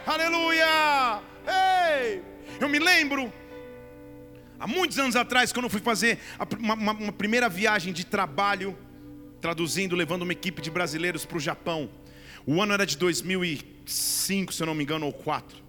Aleluia! 0.07 1.23
Ei! 1.47 2.23
Eu 2.61 2.69
me 2.69 2.79
lembro, 2.79 3.33
há 4.59 4.67
muitos 4.67 4.99
anos 4.99 5.17
atrás, 5.17 5.53
quando 5.53 5.65
eu 5.65 5.71
fui 5.71 5.81
fazer 5.81 6.19
uma, 6.59 6.75
uma, 6.75 6.93
uma 6.93 7.13
primeira 7.13 7.49
viagem 7.49 7.93
de 7.93 8.05
trabalho, 8.05 8.77
traduzindo, 9.41 9.97
levando 9.97 10.23
uma 10.23 10.33
equipe 10.33 10.61
de 10.63 10.71
brasileiros 10.71 11.25
para 11.25 11.37
o 11.37 11.41
Japão. 11.41 11.91
O 12.47 12.61
ano 12.61 12.73
era 12.75 12.87
de 12.87 12.97
2005, 12.97 14.53
se 14.53 14.63
eu 14.63 14.67
não 14.67 14.75
me 14.75 14.85
engano, 14.85 15.07
ou 15.07 15.13
4. 15.13 15.63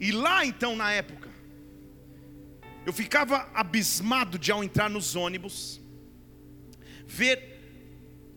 E 0.00 0.12
lá 0.12 0.44
então, 0.46 0.76
na 0.76 0.92
época, 0.92 1.28
eu 2.86 2.92
ficava 2.92 3.48
abismado 3.52 4.38
de 4.38 4.52
ao 4.52 4.62
entrar 4.62 4.88
nos 4.88 5.16
ônibus, 5.16 5.80
ver 7.06 7.57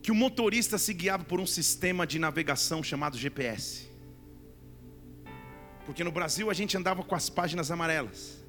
que 0.01 0.11
o 0.11 0.15
motorista 0.15 0.77
se 0.77 0.93
guiava 0.93 1.23
por 1.23 1.39
um 1.39 1.45
sistema 1.45 2.07
de 2.07 2.17
navegação 2.17 2.83
chamado 2.83 3.17
GPS. 3.17 3.87
Porque 5.85 6.03
no 6.03 6.11
Brasil 6.11 6.49
a 6.49 6.53
gente 6.53 6.75
andava 6.75 7.03
com 7.03 7.13
as 7.13 7.29
páginas 7.29 7.69
amarelas. 7.69 8.41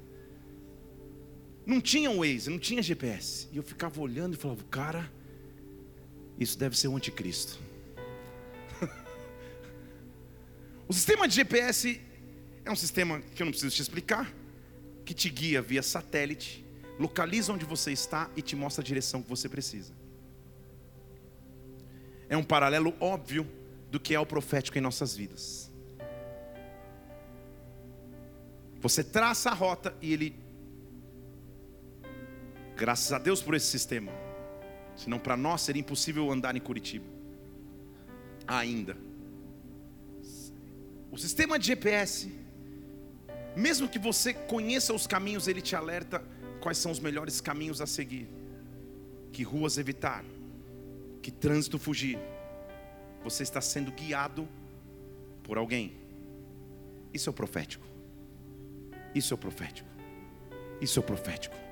Não 1.65 1.79
tinha 1.79 2.09
Waze, 2.09 2.49
não 2.49 2.57
tinha 2.57 2.81
GPS. 2.81 3.47
E 3.51 3.57
eu 3.57 3.63
ficava 3.63 4.01
olhando 4.01 4.33
e 4.33 4.37
falava, 4.37 4.63
cara, 4.63 5.11
isso 6.39 6.57
deve 6.57 6.77
ser 6.77 6.87
o 6.87 6.95
anticristo. 6.95 7.59
o 10.87 10.93
sistema 10.93 11.27
de 11.27 11.35
GPS 11.35 12.01
é 12.65 12.71
um 12.71 12.75
sistema 12.75 13.21
que 13.35 13.43
eu 13.43 13.45
não 13.45 13.51
preciso 13.51 13.75
te 13.75 13.81
explicar, 13.81 14.33
que 15.05 15.13
te 15.13 15.29
guia 15.29 15.61
via 15.61 15.83
satélite, 15.83 16.65
localiza 16.99 17.53
onde 17.53 17.65
você 17.65 17.91
está 17.91 18.29
e 18.35 18.41
te 18.41 18.55
mostra 18.55 18.81
a 18.81 18.85
direção 18.85 19.21
que 19.21 19.29
você 19.29 19.47
precisa 19.47 20.02
é 22.29 22.37
um 22.37 22.43
paralelo 22.43 22.93
óbvio 22.99 23.47
do 23.89 23.99
que 23.99 24.15
é 24.15 24.19
o 24.19 24.25
profético 24.25 24.77
em 24.77 24.81
nossas 24.81 25.15
vidas. 25.15 25.71
Você 28.81 29.03
traça 29.03 29.49
a 29.49 29.53
rota 29.53 29.95
e 30.01 30.11
ele, 30.11 30.35
graças 32.75 33.13
a 33.13 33.17
Deus 33.17 33.41
por 33.41 33.53
esse 33.53 33.67
sistema, 33.67 34.11
senão 34.95 35.17
para 35.17 35.37
nós 35.37 35.61
seria 35.61 35.79
impossível 35.79 36.29
andar 36.31 36.55
em 36.55 36.59
Curitiba, 36.59 37.05
ainda. 38.45 38.97
O 41.11 41.17
sistema 41.17 41.57
de 41.57 41.67
GPS, 41.67 42.33
mesmo 43.55 43.87
que 43.87 43.99
você 43.99 44.33
conheça 44.33 44.93
os 44.93 45.07
caminhos, 45.07 45.47
ele 45.47 45.61
te 45.61 45.75
alerta 45.75 46.21
quais 46.59 46.77
são 46.77 46.91
os 46.91 46.99
melhores 46.99 47.39
caminhos 47.39 47.79
a 47.79 47.85
seguir, 47.85 48.27
que 49.31 49.43
ruas 49.43 49.77
evitar, 49.77 50.25
que 51.23 51.31
trânsito 51.31 51.79
fugir. 51.79 52.19
Você 53.23 53.43
está 53.43 53.61
sendo 53.61 53.91
guiado 53.93 54.47
por 55.41 55.57
alguém. 55.57 55.97
Isso 57.13 57.29
é 57.29 57.33
profético. 57.33 57.87
Isso 59.15 59.33
é 59.33 59.37
profético. 59.37 59.89
Isso 60.81 60.99
é 60.99 61.01
profético. 61.01 61.62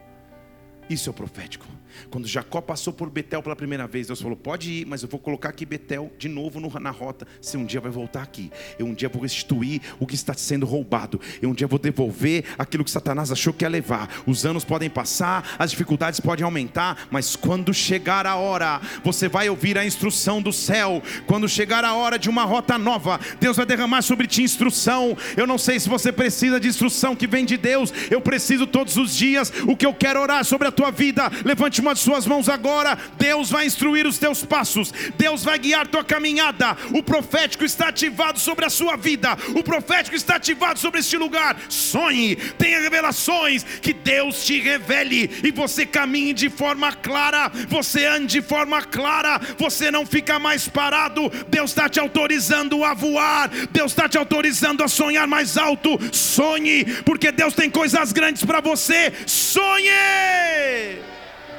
Isso 0.91 1.09
é 1.09 1.11
o 1.11 1.13
profético. 1.13 1.65
Quando 2.09 2.27
Jacó 2.27 2.59
passou 2.59 2.91
por 2.91 3.09
Betel 3.09 3.41
pela 3.41 3.55
primeira 3.55 3.87
vez, 3.87 4.07
Deus 4.07 4.21
falou: 4.21 4.35
pode 4.35 4.71
ir, 4.71 4.85
mas 4.85 5.03
eu 5.03 5.09
vou 5.09 5.19
colocar 5.19 5.49
aqui 5.49 5.65
Betel 5.65 6.11
de 6.17 6.27
novo 6.27 6.59
na 6.79 6.89
rota. 6.89 7.25
Você 7.39 7.57
um 7.57 7.65
dia 7.65 7.79
vai 7.79 7.91
voltar 7.91 8.21
aqui. 8.21 8.51
Eu 8.77 8.85
um 8.85 8.93
dia 8.93 9.07
vou 9.07 9.21
restituir 9.21 9.81
o 9.99 10.07
que 10.07 10.15
está 10.15 10.33
sendo 10.33 10.65
roubado. 10.65 11.19
Eu 11.41 11.49
um 11.49 11.53
dia 11.53 11.67
vou 11.67 11.79
devolver 11.79 12.43
aquilo 12.57 12.83
que 12.83 12.91
Satanás 12.91 13.31
achou 13.31 13.53
que 13.53 13.63
ia 13.63 13.69
levar. 13.69 14.09
Os 14.25 14.45
anos 14.45 14.65
podem 14.65 14.89
passar, 14.89 15.55
as 15.57 15.71
dificuldades 15.71 16.19
podem 16.19 16.43
aumentar, 16.43 17.07
mas 17.09 17.35
quando 17.35 17.73
chegar 17.73 18.25
a 18.25 18.35
hora, 18.35 18.81
você 19.03 19.29
vai 19.29 19.49
ouvir 19.49 19.77
a 19.77 19.85
instrução 19.85 20.41
do 20.41 20.51
céu. 20.51 21.01
Quando 21.25 21.47
chegar 21.47 21.85
a 21.85 21.95
hora 21.95 22.19
de 22.19 22.29
uma 22.29 22.43
rota 22.43 22.77
nova, 22.77 23.19
Deus 23.39 23.55
vai 23.55 23.65
derramar 23.65 24.01
sobre 24.01 24.27
ti 24.27 24.43
instrução. 24.43 25.17
Eu 25.37 25.47
não 25.47 25.57
sei 25.57 25.79
se 25.79 25.87
você 25.87 26.11
precisa 26.11 26.59
de 26.59 26.67
instrução 26.67 27.15
que 27.15 27.27
vem 27.27 27.45
de 27.45 27.55
Deus. 27.55 27.93
Eu 28.09 28.19
preciso 28.19 28.67
todos 28.67 28.97
os 28.97 29.15
dias. 29.15 29.51
O 29.67 29.75
que 29.75 29.85
eu 29.85 29.93
quero 29.93 30.19
orar 30.19 30.43
sobre 30.43 30.67
a 30.67 30.71
tua 30.71 30.80
tua 30.81 30.89
vida. 30.89 31.31
Levante 31.45 31.79
uma 31.79 31.93
de 31.93 31.99
suas 31.99 32.25
mãos 32.25 32.49
agora. 32.49 32.97
Deus 33.17 33.51
vai 33.51 33.67
instruir 33.67 34.07
os 34.07 34.17
teus 34.17 34.43
passos. 34.43 34.91
Deus 35.15 35.43
vai 35.43 35.59
guiar 35.59 35.85
tua 35.85 36.03
caminhada. 36.03 36.75
O 36.91 37.03
profético 37.03 37.63
está 37.63 37.89
ativado 37.89 38.39
sobre 38.39 38.65
a 38.65 38.69
sua 38.69 38.95
vida. 38.95 39.37
O 39.53 39.61
profético 39.63 40.15
está 40.15 40.37
ativado 40.37 40.79
sobre 40.79 41.01
este 41.01 41.17
lugar. 41.17 41.55
Sonhe, 41.69 42.35
tenha 42.57 42.79
revelações. 42.79 43.63
Que 43.63 43.93
Deus 43.93 44.43
te 44.43 44.59
revele 44.59 45.29
e 45.43 45.51
você 45.51 45.85
caminhe 45.85 46.33
de 46.33 46.49
forma 46.49 46.91
clara. 46.93 47.51
Você 47.67 48.05
ande 48.07 48.31
de 48.31 48.41
forma 48.41 48.81
clara. 48.81 49.39
Você 49.59 49.91
não 49.91 50.03
fica 50.03 50.39
mais 50.39 50.67
parado. 50.67 51.31
Deus 51.47 51.71
está 51.71 51.87
te 51.87 51.99
autorizando 51.99 52.83
a 52.83 52.95
voar. 52.95 53.49
Deus 53.71 53.91
está 53.91 54.09
te 54.09 54.17
autorizando 54.17 54.83
a 54.83 54.87
sonhar 54.87 55.27
mais 55.27 55.57
alto. 55.57 55.99
Sonhe, 56.11 56.85
porque 57.05 57.31
Deus 57.31 57.53
tem 57.53 57.69
coisas 57.69 58.11
grandes 58.11 58.43
para 58.43 58.61
você. 58.61 59.13
Sonhe! 59.27 60.70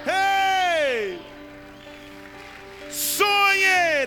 Hey! 0.06 1.18
Sonhe! 2.90 4.06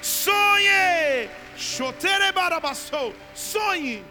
Sonhe! 0.00 1.30
Sonhe! 3.34 4.04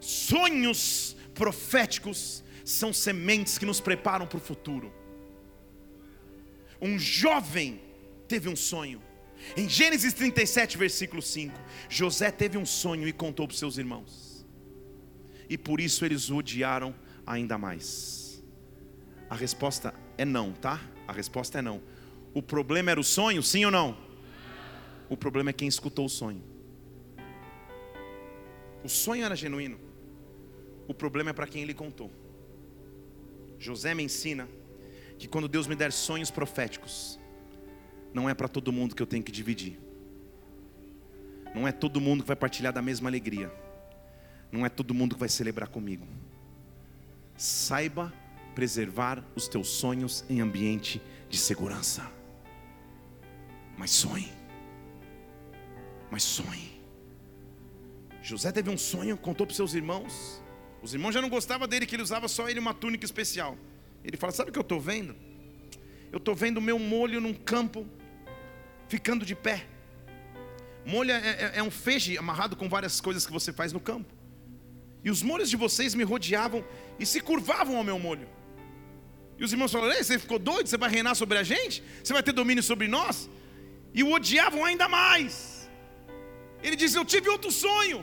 Sonhos 0.00 1.16
proféticos 1.34 2.44
são 2.64 2.92
sementes 2.92 3.58
que 3.58 3.66
nos 3.66 3.80
preparam 3.80 4.26
para 4.26 4.38
o 4.38 4.40
futuro. 4.40 4.92
Um 6.80 6.98
jovem 6.98 7.80
teve 8.28 8.48
um 8.48 8.56
sonho. 8.56 9.02
Em 9.56 9.68
Gênesis 9.68 10.12
37, 10.12 10.78
versículo 10.78 11.20
5, 11.20 11.58
José 11.88 12.30
teve 12.30 12.56
um 12.56 12.66
sonho 12.66 13.06
e 13.06 13.12
contou 13.12 13.46
para 13.46 13.54
os 13.54 13.58
seus 13.58 13.76
irmãos. 13.76 14.25
E 15.48 15.56
por 15.56 15.80
isso 15.80 16.04
eles 16.04 16.30
o 16.30 16.36
odiaram 16.36 16.94
ainda 17.26 17.56
mais. 17.56 18.42
A 19.28 19.34
resposta 19.34 19.94
é 20.16 20.24
não, 20.24 20.52
tá? 20.52 20.80
A 21.06 21.12
resposta 21.12 21.58
é 21.58 21.62
não. 21.62 21.80
O 22.34 22.42
problema 22.42 22.90
era 22.90 23.00
o 23.00 23.04
sonho, 23.04 23.42
sim 23.42 23.64
ou 23.64 23.70
não? 23.70 23.96
O 25.08 25.16
problema 25.16 25.50
é 25.50 25.52
quem 25.52 25.68
escutou 25.68 26.06
o 26.06 26.08
sonho. 26.08 26.42
O 28.84 28.88
sonho 28.88 29.24
era 29.24 29.34
genuíno. 29.34 29.78
O 30.86 30.94
problema 30.94 31.30
é 31.30 31.32
para 31.32 31.46
quem 31.46 31.62
ele 31.62 31.74
contou. 31.74 32.10
José 33.58 33.94
me 33.94 34.02
ensina 34.02 34.48
que 35.18 35.26
quando 35.26 35.48
Deus 35.48 35.66
me 35.66 35.74
der 35.74 35.92
sonhos 35.92 36.30
proféticos, 36.30 37.18
não 38.12 38.28
é 38.28 38.34
para 38.34 38.48
todo 38.48 38.72
mundo 38.72 38.94
que 38.94 39.02
eu 39.02 39.06
tenho 39.06 39.24
que 39.24 39.32
dividir. 39.32 39.78
Não 41.54 41.66
é 41.66 41.72
todo 41.72 42.00
mundo 42.00 42.22
que 42.22 42.28
vai 42.28 42.36
partilhar 42.36 42.72
da 42.72 42.82
mesma 42.82 43.08
alegria. 43.08 43.50
Não 44.50 44.64
é 44.64 44.68
todo 44.68 44.94
mundo 44.94 45.14
que 45.14 45.20
vai 45.20 45.28
celebrar 45.28 45.68
comigo. 45.68 46.06
Saiba 47.36 48.12
preservar 48.54 49.22
os 49.34 49.48
teus 49.48 49.68
sonhos 49.68 50.24
em 50.28 50.40
ambiente 50.40 51.02
de 51.28 51.36
segurança. 51.36 52.10
Mas 53.76 53.90
sonhe. 53.90 54.32
Mas 56.10 56.22
sonhe. 56.22 56.80
José 58.22 58.50
teve 58.50 58.70
um 58.70 58.78
sonho, 58.78 59.16
contou 59.16 59.46
para 59.46 59.52
os 59.52 59.56
seus 59.56 59.74
irmãos. 59.74 60.42
Os 60.82 60.94
irmãos 60.94 61.12
já 61.12 61.20
não 61.20 61.28
gostavam 61.28 61.68
dele, 61.68 61.86
que 61.86 61.94
ele 61.94 62.02
usava 62.02 62.28
só 62.28 62.48
ele 62.48 62.58
uma 62.58 62.72
túnica 62.72 63.04
especial. 63.04 63.56
Ele 64.02 64.16
fala: 64.16 64.32
Sabe 64.32 64.50
o 64.50 64.52
que 64.52 64.58
eu 64.58 64.62
estou 64.62 64.80
vendo? 64.80 65.14
Eu 66.10 66.18
estou 66.18 66.34
vendo 66.34 66.58
o 66.58 66.62
meu 66.62 66.78
molho 66.78 67.20
num 67.20 67.34
campo, 67.34 67.86
ficando 68.88 69.24
de 69.26 69.34
pé. 69.34 69.66
Molho 70.86 71.10
é, 71.10 71.16
é, 71.16 71.52
é, 71.56 71.62
um 71.62 71.70
feixe 71.70 72.16
amarrado 72.16 72.56
com 72.56 72.68
várias 72.68 73.00
coisas 73.00 73.26
que 73.26 73.32
você 73.32 73.52
faz 73.52 73.72
no 73.72 73.80
campo. 73.80 74.14
E 75.06 75.10
os 75.14 75.20
molhos 75.28 75.48
de 75.52 75.58
vocês 75.64 75.94
me 75.98 76.04
rodeavam 76.12 76.60
e 77.02 77.04
se 77.10 77.18
curvavam 77.28 77.74
ao 77.76 77.84
meu 77.90 77.98
molho. 78.06 78.28
E 79.38 79.44
os 79.44 79.52
irmãos 79.54 79.70
falaram: 79.74 79.94
Ei, 79.96 80.02
você 80.02 80.18
ficou 80.24 80.38
doido? 80.48 80.66
Você 80.68 80.78
vai 80.84 80.90
reinar 80.96 81.14
sobre 81.20 81.38
a 81.42 81.44
gente? 81.50 81.76
Você 82.02 82.12
vai 82.16 82.24
ter 82.24 82.32
domínio 82.40 82.64
sobre 82.70 82.88
nós? 82.96 83.16
E 83.98 84.02
o 84.02 84.10
odiavam 84.16 84.64
ainda 84.64 84.88
mais. 84.88 85.70
Ele 86.60 86.74
diz: 86.82 86.96
Eu 86.96 87.04
tive 87.04 87.28
outro 87.28 87.52
sonho. 87.52 88.00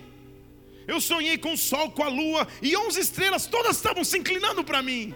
Eu 0.94 1.02
sonhei 1.02 1.38
com 1.38 1.52
o 1.58 1.62
sol, 1.70 1.92
com 1.98 2.04
a 2.04 2.12
lua, 2.22 2.48
e 2.62 2.76
onze 2.86 3.02
estrelas, 3.02 3.46
todas 3.58 3.76
estavam 3.76 4.06
se 4.06 4.18
inclinando 4.22 4.64
para 4.64 4.82
mim. 4.90 5.14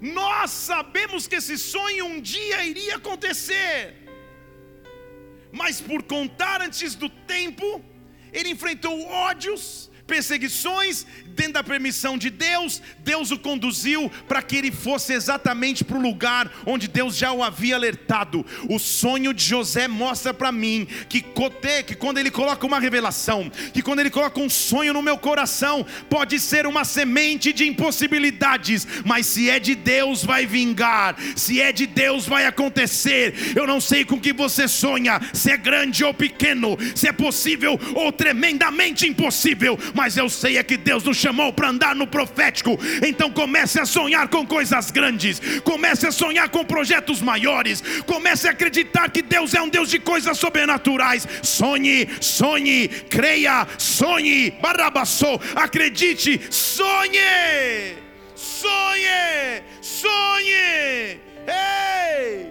Nós 0.00 0.50
sabemos 0.52 1.26
que 1.26 1.38
esse 1.42 1.58
sonho 1.58 2.04
um 2.12 2.20
dia 2.20 2.64
iria 2.72 2.96
acontecer, 2.96 3.96
mas 5.60 5.80
por 5.80 6.02
contar 6.14 6.58
antes 6.62 6.94
do 6.94 7.08
tempo, 7.36 7.66
ele 8.32 8.50
enfrentou 8.50 9.06
ódios, 9.06 9.90
perseguições, 10.06 11.06
dentro 11.30 11.54
da 11.54 11.64
permissão 11.64 12.18
de 12.18 12.30
Deus, 12.30 12.82
Deus 13.00 13.30
o 13.30 13.38
conduziu 13.38 14.10
para 14.28 14.42
que 14.42 14.56
ele 14.56 14.70
fosse 14.70 15.12
exatamente 15.12 15.84
para 15.84 15.96
o 15.96 16.02
lugar 16.02 16.50
onde 16.66 16.88
Deus 16.88 17.16
já 17.16 17.32
o 17.32 17.42
havia 17.42 17.76
alertado. 17.76 18.44
O 18.68 18.78
sonho 18.78 19.32
de 19.32 19.42
José 19.42 19.88
mostra 19.88 20.34
para 20.34 20.52
mim 20.52 20.86
que, 21.08 21.24
que 21.86 21.94
quando 21.94 22.18
ele 22.18 22.30
coloca 22.30 22.66
uma 22.66 22.78
revelação, 22.78 23.50
que 23.72 23.82
quando 23.82 24.00
ele 24.00 24.10
coloca 24.10 24.40
um 24.40 24.50
sonho 24.50 24.92
no 24.92 25.02
meu 25.02 25.16
coração, 25.16 25.86
pode 26.08 26.38
ser 26.38 26.66
uma 26.66 26.84
semente 26.84 27.52
de 27.52 27.66
impossibilidades, 27.66 28.86
mas 29.04 29.26
se 29.26 29.48
é 29.48 29.58
de 29.58 29.74
Deus 29.74 30.24
vai 30.24 30.46
vingar, 30.46 31.16
se 31.36 31.60
é 31.60 31.72
de 31.72 31.86
Deus 31.86 32.26
vai 32.26 32.46
acontecer. 32.46 33.34
Eu 33.56 33.66
não 33.66 33.80
sei 33.80 34.04
com 34.04 34.20
que 34.20 34.32
você 34.32 34.68
sonha, 34.68 35.20
se 35.32 35.50
é 35.50 35.56
grande 35.56 36.04
ou 36.04 36.12
pequeno, 36.12 36.76
se 36.94 37.08
é 37.08 37.12
possível 37.12 37.78
ou 37.94 38.12
tremendamente 38.12 39.06
impossível, 39.06 39.78
mas 39.94 40.16
eu 40.16 40.28
sei 40.28 40.58
é 40.58 40.62
que 40.62 40.76
Deus 40.76 41.04
nos 41.04 41.16
chamou 41.30 41.52
para 41.52 41.68
andar 41.68 41.94
no 41.94 42.06
profético. 42.06 42.76
Então 43.06 43.30
comece 43.30 43.80
a 43.80 43.86
sonhar 43.86 44.28
com 44.28 44.44
coisas 44.44 44.90
grandes, 44.90 45.40
comece 45.62 46.06
a 46.06 46.12
sonhar 46.12 46.48
com 46.48 46.64
projetos 46.64 47.22
maiores, 47.22 47.82
comece 48.04 48.48
a 48.48 48.50
acreditar 48.50 49.08
que 49.10 49.22
Deus 49.22 49.54
é 49.54 49.62
um 49.62 49.68
Deus 49.68 49.88
de 49.88 50.00
coisas 50.00 50.36
sobrenaturais. 50.36 51.26
Sonhe, 51.42 52.08
sonhe, 52.20 52.88
creia, 52.88 53.66
sonhe, 53.78 54.50
barabassou, 54.60 55.40
acredite, 55.54 56.40
sonhe, 56.50 57.96
sonhe, 58.34 59.62
sonhe. 59.80 61.20
Ei! 61.46 62.50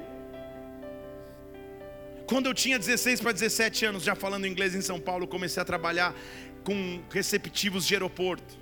Quando 2.26 2.46
eu 2.46 2.54
tinha 2.54 2.80
16 2.80 3.20
para 3.20 3.34
17 3.34 3.86
anos, 3.86 4.04
já 4.04 4.16
falando 4.16 4.48
inglês 4.48 4.74
em 4.74 4.82
São 4.82 5.00
Paulo, 5.00 5.28
comecei 5.28 5.62
a 5.62 5.66
trabalhar 5.66 6.16
com 6.64 7.02
receptivos 7.10 7.86
de 7.86 7.96
aeroporto, 7.96 8.59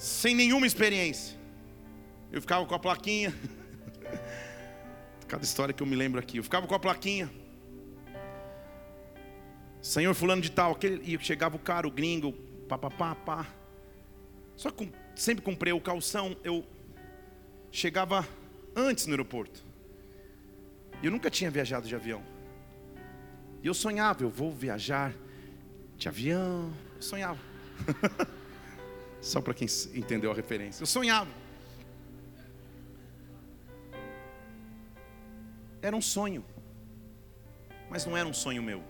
sem 0.00 0.34
nenhuma 0.34 0.66
experiência. 0.66 1.38
Eu 2.32 2.40
ficava 2.40 2.64
com 2.64 2.74
a 2.74 2.78
plaquinha. 2.78 3.34
Cada 5.28 5.44
história 5.44 5.74
que 5.74 5.82
eu 5.82 5.86
me 5.86 5.94
lembro 5.94 6.18
aqui. 6.18 6.38
Eu 6.38 6.42
ficava 6.42 6.66
com 6.66 6.74
a 6.74 6.78
plaquinha. 6.78 7.30
Senhor 9.82 10.14
fulano 10.14 10.40
de 10.40 10.50
tal, 10.50 10.72
aquele, 10.72 11.02
e 11.04 11.18
chegava 11.22 11.56
o 11.56 11.58
cara, 11.58 11.86
o 11.86 11.90
gringo, 11.90 12.32
pá, 12.66 12.78
pá, 12.78 12.90
pá, 12.90 13.14
pá. 13.14 13.46
Só 14.56 14.70
que 14.70 14.90
sempre 15.14 15.44
comprei 15.44 15.72
o 15.72 15.80
calção, 15.80 16.34
eu 16.42 16.66
chegava 17.70 18.26
antes 18.74 19.06
no 19.06 19.12
aeroporto. 19.12 19.62
Eu 21.02 21.10
nunca 21.10 21.30
tinha 21.30 21.50
viajado 21.50 21.86
de 21.86 21.94
avião. 21.94 22.22
E 23.62 23.66
eu 23.66 23.74
sonhava, 23.74 24.22
eu 24.22 24.30
vou 24.30 24.50
viajar 24.50 25.12
de 25.96 26.08
avião. 26.08 26.72
Eu 26.96 27.02
sonhava. 27.02 27.38
Só 29.20 29.40
para 29.40 29.54
quem 29.54 29.68
entendeu 29.94 30.30
a 30.30 30.34
referência. 30.34 30.82
Eu 30.82 30.86
sonhava. 30.86 31.30
Era 35.82 35.94
um 35.96 36.00
sonho. 36.00 36.44
Mas 37.88 38.06
não 38.06 38.16
era 38.16 38.28
um 38.28 38.32
sonho 38.32 38.62
meu. 38.62 38.82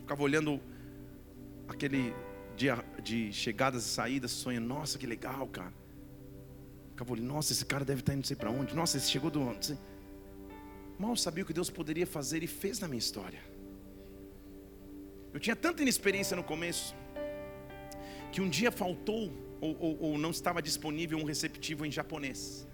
ficava 0.00 0.22
olhando 0.22 0.60
aquele 1.66 2.14
dia 2.56 2.84
de 3.02 3.32
chegadas 3.32 3.84
e 3.84 3.88
saídas, 3.88 4.30
sonho, 4.30 4.60
nossa, 4.60 4.98
que 4.98 5.06
legal, 5.06 5.46
cara. 5.48 5.72
ficava 6.90 7.12
olhando, 7.12 7.26
nossa, 7.26 7.52
esse 7.52 7.64
cara 7.64 7.84
deve 7.84 8.00
estar 8.00 8.12
indo 8.12 8.18
não 8.18 8.24
sei 8.24 8.36
para 8.36 8.50
onde. 8.50 8.74
Nossa, 8.74 8.96
esse 8.96 9.10
chegou 9.10 9.30
do. 9.30 9.40
Mal 10.98 11.16
sabia 11.16 11.42
o 11.42 11.46
que 11.46 11.52
Deus 11.52 11.70
poderia 11.70 12.06
fazer 12.06 12.42
e 12.42 12.46
fez 12.46 12.78
na 12.78 12.86
minha 12.86 12.98
história. 12.98 13.40
Eu 15.32 15.40
tinha 15.40 15.56
tanta 15.56 15.82
inexperiência 15.82 16.36
no 16.36 16.44
começo, 16.44 16.94
que 18.34 18.40
um 18.40 18.48
dia 18.48 18.72
faltou 18.72 19.32
ou, 19.60 19.76
ou, 19.78 20.02
ou 20.06 20.18
não 20.18 20.30
estava 20.30 20.60
disponível 20.60 21.16
um 21.16 21.22
receptivo 21.22 21.86
em 21.86 21.92
japonês. 21.92 22.66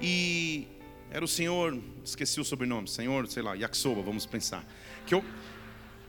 E 0.00 0.68
era 1.10 1.24
o 1.24 1.26
senhor, 1.26 1.76
esqueci 2.04 2.40
o 2.40 2.44
sobrenome, 2.44 2.86
senhor, 2.86 3.26
sei 3.26 3.42
lá, 3.42 3.54
Yakisoba, 3.54 4.02
vamos 4.02 4.24
pensar. 4.24 4.64
Que 5.04 5.16
eu, 5.16 5.24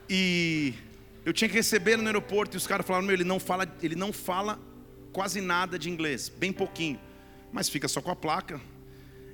e 0.07 0.75
eu 1.25 1.33
tinha 1.33 1.49
que 1.49 1.55
receber 1.55 1.97
no 1.97 2.05
aeroporto 2.05 2.55
e 2.55 2.57
os 2.57 2.67
caras 2.67 2.85
falaram: 2.85 3.07
meu, 3.07 3.15
ele 3.15 3.23
não 3.23 3.39
fala, 3.39 3.67
ele 3.81 3.95
não 3.95 4.13
fala 4.13 4.59
quase 5.11 5.41
nada 5.41 5.79
de 5.79 5.89
inglês, 5.89 6.29
bem 6.29 6.53
pouquinho, 6.53 6.99
mas 7.51 7.67
fica 7.69 7.87
só 7.87 8.01
com 8.01 8.11
a 8.11 8.15
placa. 8.15 8.61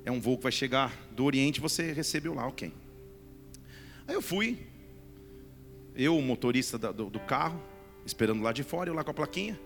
É 0.05 0.11
um 0.11 0.21
voo 0.21 0.37
que 0.37 0.43
vai 0.43 0.51
chegar 0.51 0.95
do 1.11 1.25
Oriente, 1.25 1.59
você 1.59 1.91
recebeu 1.91 2.33
lá, 2.33 2.47
ok. 2.47 2.71
Aí 4.07 4.15
eu 4.15 4.21
fui, 4.21 4.65
eu, 5.93 6.17
o 6.17 6.21
motorista 6.21 6.77
do, 6.77 7.09
do 7.09 7.19
carro, 7.19 7.61
esperando 8.05 8.41
lá 8.41 8.51
de 8.51 8.63
fora, 8.63 8.89
eu 8.89 8.93
lá 8.93 9.03
com 9.03 9.11
a 9.11 9.13
plaquinha. 9.13 9.59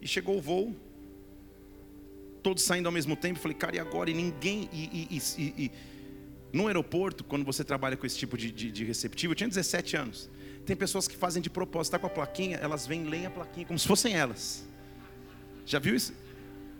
E 0.00 0.08
chegou 0.08 0.36
o 0.36 0.40
voo, 0.40 0.74
todos 2.42 2.62
saindo 2.62 2.86
ao 2.86 2.92
mesmo 2.92 3.14
tempo. 3.16 3.38
Falei, 3.38 3.56
cara, 3.56 3.76
e 3.76 3.78
agora? 3.78 4.10
E 4.10 4.14
ninguém. 4.14 4.68
E, 4.72 5.08
e, 5.10 5.18
e, 5.38 5.64
e 5.64 5.70
no 6.52 6.66
aeroporto, 6.66 7.22
quando 7.22 7.44
você 7.44 7.62
trabalha 7.62 7.96
com 7.96 8.06
esse 8.06 8.18
tipo 8.18 8.36
de, 8.36 8.50
de, 8.50 8.72
de, 8.72 8.84
receptivo, 8.84 9.32
eu 9.32 9.36
tinha 9.36 9.48
17 9.48 9.96
anos. 9.96 10.30
Tem 10.66 10.76
pessoas 10.76 11.06
que 11.06 11.16
fazem 11.16 11.40
de 11.40 11.48
propósito, 11.48 11.94
está 11.94 11.98
com 11.98 12.06
a 12.06 12.10
plaquinha, 12.10 12.56
elas 12.56 12.86
vêm, 12.86 13.04
leem 13.04 13.26
a 13.26 13.30
plaquinha 13.30 13.66
como 13.66 13.78
se 13.78 13.86
fossem 13.86 14.14
elas. 14.14 14.66
Já 15.64 15.78
viu 15.78 15.94
isso? 15.94 16.12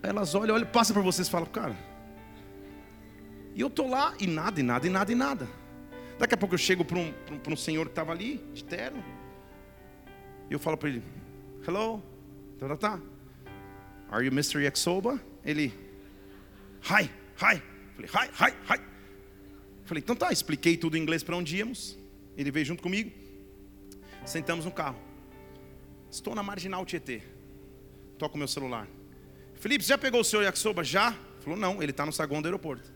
Elas 0.02 0.34
olham, 0.34 0.54
olham, 0.54 0.66
passa 0.66 0.92
por 0.92 1.02
vocês 1.02 1.28
e 1.28 1.30
falam, 1.30 1.46
cara. 1.46 1.76
E 3.54 3.60
eu 3.60 3.70
tô 3.70 3.86
lá 3.86 4.14
e 4.18 4.26
nada, 4.26 4.60
e 4.60 4.62
nada, 4.62 4.86
e 4.86 4.90
nada, 4.90 5.12
e 5.12 5.14
nada. 5.14 5.48
Daqui 6.18 6.34
a 6.34 6.36
pouco 6.36 6.54
eu 6.54 6.58
chego 6.58 6.84
para 6.84 6.98
um, 6.98 7.12
um, 7.30 7.52
um 7.52 7.56
senhor 7.56 7.86
que 7.86 7.92
estava 7.92 8.12
ali, 8.12 8.44
de 8.52 8.64
terno. 8.64 9.02
E 10.50 10.52
eu 10.52 10.58
falo 10.58 10.76
para 10.76 10.88
ele, 10.88 11.02
hello, 11.66 12.02
tá, 12.58 12.68
tá, 12.68 12.76
tá. 12.76 13.00
Are 14.10 14.26
you 14.26 14.32
Mr. 14.32 14.64
Yakisoba? 14.64 15.20
Ele, 15.44 15.72
hi, 16.82 17.04
hi. 17.36 17.62
Falei, 17.94 18.10
hi, 18.12 18.28
hi, 18.34 18.50
hi. 18.68 18.80
Falei, 19.84 20.02
então 20.02 20.16
tá, 20.16 20.32
expliquei 20.32 20.76
tudo 20.76 20.96
em 20.96 21.00
inglês 21.00 21.22
para 21.22 21.36
onde 21.36 21.56
íamos. 21.56 21.96
Ele 22.36 22.50
veio 22.50 22.66
junto 22.66 22.82
comigo. 22.82 23.12
Sentamos 24.26 24.64
no 24.64 24.72
carro. 24.72 24.98
Estou 26.10 26.34
na 26.34 26.42
marginal 26.42 26.84
Tietê. 26.84 27.22
Toco 28.18 28.36
meu 28.36 28.48
celular. 28.48 28.88
Felipe, 29.54 29.84
já 29.84 29.96
pegou 29.96 30.20
o 30.20 30.24
seu 30.24 30.42
yakisoba? 30.42 30.82
Já? 30.82 31.14
Falou, 31.40 31.56
não, 31.56 31.80
ele 31.80 31.92
está 31.92 32.04
no 32.04 32.12
saguão 32.12 32.42
do 32.42 32.46
aeroporto. 32.46 32.92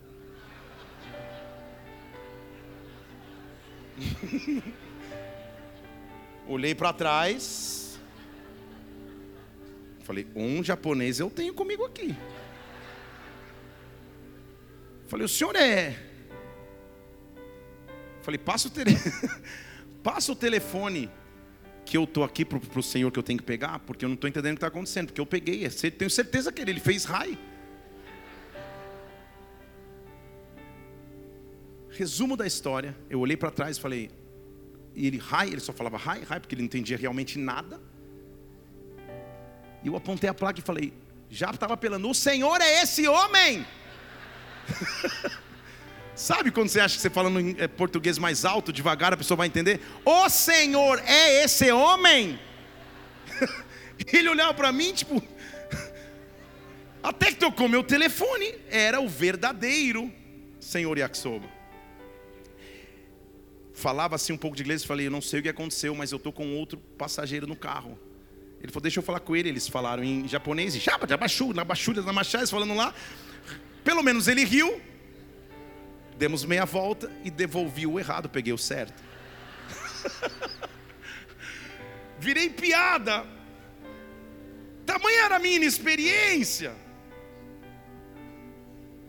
Olhei 6.46 6.74
para 6.74 6.92
trás. 6.92 7.98
Falei, 10.00 10.26
um 10.36 10.62
japonês 10.62 11.18
eu 11.18 11.30
tenho 11.30 11.54
comigo 11.54 11.84
aqui. 11.84 12.14
Falei, 15.06 15.24
o 15.24 15.28
senhor 15.28 15.56
é. 15.56 15.98
Falei, 18.20 18.38
passa 18.38 18.68
o, 18.68 18.70
tele... 18.70 18.92
passa 20.02 20.32
o 20.32 20.36
telefone 20.36 21.10
que 21.84 21.96
eu 21.96 22.04
estou 22.04 22.24
aqui 22.24 22.44
para 22.44 22.58
o 22.58 22.82
senhor 22.82 23.10
que 23.10 23.18
eu 23.18 23.22
tenho 23.22 23.38
que 23.38 23.44
pegar, 23.44 23.78
porque 23.80 24.04
eu 24.04 24.08
não 24.08 24.14
estou 24.14 24.28
entendendo 24.28 24.52
o 24.52 24.56
que 24.56 24.58
está 24.58 24.68
acontecendo, 24.68 25.06
porque 25.06 25.20
eu 25.20 25.26
peguei, 25.26 25.64
é 25.64 25.90
tenho 25.90 26.10
certeza 26.10 26.50
que 26.50 26.60
ele, 26.62 26.72
ele 26.72 26.80
fez 26.80 27.04
raio. 27.04 27.38
Resumo 31.90 32.36
da 32.36 32.46
história, 32.46 32.96
eu 33.08 33.20
olhei 33.20 33.36
para 33.36 33.50
trás 33.50 33.76
e 33.76 33.80
falei, 33.80 34.10
e 34.94 35.06
ele, 35.06 35.18
hi, 35.18 35.48
ele 35.48 35.60
só 35.60 35.72
falava 35.72 35.96
hi, 35.96 36.20
hi, 36.20 36.40
porque 36.40 36.54
ele 36.54 36.62
não 36.62 36.66
entendia 36.66 36.96
realmente 36.96 37.38
nada. 37.38 37.80
E 39.82 39.88
eu 39.88 39.96
apontei 39.96 40.30
a 40.30 40.34
placa 40.34 40.60
e 40.60 40.62
falei, 40.62 40.92
já 41.28 41.50
estava 41.50 41.74
apelando, 41.74 42.08
o 42.08 42.14
Senhor 42.14 42.60
é 42.60 42.82
esse 42.82 43.06
homem. 43.08 43.66
Sabe 46.14 46.52
quando 46.52 46.68
você 46.68 46.78
acha 46.78 46.94
que 46.94 47.02
você 47.02 47.10
falando 47.10 47.40
em 47.40 47.56
é, 47.58 47.66
português 47.66 48.18
mais 48.18 48.44
alto, 48.44 48.72
devagar, 48.72 49.12
a 49.12 49.16
pessoa 49.16 49.36
vai 49.36 49.48
entender? 49.48 49.80
O 50.04 50.28
Senhor 50.28 51.02
é 51.04 51.44
esse 51.44 51.72
homem. 51.72 52.38
ele 54.12 54.28
olhava 54.28 54.54
para 54.54 54.70
mim, 54.70 54.92
tipo, 54.92 55.20
até 57.02 57.26
que 57.26 57.36
tocou 57.36 57.68
meu 57.68 57.82
telefone, 57.82 58.54
era 58.70 59.00
o 59.00 59.08
verdadeiro 59.08 60.10
Senhor 60.60 60.96
Yakisoba 60.96 61.53
falava 63.74 64.14
assim 64.14 64.32
um 64.32 64.38
pouco 64.38 64.56
de 64.56 64.62
inglês 64.62 64.82
e 64.82 64.86
falei, 64.86 65.08
eu 65.08 65.10
não 65.10 65.20
sei 65.20 65.40
o 65.40 65.42
que 65.42 65.48
aconteceu, 65.48 65.94
mas 65.94 66.12
eu 66.12 66.16
estou 66.16 66.32
com 66.32 66.56
outro 66.56 66.78
passageiro 66.96 67.46
no 67.46 67.56
carro. 67.56 67.98
Ele 68.60 68.72
falou, 68.72 68.82
deixa 68.82 69.00
eu 69.00 69.02
falar 69.02 69.20
com 69.20 69.36
ele. 69.36 69.50
Eles 69.50 69.68
falaram 69.68 70.02
em 70.02 70.26
japonês, 70.26 70.74
Jaba, 70.76 71.06
Jabachu, 71.06 71.52
Nabachulha, 71.52 72.00
Namachás, 72.00 72.50
falando 72.50 72.74
lá. 72.74 72.94
Pelo 73.82 74.02
menos 74.02 74.28
ele 74.28 74.44
riu. 74.44 74.80
Demos 76.16 76.44
meia 76.44 76.64
volta 76.64 77.10
e 77.24 77.30
devolvi 77.30 77.86
o 77.86 77.98
errado, 77.98 78.28
peguei 78.28 78.52
o 78.52 78.58
certo. 78.58 79.02
Virei 82.18 82.48
piada. 82.48 83.26
Tamanha 84.86 85.24
era 85.24 85.36
a 85.36 85.38
minha 85.38 85.56
inexperiência. 85.56 86.74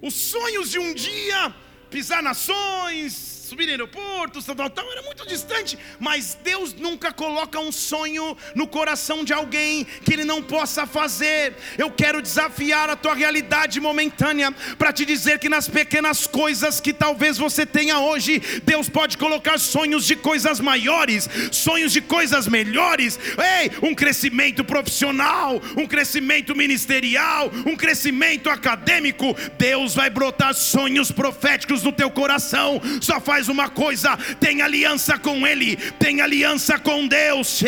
Os 0.02 0.16
sonhos 0.16 0.72
de 0.72 0.80
um 0.80 0.94
dia 0.94 1.54
pisar 1.90 2.22
nações, 2.22 3.35
subir 3.46 3.70
aeroportos, 3.70 4.44
tal, 4.44 4.56
tal, 4.56 4.70
tal, 4.72 4.92
era 4.92 5.04
muito 5.04 5.26
distante. 5.28 5.78
Mas 6.00 6.36
Deus 6.44 6.74
nunca 6.74 7.14
coloca 7.14 7.60
um 7.60 7.72
sonho 7.72 8.36
no 8.56 8.68
coração 8.68 9.24
de 9.24 9.34
alguém 9.34 9.86
que 10.04 10.14
Ele 10.14 10.26
não 10.26 10.42
possa 10.42 10.88
fazer. 10.88 11.54
Eu 11.78 11.92
quero 11.92 12.24
desafiar 12.24 12.90
a 12.90 12.96
tua 12.96 13.14
realidade 13.14 13.80
momentânea 13.80 14.52
para 14.80 14.92
te 14.92 15.06
dizer 15.06 15.38
que 15.38 15.48
nas 15.48 15.68
pequenas 15.68 16.26
coisas 16.26 16.80
que 16.80 16.92
talvez 16.92 17.38
você 17.38 17.68
tenha 17.68 18.00
hoje, 18.00 18.42
Deus 18.64 18.90
pode 18.90 19.16
colocar 19.16 19.60
sonhos 19.60 20.06
de 20.06 20.16
coisas 20.16 20.60
maiores, 20.60 21.30
sonhos 21.52 21.92
de 21.92 22.02
coisas 22.02 22.48
melhores. 22.48 23.20
Ei, 23.62 23.72
um 23.88 23.94
crescimento 23.94 24.64
profissional, 24.64 25.62
um 25.78 25.86
crescimento 25.86 26.56
ministerial, 26.56 27.52
um 27.64 27.76
crescimento 27.76 28.50
acadêmico. 28.50 29.36
Deus 29.56 29.94
vai 29.94 30.10
brotar 30.10 30.56
sonhos 30.56 31.12
proféticos 31.12 31.84
no 31.84 31.92
teu 31.92 32.10
coração. 32.10 32.82
Só 33.02 33.22
faz 33.22 33.35
faz 33.36 33.50
uma 33.50 33.68
coisa: 33.70 34.18
tem 34.40 34.62
aliança 34.62 35.18
com 35.18 35.46
Ele, 35.46 35.76
tem 36.00 36.22
aliança 36.22 36.80
com 36.80 37.06
Deus. 37.06 37.62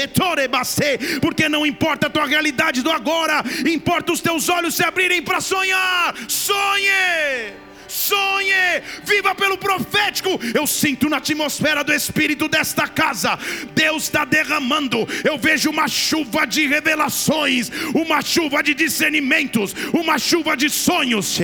Porque 1.22 1.50
não 1.50 1.66
importa 1.66 2.08
a 2.08 2.10
tua 2.10 2.26
realidade 2.26 2.82
do 2.82 2.92
agora, 2.92 3.44
importa 3.68 4.14
os 4.14 4.22
teus 4.22 4.48
olhos 4.48 4.76
se 4.76 4.84
abrirem 4.84 5.22
para 5.22 5.42
sonhar. 5.42 6.16
Sonhe! 6.28 7.67
Sonhe, 7.88 8.82
viva 9.04 9.34
pelo 9.36 9.58
profético. 9.58 10.40
Eu 10.54 10.68
sinto 10.68 11.10
na 11.10 11.18
atmosfera 11.18 11.84
do 11.84 11.94
Espírito 11.94 12.48
desta 12.48 12.88
casa, 12.88 13.38
Deus 13.74 14.04
está 14.04 14.26
derramando. 14.26 15.08
Eu 15.24 15.38
vejo 15.38 15.70
uma 15.70 15.88
chuva 15.88 16.46
de 16.46 16.68
revelações, 16.68 17.72
uma 17.94 18.22
chuva 18.22 18.62
de 18.62 18.74
discernimentos, 18.74 19.74
uma 19.94 20.18
chuva 20.18 20.56
de 20.56 20.70
sonhos. 20.70 21.38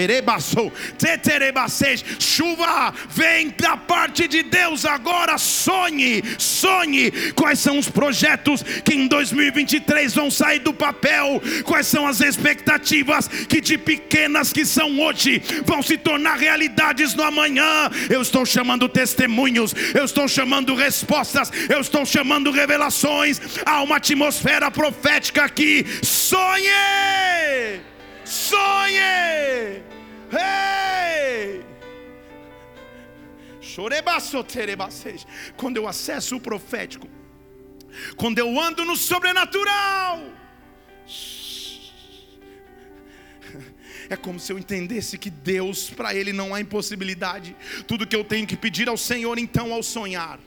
Chuva 2.20 2.94
vem 3.10 3.54
da 3.58 3.78
parte 3.78 4.28
de 4.28 4.44
Deus 4.44 4.86
agora. 4.86 5.38
Sonhe, 5.38 6.24
sonhe. 6.38 7.12
Quais 7.34 7.60
são 7.60 7.78
os 7.78 7.90
projetos 7.90 8.64
que 8.84 8.94
em 8.94 9.08
2023 9.08 10.14
vão 10.14 10.30
sair 10.30 10.60
do 10.60 10.74
papel? 10.74 11.42
Quais 11.64 11.88
são 11.88 12.08
as 12.08 12.22
expectativas 12.22 13.28
que 13.28 13.62
de 13.62 13.78
pequenas 13.78 14.52
que 14.52 14.66
são 14.66 15.00
hoje 15.00 15.42
vão 15.66 15.82
se 15.82 15.98
tornar 15.98 16.33
realidades 16.36 17.14
no 17.14 17.24
amanhã. 17.24 17.90
Eu 18.10 18.22
estou 18.22 18.46
chamando 18.46 18.88
testemunhos, 18.90 19.74
eu 19.94 20.06
estou 20.06 20.28
chamando 20.28 20.76
respostas, 20.76 21.52
eu 21.70 21.80
estou 21.82 22.06
chamando 22.06 22.52
revelações. 22.52 23.40
Há 23.66 23.82
uma 23.82 23.98
atmosfera 23.98 24.70
profética 24.70 25.46
aqui. 25.46 25.86
Sonhe! 26.04 27.82
Sonhe! 28.26 29.82
Ei! 30.32 31.64
Quando 35.58 35.78
eu 35.78 35.88
acesso 35.88 36.36
o 36.36 36.40
profético, 36.40 37.08
quando 38.16 38.40
eu 38.40 38.60
ando 38.60 38.86
no 38.86 38.96
sobrenatural, 38.96 40.22
É 44.10 44.16
como 44.16 44.40
se 44.40 44.52
eu 44.52 44.60
entendesse 44.60 45.18
que 45.18 45.30
Deus, 45.30 45.90
para 45.90 46.14
Ele 46.14 46.34
não 46.34 46.54
há 46.54 46.62
impossibilidade. 46.62 47.56
Tudo 47.88 48.08
que 48.08 48.16
eu 48.16 48.24
tenho 48.24 48.46
que 48.46 48.58
pedir 48.58 48.90
ao 48.90 48.98
Senhor, 48.98 49.38
então, 49.38 49.74
ao 49.74 49.84
sonhar, 49.84 50.40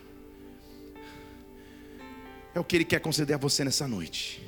é 2.54 2.60
o 2.60 2.64
que 2.64 2.76
Ele 2.76 2.84
quer 2.84 3.00
conceder 3.00 3.34
a 3.34 3.38
você 3.38 3.64
nessa 3.64 3.86
noite. 3.86 4.42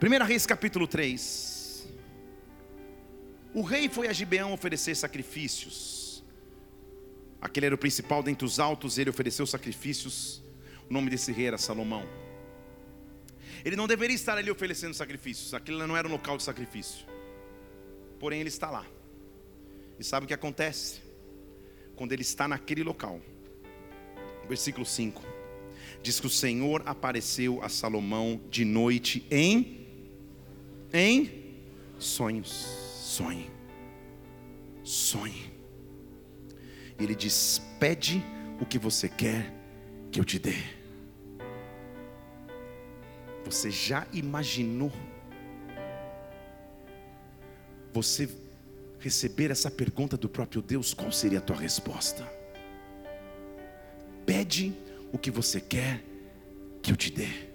1 0.00 0.24
Reis 0.24 0.46
capítulo 0.46 0.86
3. 0.86 1.58
O 3.52 3.62
rei 3.62 3.88
foi 3.88 4.06
a 4.06 4.12
Gibeão 4.12 4.52
oferecer 4.52 4.94
sacrifícios. 4.94 6.22
Aquele 7.40 7.66
era 7.66 7.74
o 7.74 7.78
principal 7.78 8.22
dentre 8.22 8.44
os 8.44 8.60
altos, 8.60 8.98
ele 8.98 9.10
ofereceu 9.10 9.46
sacrifícios. 9.46 10.42
O 10.88 10.92
nome 10.92 11.10
desse 11.10 11.32
rei 11.32 11.46
era 11.46 11.58
Salomão. 11.58 12.06
Ele 13.64 13.76
não 13.76 13.86
deveria 13.86 14.14
estar 14.14 14.36
ali 14.36 14.50
oferecendo 14.50 14.94
sacrifícios, 14.94 15.54
aquilo 15.54 15.86
não 15.86 15.96
era 15.96 16.06
um 16.06 16.10
local 16.10 16.36
de 16.36 16.42
sacrifício. 16.42 17.06
Porém, 18.18 18.40
ele 18.40 18.48
está 18.48 18.70
lá. 18.70 18.86
E 19.98 20.04
sabe 20.04 20.24
o 20.24 20.28
que 20.28 20.34
acontece? 20.34 21.00
Quando 21.96 22.12
ele 22.12 22.22
está 22.22 22.46
naquele 22.46 22.82
local, 22.82 23.20
versículo 24.48 24.86
5: 24.86 25.22
diz 26.02 26.20
que 26.20 26.26
o 26.26 26.30
Senhor 26.30 26.82
apareceu 26.86 27.62
a 27.62 27.68
Salomão 27.68 28.40
de 28.50 28.64
noite 28.64 29.26
em 29.30 29.86
em 30.92 31.30
sonhos. 31.98 32.50
Sonhe. 32.50 33.50
Sonhe. 34.82 35.52
Ele 36.98 37.14
diz: 37.14 37.60
Pede 37.78 38.22
o 38.60 38.66
que 38.66 38.78
você 38.78 39.08
quer 39.08 39.52
que 40.10 40.20
eu 40.20 40.24
te 40.24 40.38
dê. 40.38 40.77
Você 43.48 43.70
já 43.70 44.06
imaginou 44.12 44.92
você 47.94 48.28
receber 49.00 49.50
essa 49.50 49.70
pergunta 49.70 50.18
do 50.18 50.28
próprio 50.28 50.60
Deus? 50.60 50.92
Qual 50.92 51.10
seria 51.10 51.38
a 51.38 51.40
tua 51.40 51.56
resposta? 51.56 52.30
Pede 54.26 54.74
o 55.10 55.16
que 55.16 55.30
você 55.30 55.62
quer 55.62 56.04
que 56.82 56.92
eu 56.92 56.96
te 56.96 57.10
dê. 57.10 57.48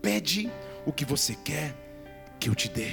Pede 0.00 0.48
o 0.86 0.92
que 0.92 1.04
você 1.04 1.34
quer 1.34 1.74
que 2.38 2.48
eu 2.48 2.54
te 2.54 2.68
dê. 2.68 2.92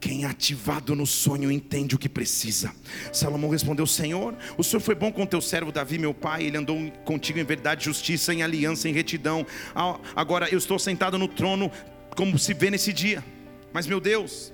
Quem 0.00 0.24
é 0.24 0.26
ativado 0.26 0.94
no 0.94 1.06
sonho 1.06 1.50
entende 1.50 1.94
o 1.94 1.98
que 1.98 2.08
precisa. 2.08 2.74
Salomão 3.12 3.50
respondeu: 3.50 3.86
Senhor, 3.86 4.34
o 4.56 4.62
Senhor 4.62 4.80
foi 4.80 4.94
bom 4.94 5.10
com 5.10 5.24
teu 5.26 5.40
servo 5.40 5.72
Davi, 5.72 5.98
meu 5.98 6.12
pai. 6.12 6.44
Ele 6.44 6.58
andou 6.58 6.90
contigo 7.04 7.38
em 7.38 7.44
verdade, 7.44 7.84
justiça, 7.84 8.32
em 8.32 8.42
aliança, 8.42 8.88
em 8.88 8.92
retidão. 8.92 9.46
Ah, 9.74 9.98
agora 10.14 10.48
eu 10.50 10.58
estou 10.58 10.78
sentado 10.78 11.18
no 11.18 11.28
trono, 11.28 11.70
como 12.14 12.38
se 12.38 12.52
vê 12.52 12.70
nesse 12.70 12.92
dia. 12.92 13.24
Mas, 13.72 13.86
meu 13.86 14.00
Deus, 14.00 14.52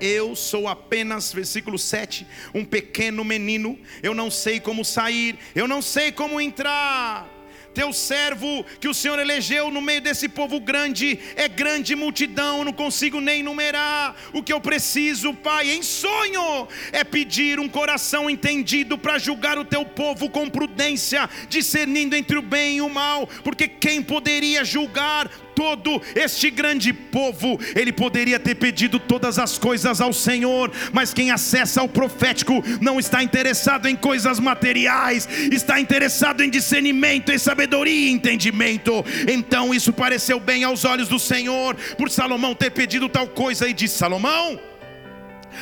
eu 0.00 0.36
sou 0.36 0.68
apenas, 0.68 1.32
versículo 1.32 1.78
7, 1.78 2.26
um 2.54 2.64
pequeno 2.64 3.24
menino, 3.24 3.78
eu 4.02 4.14
não 4.14 4.30
sei 4.30 4.60
como 4.60 4.84
sair, 4.84 5.38
eu 5.54 5.66
não 5.66 5.82
sei 5.82 6.12
como 6.12 6.40
entrar 6.40 7.37
teu 7.74 7.92
servo 7.92 8.64
que 8.80 8.88
o 8.88 8.94
Senhor 8.94 9.18
elegeu 9.18 9.70
no 9.70 9.80
meio 9.80 10.00
desse 10.00 10.28
povo 10.28 10.60
grande, 10.60 11.18
é 11.36 11.48
grande 11.48 11.94
multidão, 11.94 12.64
não 12.64 12.72
consigo 12.72 13.20
nem 13.20 13.42
numerar. 13.42 14.16
O 14.32 14.42
que 14.42 14.52
eu 14.52 14.60
preciso, 14.60 15.32
Pai, 15.34 15.70
em 15.70 15.82
sonho, 15.82 16.68
é 16.92 17.04
pedir 17.04 17.60
um 17.60 17.68
coração 17.68 18.28
entendido 18.28 18.98
para 18.98 19.18
julgar 19.18 19.58
o 19.58 19.64
teu 19.64 19.84
povo 19.84 20.28
com 20.28 20.48
prudência, 20.48 21.28
discernindo 21.48 22.16
entre 22.16 22.38
o 22.38 22.42
bem 22.42 22.78
e 22.78 22.82
o 22.82 22.88
mal, 22.88 23.28
porque 23.44 23.68
quem 23.68 24.02
poderia 24.02 24.64
julgar 24.64 25.30
todo 25.58 26.00
este 26.14 26.52
grande 26.52 26.92
povo, 26.92 27.58
ele 27.74 27.92
poderia 27.92 28.38
ter 28.38 28.54
pedido 28.54 29.00
todas 29.00 29.40
as 29.40 29.58
coisas 29.58 30.00
ao 30.00 30.12
Senhor, 30.12 30.70
mas 30.92 31.12
quem 31.12 31.32
acessa 31.32 31.80
ao 31.80 31.88
profético 31.88 32.62
não 32.80 33.00
está 33.00 33.24
interessado 33.24 33.88
em 33.88 33.96
coisas 33.96 34.38
materiais, 34.38 35.28
está 35.50 35.80
interessado 35.80 36.44
em 36.44 36.48
discernimento, 36.48 37.32
em 37.32 37.38
sabedoria 37.38 38.08
e 38.08 38.12
entendimento. 38.12 39.04
Então 39.26 39.74
isso 39.74 39.92
pareceu 39.92 40.38
bem 40.38 40.62
aos 40.62 40.84
olhos 40.84 41.08
do 41.08 41.18
Senhor, 41.18 41.74
por 41.96 42.08
Salomão 42.08 42.54
ter 42.54 42.70
pedido 42.70 43.08
tal 43.08 43.26
coisa, 43.26 43.68
e 43.68 43.72
disse: 43.72 43.98
Salomão 43.98 44.60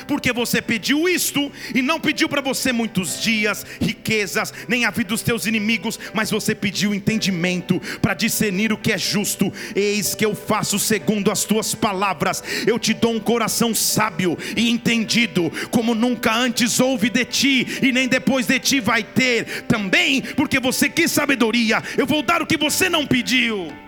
porque 0.06 0.32
você 0.32 0.60
pediu 0.60 1.08
isto 1.08 1.50
e 1.74 1.82
não 1.82 2.00
pediu 2.00 2.28
para 2.28 2.40
você 2.40 2.72
muitos 2.72 3.22
dias, 3.22 3.64
riquezas, 3.80 4.52
nem 4.68 4.84
a 4.84 4.90
vida 4.90 5.08
dos 5.08 5.22
teus 5.22 5.46
inimigos, 5.46 5.98
mas 6.12 6.30
você 6.30 6.54
pediu 6.54 6.94
entendimento 6.94 7.80
para 8.00 8.14
discernir 8.14 8.72
o 8.72 8.78
que 8.78 8.92
é 8.92 8.98
justo. 8.98 9.52
Eis 9.74 10.14
que 10.14 10.24
eu 10.24 10.34
faço 10.34 10.78
segundo 10.78 11.30
as 11.30 11.44
tuas 11.44 11.74
palavras. 11.74 12.42
Eu 12.66 12.78
te 12.78 12.92
dou 12.92 13.14
um 13.14 13.20
coração 13.20 13.74
sábio 13.74 14.36
e 14.56 14.68
entendido, 14.70 15.50
como 15.70 15.94
nunca 15.94 16.34
antes 16.34 16.80
houve 16.80 17.08
de 17.08 17.24
ti 17.24 17.66
e 17.82 17.92
nem 17.92 18.08
depois 18.08 18.46
de 18.46 18.58
ti 18.58 18.80
vai 18.80 19.02
ter. 19.02 19.62
Também 19.62 20.20
porque 20.20 20.58
você 20.58 20.88
quis 20.88 21.10
sabedoria, 21.10 21.82
eu 21.96 22.06
vou 22.06 22.22
dar 22.22 22.42
o 22.42 22.46
que 22.46 22.56
você 22.56 22.88
não 22.88 23.06
pediu. 23.06 23.85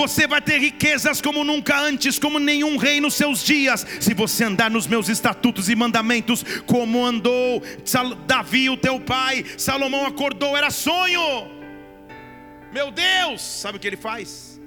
Você 0.00 0.26
vai 0.26 0.40
ter 0.40 0.58
riquezas 0.58 1.20
como 1.20 1.44
nunca 1.44 1.78
antes, 1.78 2.18
como 2.18 2.38
nenhum 2.38 2.78
rei 2.78 3.02
nos 3.02 3.12
seus 3.12 3.44
dias, 3.44 3.86
se 4.00 4.14
você 4.14 4.44
andar 4.44 4.70
nos 4.70 4.86
meus 4.86 5.10
estatutos 5.10 5.68
e 5.68 5.76
mandamentos, 5.76 6.42
como 6.64 7.04
andou 7.04 7.62
Davi, 8.26 8.70
o 8.70 8.78
teu 8.78 8.98
pai. 8.98 9.44
Salomão 9.58 10.06
acordou, 10.06 10.56
era 10.56 10.70
sonho. 10.70 11.20
Meu 12.72 12.90
Deus, 12.90 13.42
sabe 13.42 13.76
o 13.76 13.80
que 13.80 13.86
ele 13.86 13.98
faz? 13.98 14.58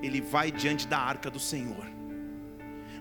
Ele 0.00 0.20
vai 0.20 0.52
diante 0.52 0.86
da 0.86 0.98
arca 0.98 1.28
do 1.28 1.40
Senhor, 1.40 1.84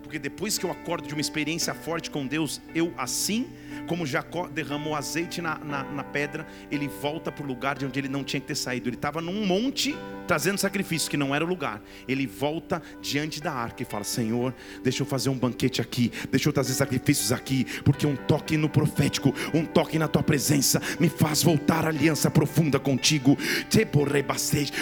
porque 0.06 0.20
depois 0.20 0.56
que 0.56 0.64
eu 0.64 0.72
acordo 0.72 1.08
de 1.08 1.16
uma 1.16 1.20
experiência 1.20 1.74
forte 1.74 2.12
com 2.12 2.28
Deus, 2.28 2.62
eu 2.76 2.94
assim 2.96 3.48
como 3.88 4.06
Jacó 4.06 4.48
derramou 4.48 4.96
azeite 4.96 5.42
na, 5.42 5.58
na, 5.60 5.84
na 5.84 6.04
pedra, 6.04 6.46
ele 6.72 6.88
volta 6.88 7.32
para 7.32 7.44
o 7.44 7.48
lugar 7.48 7.78
de 7.78 7.86
onde 7.86 8.00
ele 8.00 8.08
não 8.08 8.24
tinha 8.24 8.40
que 8.40 8.48
ter 8.48 8.56
saído. 8.56 8.90
Ele 8.90 8.96
estava 8.96 9.22
num 9.22 9.46
monte 9.46 9.96
trazendo 10.28 10.58
sacrifício 10.58 11.10
que 11.10 11.18
não 11.18 11.34
era 11.34 11.44
o 11.44 11.48
lugar. 11.48 11.82
Ele 12.08 12.26
volta 12.26 12.82
diante 13.02 13.42
da 13.42 13.52
arca 13.52 13.84
e 13.84 13.86
fala: 13.86 14.04
Senhor, 14.04 14.54
deixa 14.84 15.04
eu 15.04 15.08
fazer 15.08 15.30
um 15.30 15.38
banquete 15.38 15.82
aqui, 15.82 16.12
deixa 16.32 16.50
eu 16.50 16.54
trazer 16.54 16.74
sacrifícios 16.74 17.32
aqui, 17.32 17.66
porque 17.84 18.08
um 18.08 18.16
toque 18.16 18.58
no 18.58 18.70
profético, 18.70 19.34
um 19.54 19.66
toque 19.66 20.00
na 20.00 20.08
tua 20.08 20.24
presença, 20.24 20.82
me 21.00 21.10
faz 21.10 21.44
voltar 21.44 21.86
à 21.86 21.90
aliança 21.90 22.30
profunda 22.30 22.80
contigo. 22.80 23.38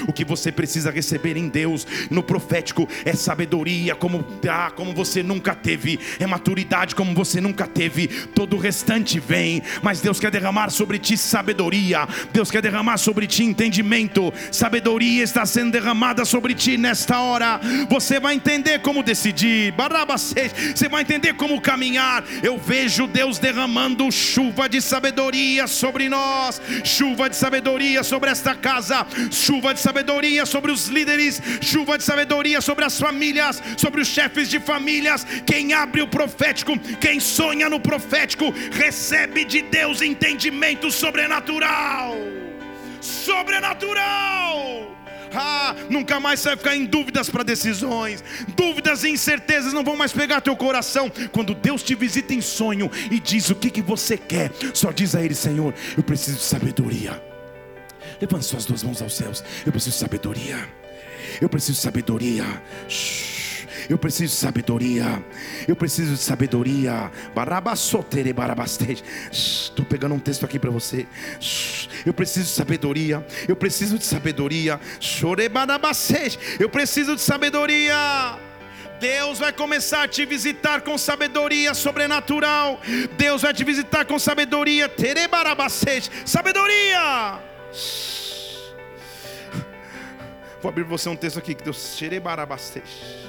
O 0.07 0.13
que 0.13 0.25
você 0.25 0.51
precisa 0.51 0.91
receber 0.91 1.37
em 1.37 1.47
Deus, 1.47 1.85
no 2.09 2.23
profético, 2.23 2.87
é 3.05 3.13
sabedoria 3.13 3.95
como, 3.95 4.23
ah, 4.49 4.71
como 4.71 4.93
você 4.93 5.12
nunca 5.21 5.53
teve, 5.53 5.99
é 6.19 6.25
maturidade 6.25 6.95
como 6.95 7.13
você 7.13 7.39
nunca 7.39 7.67
teve. 7.67 8.07
Todo 8.07 8.55
o 8.55 8.59
restante 8.59 9.19
vem, 9.19 9.61
mas 9.81 10.01
Deus 10.01 10.19
quer 10.19 10.31
derramar 10.31 10.69
sobre 10.69 10.97
ti 10.97 11.17
sabedoria, 11.17 12.07
Deus 12.31 12.49
quer 12.49 12.61
derramar 12.61 12.97
sobre 12.97 13.27
ti 13.27 13.43
entendimento, 13.43 14.33
sabedoria 14.51 15.23
está 15.23 15.45
sendo 15.45 15.71
derramada 15.71 16.25
sobre 16.25 16.53
ti 16.53 16.77
nesta 16.77 17.19
hora. 17.19 17.59
Você 17.89 18.19
vai 18.19 18.35
entender 18.35 18.79
como 18.79 19.03
decidir, 19.03 19.73
você 20.73 20.87
vai 20.87 21.01
entender 21.01 21.33
como 21.33 21.59
caminhar. 21.59 22.23
Eu 22.41 22.57
vejo 22.57 23.07
Deus 23.07 23.37
derramando 23.37 24.09
chuva 24.11 24.69
de 24.69 24.81
sabedoria 24.81 25.67
sobre 25.67 26.07
nós, 26.09 26.61
chuva 26.83 27.29
de 27.29 27.35
sabedoria 27.35 28.03
sobre 28.03 28.29
esta 28.29 28.55
casa, 28.55 29.05
chuva 29.31 29.73
de 29.73 29.79
sabedoria 29.79 30.45
sobre 30.45 30.71
os 30.71 30.87
líderes, 30.87 31.41
chuva 31.61 31.97
de 31.97 32.03
sabedoria 32.03 32.61
sobre 32.61 32.85
as 32.85 32.99
famílias, 32.99 33.61
sobre 33.77 34.01
os 34.01 34.07
chefes 34.07 34.49
de 34.49 34.59
famílias. 35.03 35.25
Quem 35.45 35.73
abre 35.73 36.01
o 36.01 36.07
profético, 36.07 36.77
quem 36.99 37.19
sonha 37.19 37.69
no 37.69 37.79
profético, 37.79 38.53
recebe 38.71 39.43
de 39.43 39.61
Deus 39.61 40.01
entendimento 40.01 40.89
sobrenatural. 40.91 42.15
Sobrenatural. 43.01 44.91
Ah, 45.35 45.75
nunca 45.89 46.19
mais 46.19 46.39
você 46.39 46.49
vai 46.49 46.57
ficar 46.57 46.75
em 46.75 46.85
dúvidas 46.85 47.27
para 47.27 47.43
decisões, 47.43 48.23
dúvidas 48.55 49.03
e 49.03 49.09
incertezas 49.09 49.73
não 49.73 49.83
vão 49.83 49.95
mais 49.95 50.13
pegar 50.13 50.41
teu 50.41 50.55
coração. 50.55 51.11
Quando 51.31 51.55
Deus 51.55 51.81
te 51.81 51.95
visita 51.95 52.35
em 52.35 52.41
sonho 52.41 52.89
e 53.09 53.19
diz 53.19 53.49
o 53.49 53.55
que, 53.55 53.71
que 53.71 53.81
você 53.81 54.15
quer, 54.15 54.51
só 54.75 54.91
diz 54.91 55.15
a 55.15 55.23
Ele: 55.23 55.33
Senhor, 55.33 55.73
eu 55.97 56.03
preciso 56.03 56.37
de 56.37 56.43
sabedoria. 56.43 57.21
Levante 58.21 58.45
suas 58.45 58.65
duas 58.65 58.83
mãos 58.83 59.01
aos 59.01 59.15
céus. 59.15 59.43
Eu 59.65 59.71
preciso 59.71 59.95
de 59.95 60.01
sabedoria. 60.01 60.69
Eu 61.41 61.49
preciso 61.49 61.73
de 61.73 61.79
sabedoria. 61.79 62.45
Shhh. 62.87 63.42
Eu 63.89 63.97
preciso 63.97 64.33
de 64.33 64.39
sabedoria. 64.39 65.23
Eu 65.67 65.75
preciso 65.75 66.13
de 66.13 66.19
sabedoria. 66.19 67.11
Estou 69.31 69.85
pegando 69.85 70.15
um 70.15 70.19
texto 70.19 70.45
aqui 70.45 70.59
para 70.59 70.71
você. 70.71 71.05
Eu 72.05 72.13
preciso 72.13 72.47
de 72.47 72.51
sabedoria. 72.51 73.25
Eu 73.47 73.55
preciso 73.55 73.97
de 73.97 74.05
sabedoria. 74.05 74.79
Chore. 74.99 75.49
Eu 76.59 76.69
preciso 76.69 77.15
de 77.15 77.21
sabedoria. 77.21 77.95
Deus 78.99 79.39
vai 79.39 79.51
começar 79.51 80.03
a 80.03 80.07
te 80.07 80.25
visitar 80.25 80.81
com 80.81 80.97
sabedoria 80.97 81.73
sobrenatural. 81.73 82.79
Deus 83.17 83.41
vai 83.41 83.53
te 83.53 83.63
visitar 83.63 84.05
com 84.05 84.17
sabedoria. 84.17 84.89
Sabedoria. 86.25 87.39
Vou 90.61 90.69
abrir 90.69 90.83
você 90.83 91.09
um 91.09 91.15
texto 91.17 91.37
aqui 91.37 91.53
que 91.53 91.63
Deus 91.63 91.97
xerebarabastej. 91.97 93.22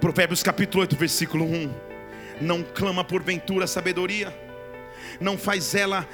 Provérbios 0.00 0.42
capítulo 0.42 0.82
8, 0.82 0.96
versículo 0.96 1.44
1. 1.44 1.70
Não 2.40 2.62
clama 2.62 3.02
porventura 3.02 3.66
sabedoria, 3.66 4.36
não 5.20 5.38
faz 5.38 5.74
ela 5.74 6.06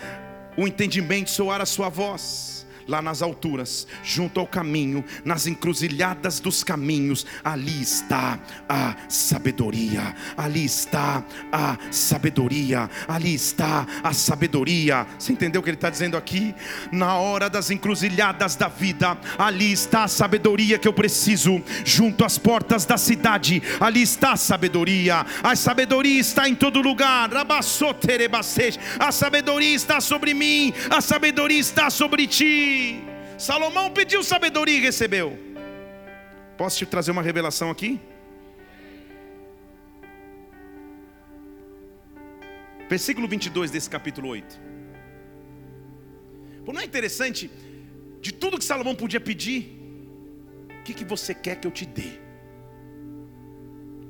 o 0.57 0.69
entendimento 0.69 1.31
soar 1.31 1.61
a 1.61 1.67
sua 1.67 1.89
voz 1.89 2.52
lá 2.87 3.03
nas 3.03 3.23
alturas, 3.23 3.87
junto 4.03 4.41
ao 4.41 4.47
caminho, 4.47 5.05
nas 5.25 5.47
encruzilhadas 5.47 6.41
dos 6.41 6.65
caminhos, 6.65 7.27
ali 7.45 7.83
está 7.83 8.39
a 8.69 8.95
sabedoria, 9.09 10.15
ali 10.37 10.65
está 10.65 11.25
a 11.51 11.77
sabedoria, 11.91 12.89
ali 13.09 13.35
está 13.35 13.87
a 14.03 14.13
sabedoria. 14.13 15.07
Você 15.19 15.33
entendeu 15.33 15.61
o 15.61 15.65
que 15.65 15.71
ele 15.71 15.77
está 15.77 15.91
dizendo 15.91 16.17
aqui? 16.17 16.55
Na 16.91 17.17
hora 17.17 17.49
das 17.49 17.71
encruzilhadas 17.71 18.57
da 18.57 18.69
vida, 18.69 19.19
ali 19.39 19.73
está 19.73 20.05
a 20.05 20.09
sabedoria 20.09 20.79
que 20.79 20.89
eu 20.89 20.93
preciso, 20.93 21.63
junto 21.85 22.25
às 22.25 22.39
portas 22.39 22.85
da 22.85 22.97
cidade, 22.97 23.63
ali 23.81 24.03
está 24.03 24.33
a 24.33 24.37
sabedoria, 24.37 25.25
a 25.43 25.57
sabedoria 25.57 26.21
está 26.21 26.49
em 26.49 26.55
todo 26.55 26.81
lugar, 26.81 27.31
a 28.99 29.13
sabedoria 29.13 29.75
está 29.75 30.01
sobre 30.01 30.35
mim, 30.35 30.73
a 30.91 31.01
sabedoria 31.01 31.59
está 31.59 31.91
sobre 31.91 32.27
ti. 32.27 32.72
Salomão 33.39 33.91
pediu 33.91 34.23
sabedoria 34.23 34.79
e 34.79 34.81
recebeu. 34.81 35.39
Posso 36.57 36.79
te 36.79 36.87
trazer 36.87 37.11
uma 37.11 37.23
revelação 37.23 37.71
aqui? 37.71 38.01
Versículo 42.89 43.27
22 43.27 43.71
desse 43.71 43.89
capítulo 43.89 44.29
8. 44.29 44.61
Pô, 46.65 46.73
não 46.73 46.81
é 46.81 46.85
interessante? 46.85 47.51
De 48.21 48.33
tudo 48.33 48.59
que 48.59 48.65
Salomão 48.65 48.95
podia 48.95 49.21
pedir, 49.21 49.77
o 50.79 50.83
que, 50.85 50.95
que 50.95 51.05
você 51.05 51.35
quer 51.35 51.57
que 51.57 51.67
eu 51.67 51.71
te 51.71 51.87
dê? 51.87 52.21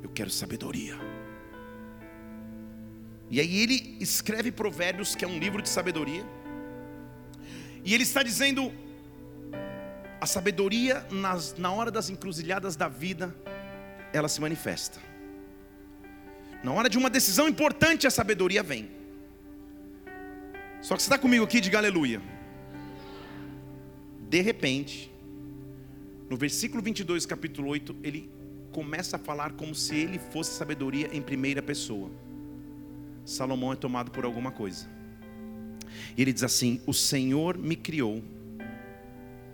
Eu 0.03 0.11
quero 0.11 0.31
sabedoria. 0.31 0.99
E 3.31 3.41
aí 3.41 3.63
ele 3.63 3.97
escreve 3.99 4.53
Provérbios, 4.53 5.15
que 5.15 5.25
é 5.25 5.29
um 5.29 5.39
livro 5.39 5.63
de 5.63 5.69
sabedoria. 5.69 6.25
E 7.85 7.95
ele 7.95 8.03
está 8.03 8.23
dizendo: 8.23 8.73
a 10.21 10.27
sabedoria 10.27 11.05
nas, 11.11 11.57
na 11.57 11.73
hora 11.73 11.91
das 11.91 12.09
encruzilhadas 12.09 12.77
da 12.77 12.89
vida, 12.89 13.35
ela 14.13 14.29
se 14.29 14.41
manifesta. 14.41 15.01
Na 16.63 16.73
hora 16.73 16.89
de 16.89 16.97
uma 16.97 17.11
decisão 17.11 17.49
importante, 17.49 18.07
a 18.07 18.11
sabedoria 18.11 18.63
vem. 18.63 18.89
Só 20.81 20.97
que 20.97 21.03
você 21.03 21.07
está 21.07 21.19
comigo 21.19 21.45
aqui, 21.45 21.61
diga 21.61 21.79
aleluia. 21.79 22.23
De 24.29 24.41
repente, 24.41 25.13
no 26.31 26.37
versículo 26.37 26.83
22, 26.83 27.27
capítulo 27.27 27.69
8, 27.69 27.97
ele 28.03 28.31
começa 28.71 29.17
a 29.17 29.19
falar 29.19 29.53
como 29.53 29.75
se 29.75 29.97
ele 29.97 30.19
fosse 30.19 30.53
sabedoria 30.53 31.11
em 31.13 31.21
primeira 31.21 31.61
pessoa. 31.61 32.11
Salomão 33.25 33.73
é 33.73 33.77
tomado 33.77 34.11
por 34.11 34.25
alguma 34.25 34.51
coisa. 34.51 34.89
E 36.17 36.23
ele 36.23 36.33
diz 36.33 36.43
assim: 36.43 36.81
O 36.87 36.93
Senhor 36.93 37.57
me 37.57 37.77
criou. 37.77 38.23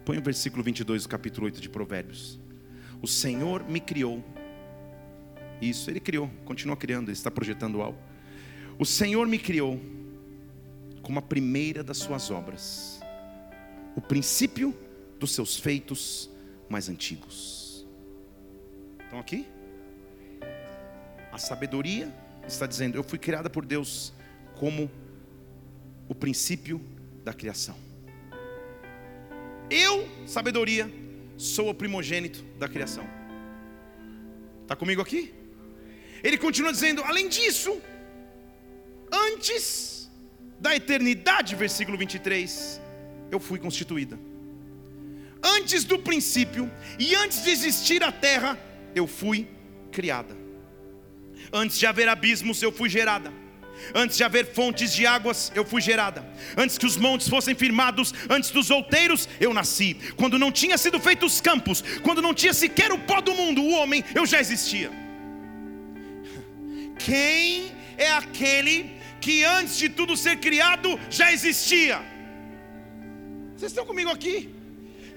Põe 0.04 0.18
o 0.18 0.22
versículo 0.22 0.62
22 0.62 1.02
do 1.02 1.08
capítulo 1.08 1.46
8 1.46 1.60
de 1.60 1.68
Provérbios. 1.68 2.38
O 3.02 3.06
Senhor 3.06 3.62
me 3.64 3.80
criou. 3.80 4.24
Isso, 5.60 5.90
ele 5.90 6.00
criou, 6.00 6.30
continua 6.44 6.76
criando, 6.76 7.08
ele 7.08 7.12
está 7.12 7.30
projetando 7.30 7.82
algo. 7.82 7.98
O 8.78 8.86
Senhor 8.86 9.26
me 9.26 9.38
criou 9.38 9.80
como 11.02 11.18
a 11.18 11.22
primeira 11.22 11.82
das 11.82 11.98
suas 11.98 12.30
obras, 12.30 13.00
o 13.96 14.00
princípio 14.00 14.76
dos 15.18 15.34
seus 15.34 15.58
feitos 15.58 16.30
mais 16.68 16.88
antigos. 16.88 17.86
Estão 19.02 19.18
aqui? 19.18 19.46
A 21.32 21.38
sabedoria 21.38 22.12
está 22.46 22.66
dizendo: 22.66 22.96
Eu 22.96 23.02
fui 23.02 23.18
criada 23.18 23.48
por 23.48 23.64
Deus 23.64 24.12
como 24.56 24.90
o 26.08 26.14
princípio 26.14 26.80
da 27.24 27.32
criação. 27.32 27.76
Eu, 29.70 30.08
sabedoria, 30.26 30.90
sou 31.36 31.68
o 31.68 31.74
primogênito 31.74 32.42
da 32.58 32.68
criação. 32.68 33.06
Está 34.62 34.74
comigo 34.74 35.02
aqui? 35.02 35.32
Ele 36.22 36.38
continua 36.38 36.72
dizendo: 36.72 37.02
além 37.04 37.28
disso, 37.28 37.80
antes 39.12 40.10
da 40.58 40.74
eternidade, 40.74 41.54
versículo 41.54 41.96
23, 41.98 42.80
eu 43.30 43.38
fui 43.38 43.58
constituída. 43.58 44.18
Antes 45.42 45.84
do 45.84 45.98
princípio 45.98 46.70
e 46.98 47.14
antes 47.14 47.44
de 47.44 47.50
existir 47.50 48.02
a 48.02 48.10
terra, 48.10 48.58
eu 48.94 49.06
fui 49.06 49.48
criada. 49.92 50.36
Antes 51.52 51.78
de 51.78 51.86
haver 51.86 52.08
abismos, 52.08 52.60
eu 52.60 52.72
fui 52.72 52.88
gerada. 52.88 53.32
Antes 53.94 54.16
de 54.16 54.24
haver 54.24 54.46
fontes 54.46 54.92
de 54.92 55.06
águas, 55.06 55.52
eu 55.54 55.64
fui 55.64 55.80
gerada. 55.80 56.26
Antes 56.56 56.78
que 56.78 56.86
os 56.86 56.96
montes 56.96 57.28
fossem 57.28 57.54
firmados, 57.54 58.12
antes 58.28 58.50
dos 58.50 58.70
outeiros, 58.70 59.28
eu 59.40 59.54
nasci. 59.54 59.96
Quando 60.16 60.38
não 60.38 60.52
tinha 60.52 60.76
sido 60.78 61.00
feitos 61.00 61.34
os 61.34 61.40
campos, 61.40 61.82
quando 62.02 62.22
não 62.22 62.34
tinha 62.34 62.54
sequer 62.54 62.92
o 62.92 62.98
pó 62.98 63.20
do 63.20 63.34
mundo, 63.34 63.62
o 63.62 63.70
homem, 63.70 64.04
eu 64.14 64.26
já 64.26 64.40
existia. 64.40 64.90
Quem 66.98 67.72
é 67.96 68.12
aquele 68.12 68.90
que 69.20 69.44
antes 69.44 69.76
de 69.76 69.88
tudo 69.88 70.16
ser 70.16 70.36
criado 70.36 70.98
já 71.10 71.32
existia? 71.32 72.00
Vocês 73.56 73.72
estão 73.72 73.84
comigo 73.84 74.10
aqui? 74.10 74.54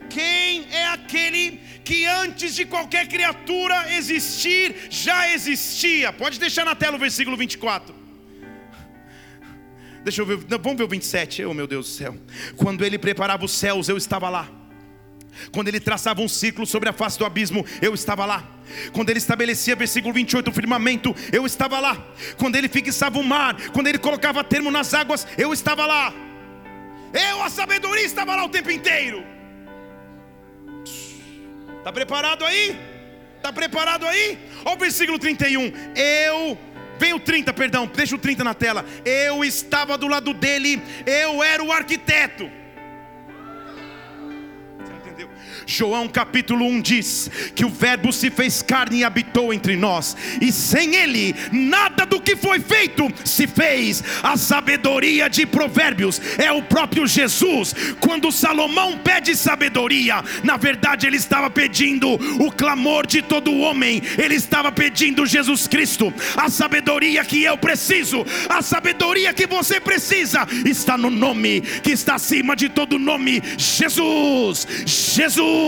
Quem 0.09 0.65
é 0.71 0.87
aquele 0.87 1.59
que 1.83 2.05
antes 2.05 2.55
de 2.55 2.65
qualquer 2.65 3.07
criatura 3.07 3.93
existir, 3.93 4.75
já 4.89 5.29
existia? 5.29 6.11
Pode 6.11 6.39
deixar 6.39 6.65
na 6.65 6.75
tela 6.75 6.97
o 6.97 6.99
versículo 6.99 7.37
24. 7.37 8.00
Deixa 10.03 10.21
eu 10.21 10.25
ver, 10.25 10.37
vamos 10.37 10.77
ver 10.77 10.83
o 10.83 10.87
27. 10.87 11.45
Oh 11.45 11.53
meu 11.53 11.67
Deus 11.67 11.87
do 11.87 11.91
céu. 11.91 12.17
Quando 12.55 12.83
ele 12.83 12.97
preparava 12.97 13.45
os 13.45 13.51
céus, 13.51 13.87
eu 13.87 13.97
estava 13.97 14.29
lá. 14.29 14.49
Quando 15.51 15.67
ele 15.67 15.79
traçava 15.79 16.21
um 16.21 16.27
ciclo 16.27 16.65
sobre 16.65 16.89
a 16.89 16.93
face 16.93 17.17
do 17.17 17.25
abismo, 17.25 17.65
eu 17.81 17.93
estava 17.93 18.25
lá. 18.25 18.43
Quando 18.91 19.09
ele 19.09 19.19
estabelecia, 19.19 19.75
versículo 19.75 20.13
28, 20.13 20.49
o 20.49 20.53
firmamento, 20.53 21.15
eu 21.31 21.45
estava 21.45 21.79
lá. 21.79 22.05
Quando 22.37 22.55
ele 22.55 22.67
fixava 22.67 23.19
o 23.19 23.23
mar, 23.23 23.55
quando 23.71 23.87
ele 23.87 23.97
colocava 23.97 24.43
termo 24.43 24.69
nas 24.71 24.93
águas, 24.93 25.27
eu 25.37 25.53
estava 25.53 25.85
lá. 25.85 26.13
Eu, 27.13 27.43
a 27.43 27.49
sabedoria, 27.49 28.05
estava 28.05 28.35
lá 28.35 28.45
o 28.45 28.49
tempo 28.49 28.71
inteiro. 28.71 29.23
Está 31.77 31.91
preparado 31.91 32.45
aí? 32.45 32.77
Está 33.37 33.51
preparado 33.51 34.05
aí? 34.05 34.37
Olha 34.63 34.75
o 34.75 34.79
versículo 34.79 35.17
31. 35.17 35.71
Eu, 35.95 36.57
vem 37.01 37.13
o 37.13 37.19
30, 37.19 37.51
perdão, 37.51 37.89
deixa 37.91 38.15
o 38.15 38.19
30 38.19 38.43
na 38.43 38.53
tela. 38.53 38.85
Eu 39.03 39.43
estava 39.43 39.97
do 39.97 40.07
lado 40.07 40.35
dele, 40.35 40.79
eu 41.03 41.43
era 41.43 41.63
o 41.63 41.71
arquiteto. 41.71 42.60
João 45.71 46.05
capítulo 46.05 46.65
1 46.65 46.81
diz 46.81 47.31
que 47.55 47.63
o 47.63 47.69
Verbo 47.69 48.11
se 48.11 48.29
fez 48.29 48.61
carne 48.61 48.99
e 48.99 49.03
habitou 49.05 49.53
entre 49.53 49.77
nós, 49.77 50.17
e 50.41 50.51
sem 50.51 50.95
Ele, 50.95 51.33
nada 51.49 52.05
do 52.05 52.19
que 52.19 52.35
foi 52.35 52.59
feito 52.59 53.07
se 53.23 53.47
fez. 53.47 54.03
A 54.21 54.35
sabedoria 54.35 55.29
de 55.29 55.45
Provérbios 55.45 56.21
é 56.37 56.51
o 56.51 56.61
próprio 56.61 57.07
Jesus. 57.07 57.73
Quando 58.01 58.33
Salomão 58.33 58.97
pede 58.97 59.33
sabedoria, 59.33 60.21
na 60.43 60.57
verdade 60.57 61.07
ele 61.07 61.15
estava 61.15 61.49
pedindo 61.49 62.09
o 62.43 62.51
clamor 62.51 63.07
de 63.07 63.21
todo 63.21 63.57
homem, 63.59 64.01
ele 64.17 64.35
estava 64.35 64.73
pedindo 64.73 65.25
Jesus 65.25 65.67
Cristo. 65.67 66.13
A 66.35 66.49
sabedoria 66.49 67.23
que 67.23 67.43
eu 67.43 67.57
preciso, 67.57 68.25
a 68.49 68.61
sabedoria 68.61 69.33
que 69.33 69.47
você 69.47 69.79
precisa, 69.79 70.45
está 70.65 70.97
no 70.97 71.09
nome 71.09 71.61
que 71.61 71.91
está 71.91 72.15
acima 72.15 72.57
de 72.57 72.67
todo 72.67 72.99
nome: 72.99 73.41
Jesus. 73.57 74.67
Jesus. 74.85 75.60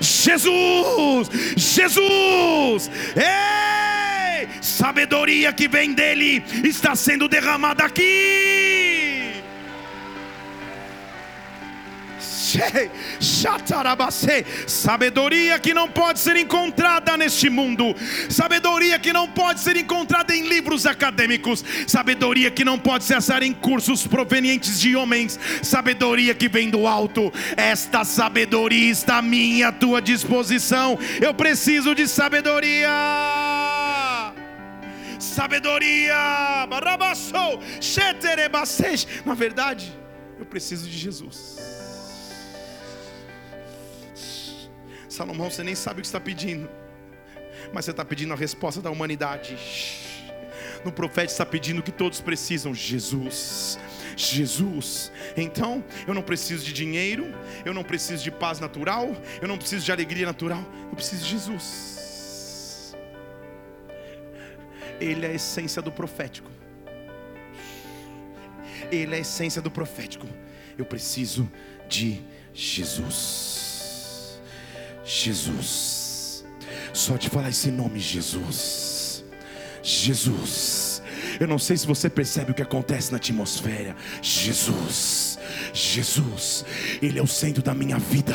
Jesus, 0.00 1.30
Jesus, 1.56 2.90
Ei! 3.16 4.48
Sabedoria 4.60 5.52
que 5.52 5.68
vem 5.68 5.92
dele 5.92 6.42
está 6.64 6.94
sendo 6.94 7.28
derramada 7.28 7.84
aqui. 7.84 8.87
Sabedoria 14.66 15.58
que 15.58 15.74
não 15.74 15.88
pode 15.88 16.18
ser 16.20 16.36
encontrada 16.36 17.16
neste 17.16 17.50
mundo, 17.50 17.94
sabedoria 18.28 18.98
que 18.98 19.12
não 19.12 19.28
pode 19.28 19.60
ser 19.60 19.76
encontrada 19.76 20.34
em 20.34 20.48
livros 20.48 20.86
acadêmicos, 20.86 21.64
sabedoria 21.86 22.50
que 22.50 22.64
não 22.64 22.78
pode 22.78 23.04
se 23.04 23.14
achar 23.14 23.42
em 23.42 23.52
cursos 23.52 24.06
provenientes 24.06 24.80
de 24.80 24.96
homens, 24.96 25.38
sabedoria 25.62 26.34
que 26.34 26.48
vem 26.48 26.70
do 26.70 26.86
alto. 26.86 27.32
Esta 27.56 28.04
sabedoria 28.04 28.90
está 28.90 29.18
à 29.18 29.22
minha, 29.22 29.68
à 29.68 29.72
tua 29.72 30.00
disposição. 30.00 30.98
Eu 31.20 31.34
preciso 31.34 31.94
de 31.94 32.06
sabedoria 32.06 32.88
sabedoria. 35.38 36.66
Na 39.24 39.34
verdade, 39.34 39.92
eu 40.38 40.46
preciso 40.46 40.88
de 40.88 40.96
Jesus. 40.96 41.57
Salomão, 45.18 45.50
você 45.50 45.64
nem 45.64 45.74
sabe 45.74 45.98
o 45.98 46.02
que 46.02 46.06
está 46.06 46.20
pedindo, 46.20 46.70
mas 47.72 47.84
você 47.84 47.90
está 47.90 48.04
pedindo 48.04 48.32
a 48.32 48.36
resposta 48.36 48.80
da 48.80 48.88
humanidade. 48.88 49.58
No 50.84 50.92
profeta 50.92 51.32
está 51.32 51.44
pedindo 51.44 51.80
o 51.80 51.82
que 51.82 51.90
todos 51.90 52.20
precisam: 52.20 52.72
Jesus. 52.72 53.76
Jesus. 54.16 55.10
Então, 55.36 55.84
eu 56.06 56.14
não 56.14 56.22
preciso 56.22 56.64
de 56.64 56.72
dinheiro, 56.72 57.26
eu 57.64 57.74
não 57.74 57.82
preciso 57.82 58.22
de 58.22 58.30
paz 58.30 58.60
natural, 58.60 59.08
eu 59.42 59.48
não 59.48 59.58
preciso 59.58 59.84
de 59.84 59.90
alegria 59.90 60.26
natural, 60.26 60.64
eu 60.88 60.94
preciso 60.94 61.24
de 61.24 61.30
Jesus. 61.30 62.96
Ele 65.00 65.26
é 65.26 65.30
a 65.30 65.34
essência 65.34 65.82
do 65.82 65.90
profético. 65.90 66.50
Ele 68.90 69.14
é 69.14 69.18
a 69.18 69.20
essência 69.20 69.60
do 69.60 69.70
profético. 69.70 70.28
Eu 70.76 70.84
preciso 70.84 71.50
de 71.88 72.22
Jesus. 72.52 73.67
Jesus. 75.08 76.44
Só 76.92 77.16
de 77.16 77.30
falar 77.30 77.48
esse 77.48 77.70
nome, 77.70 77.98
Jesus. 77.98 79.24
Jesus. 79.82 81.02
Eu 81.40 81.46
não 81.46 81.58
sei 81.58 81.76
se 81.76 81.86
você 81.86 82.10
percebe 82.10 82.50
o 82.50 82.54
que 82.54 82.60
acontece 82.60 83.10
na 83.10 83.16
atmosfera. 83.16 83.96
Jesus, 84.20 85.38
Jesus, 85.72 86.64
Ele 87.00 87.18
é 87.18 87.22
o 87.22 87.26
centro 87.26 87.62
da 87.62 87.72
minha 87.72 87.98
vida, 87.98 88.34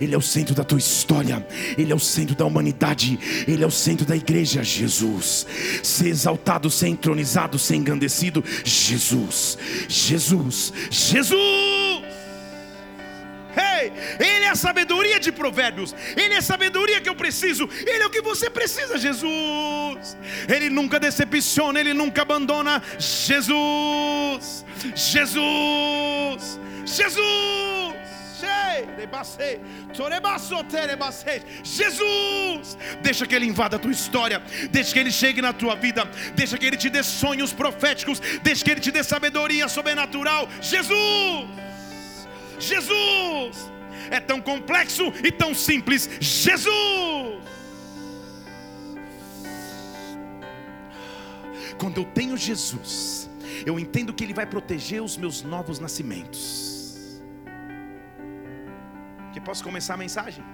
Ele 0.00 0.14
é 0.14 0.18
o 0.18 0.22
centro 0.22 0.54
da 0.54 0.64
tua 0.64 0.78
história, 0.78 1.46
Ele 1.76 1.92
é 1.92 1.94
o 1.94 2.00
centro 2.00 2.34
da 2.34 2.46
humanidade, 2.46 3.18
Ele 3.46 3.62
é 3.62 3.66
o 3.66 3.70
centro 3.70 4.06
da 4.06 4.16
igreja. 4.16 4.62
Jesus, 4.62 5.46
ser 5.82 6.08
exaltado, 6.08 6.70
ser 6.70 6.88
entronizado, 6.88 7.58
ser 7.58 7.76
engrandecido. 7.76 8.42
Jesus, 8.64 9.58
Jesus, 9.88 10.72
Jesus. 10.90 12.03
Hey, 13.56 13.92
ele 14.18 14.44
é 14.44 14.50
a 14.50 14.56
sabedoria 14.56 15.18
de 15.20 15.30
provérbios. 15.30 15.94
Ele 16.16 16.34
é 16.34 16.38
a 16.38 16.42
sabedoria 16.42 17.00
que 17.00 17.08
eu 17.08 17.14
preciso. 17.14 17.68
Ele 17.86 18.02
é 18.02 18.06
o 18.06 18.10
que 18.10 18.20
você 18.20 18.50
precisa, 18.50 18.98
Jesus. 18.98 20.16
Ele 20.48 20.68
nunca 20.70 20.98
decepciona, 20.98 21.80
ele 21.80 21.94
nunca 21.94 22.22
abandona. 22.22 22.82
Jesus. 22.98 24.64
Jesus. 24.94 26.60
Jesus. 26.84 27.74
Jesus, 31.62 32.78
deixa 33.00 33.26
que 33.26 33.34
Ele 33.34 33.46
invada 33.46 33.76
a 33.76 33.78
tua 33.78 33.92
história, 33.92 34.42
deixa 34.70 34.92
que 34.92 34.98
Ele 34.98 35.10
chegue 35.10 35.40
na 35.40 35.52
tua 35.52 35.74
vida, 35.74 36.04
deixa 36.34 36.58
que 36.58 36.66
Ele 36.66 36.76
te 36.76 36.90
dê 36.90 37.02
sonhos 37.02 37.52
proféticos, 37.52 38.20
deixa 38.42 38.64
que 38.64 38.70
Ele 38.70 38.80
te 38.80 38.90
dê 38.90 39.02
sabedoria 39.02 39.68
sobrenatural. 39.68 40.48
Jesus, 40.60 41.48
Jesus, 42.58 43.70
é 44.10 44.20
tão 44.20 44.40
complexo 44.40 45.12
e 45.22 45.30
tão 45.30 45.54
simples. 45.54 46.08
Jesus. 46.20 47.42
Quando 51.78 51.98
eu 51.98 52.04
tenho 52.04 52.36
Jesus, 52.36 53.28
eu 53.66 53.78
entendo 53.78 54.12
que 54.12 54.24
Ele 54.24 54.34
vai 54.34 54.46
proteger 54.46 55.02
os 55.02 55.16
meus 55.16 55.42
novos 55.42 55.78
nascimentos. 55.78 57.22
Que 59.32 59.40
posso 59.40 59.64
começar 59.64 59.94
a 59.94 59.96
mensagem? 59.96 60.44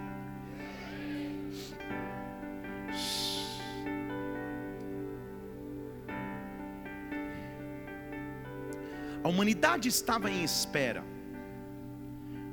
A 9.22 9.28
humanidade 9.28 9.88
estava 9.88 10.30
em 10.30 10.42
espera 10.42 11.04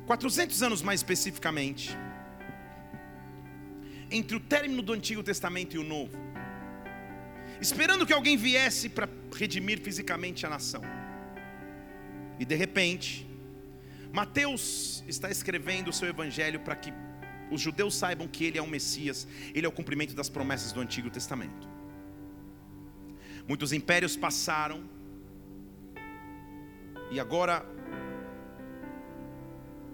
400 0.07 0.63
anos 0.63 0.81
mais 0.81 1.01
especificamente, 1.01 1.95
entre 4.09 4.37
o 4.37 4.39
término 4.39 4.81
do 4.81 4.93
Antigo 4.93 5.21
Testamento 5.21 5.75
e 5.75 5.79
o 5.79 5.83
Novo, 5.83 6.17
esperando 7.59 8.05
que 8.05 8.13
alguém 8.13 8.37
viesse 8.37 8.87
para 8.87 9.09
redimir 9.35 9.81
fisicamente 9.81 10.45
a 10.45 10.49
nação. 10.49 10.81
E 12.39 12.45
de 12.45 12.55
repente, 12.55 13.27
Mateus 14.13 15.03
está 15.09 15.29
escrevendo 15.29 15.89
o 15.89 15.93
seu 15.93 16.07
evangelho 16.07 16.61
para 16.61 16.77
que 16.77 16.93
os 17.51 17.59
judeus 17.59 17.93
saibam 17.93 18.29
que 18.29 18.45
ele 18.45 18.57
é 18.57 18.61
o 18.61 18.67
Messias, 18.67 19.27
ele 19.53 19.65
é 19.65 19.69
o 19.69 19.73
cumprimento 19.73 20.13
das 20.15 20.29
promessas 20.29 20.71
do 20.71 20.79
Antigo 20.79 21.09
Testamento. 21.09 21.67
Muitos 23.45 23.73
impérios 23.73 24.15
passaram, 24.15 24.89
e 27.11 27.19
agora 27.19 27.65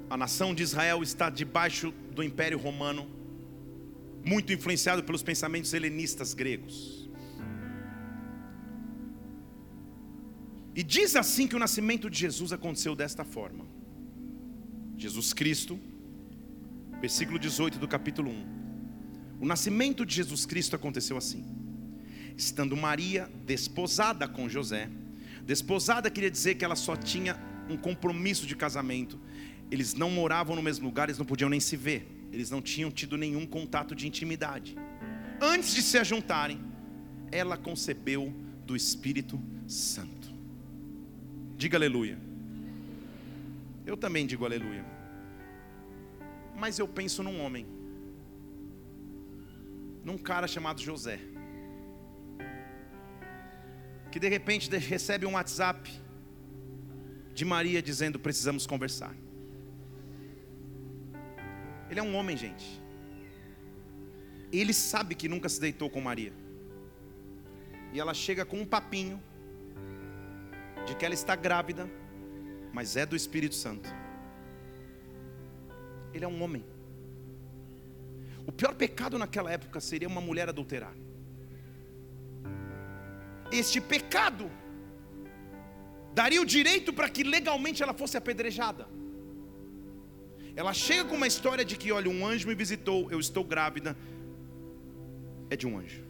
a 0.10 0.18
nação 0.18 0.54
de 0.54 0.64
Israel 0.64 1.02
está 1.02 1.30
debaixo 1.30 1.92
do 2.12 2.24
Império 2.24 2.58
Romano, 2.58 3.08
muito 4.26 4.54
influenciado 4.54 5.04
pelos 5.04 5.24
pensamentos 5.24 5.74
helenistas 5.74 6.34
gregos. 6.34 7.10
E 10.76 10.82
diz 10.82 11.16
assim 11.16 11.48
que 11.48 11.56
o 11.56 11.60
nascimento 11.60 12.10
de 12.10 12.18
Jesus 12.18 12.52
aconteceu 12.52 12.96
desta 12.96 13.24
forma. 13.24 13.66
Jesus 14.98 15.34
Cristo, 15.34 15.80
versículo 17.00 17.38
18 17.38 17.78
do 17.78 17.88
capítulo 17.88 18.32
1. 18.32 18.64
O 19.42 19.46
nascimento 19.46 20.06
de 20.06 20.16
Jesus 20.16 20.46
Cristo 20.46 20.76
aconteceu 20.76 21.18
assim: 21.18 21.46
estando 22.38 22.76
Maria 22.76 23.30
desposada 23.46 24.28
com 24.28 24.50
José, 24.50 24.90
desposada 25.46 26.10
queria 26.10 26.32
dizer 26.32 26.56
que 26.56 26.66
ela 26.66 26.76
só 26.76 26.96
tinha 26.96 27.38
um 27.70 27.78
compromisso 27.78 28.46
de 28.46 28.56
casamento, 28.56 29.20
eles 29.72 29.94
não 29.94 30.10
moravam 30.10 30.56
no 30.56 30.62
mesmo 30.62 30.86
lugar, 30.86 31.10
eles 31.10 31.18
não 31.18 31.26
podiam 31.26 31.50
nem 31.50 31.60
se 31.60 31.76
ver, 31.76 32.08
eles 32.32 32.50
não 32.50 32.62
tinham 32.62 32.92
tido 32.92 33.18
nenhum 33.18 33.46
contato 33.46 33.96
de 33.96 34.08
intimidade. 34.08 34.76
Antes 35.42 35.74
de 35.74 35.82
se 35.82 35.98
ajuntarem, 35.98 36.60
ela 37.32 37.58
concebeu 37.58 38.34
do 38.66 38.76
Espírito 38.76 39.42
Santo. 39.68 40.34
Diga 41.58 41.78
aleluia. 41.78 42.18
Eu 43.86 43.98
também 43.98 44.26
digo 44.26 44.46
aleluia. 44.46 44.86
Mas 46.56 46.80
eu 46.80 46.88
penso 46.88 47.24
num 47.24 47.42
homem, 47.42 47.66
num 50.04 50.18
cara 50.18 50.48
chamado 50.48 50.82
José, 50.82 51.20
que 54.12 54.20
de 54.20 54.30
repente 54.30 54.70
recebe 54.78 55.26
um 55.26 55.34
WhatsApp 55.34 55.92
de 57.34 57.44
Maria 57.44 57.82
dizendo: 57.82 58.20
precisamos 58.20 58.66
conversar. 58.66 59.14
Ele 61.94 62.00
é 62.00 62.04
um 62.04 62.16
homem, 62.16 62.36
gente. 62.36 62.82
Ele 64.52 64.74
sabe 64.74 65.14
que 65.14 65.28
nunca 65.30 65.48
se 65.48 65.62
deitou 65.62 65.92
com 65.92 66.02
Maria. 66.02 66.34
E 67.94 68.00
ela 68.00 68.16
chega 68.16 68.44
com 68.44 68.60
um 68.60 68.66
papinho 68.66 69.22
de 70.88 70.96
que 70.96 71.06
ela 71.06 71.14
está 71.14 71.36
grávida, 71.36 71.88
mas 72.74 72.96
é 72.96 73.06
do 73.06 73.16
Espírito 73.16 73.54
Santo. 73.54 73.88
Ele 76.16 76.26
é 76.26 76.28
um 76.28 76.42
homem. 76.42 76.66
O 78.48 78.52
pior 78.52 78.74
pecado 78.74 79.20
naquela 79.20 79.52
época 79.52 79.80
seria 79.80 80.08
uma 80.08 80.20
mulher 80.30 80.50
adulterar. 80.50 80.96
Este 83.52 83.80
pecado 83.80 84.50
daria 86.12 86.42
o 86.42 86.46
direito 86.58 86.92
para 86.92 87.08
que 87.08 87.24
legalmente 87.24 87.84
ela 87.84 87.94
fosse 87.94 88.18
apedrejada. 88.18 88.88
Ela 90.56 90.74
chega 90.74 91.06
com 91.06 91.16
uma 91.16 91.28
história 91.28 91.66
de 91.66 91.76
que, 91.76 91.92
olha, 91.92 92.10
um 92.10 92.26
anjo 92.26 92.48
me 92.48 92.56
visitou, 92.56 93.10
eu 93.12 93.20
estou 93.20 93.44
grávida. 93.44 93.98
É 95.50 95.56
de 95.56 95.66
um 95.66 95.78
anjo. 95.78 96.04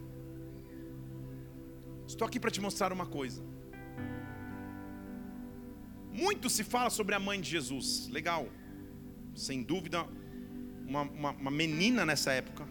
Estou 2.07 2.27
aqui 2.27 2.39
para 2.39 2.51
te 2.51 2.59
mostrar 2.59 2.91
uma 2.91 3.05
coisa. 3.05 3.41
Muito 6.11 6.49
se 6.49 6.63
fala 6.63 6.89
sobre 6.89 7.15
a 7.15 7.19
mãe 7.19 7.41
de 7.41 7.49
Jesus, 7.49 8.07
legal, 8.09 8.47
sem 9.33 9.63
dúvida, 9.63 10.05
uma, 10.85 11.01
uma, 11.01 11.31
uma 11.31 11.51
menina 11.51 12.05
nessa 12.05 12.31
época, 12.31 12.67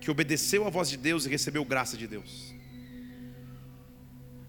que 0.00 0.10
obedeceu 0.10 0.66
à 0.66 0.70
voz 0.70 0.88
de 0.88 0.96
Deus 0.96 1.26
e 1.26 1.28
recebeu 1.28 1.64
graça 1.64 1.96
de 1.96 2.06
Deus. 2.06 2.54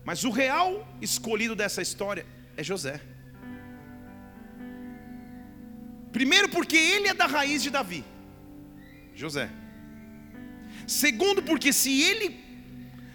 Mas 0.03 0.23
o 0.23 0.29
real 0.29 0.88
escolhido 1.01 1.55
dessa 1.55 1.81
história 1.81 2.25
é 2.55 2.63
José. 2.63 3.01
Primeiro, 6.11 6.49
porque 6.49 6.75
ele 6.75 7.07
é 7.07 7.13
da 7.13 7.25
raiz 7.25 7.61
de 7.61 7.69
Davi, 7.69 8.03
José. 9.13 9.49
Segundo, 10.87 11.43
porque 11.43 11.73
se 11.73 12.01
ele 12.01 12.39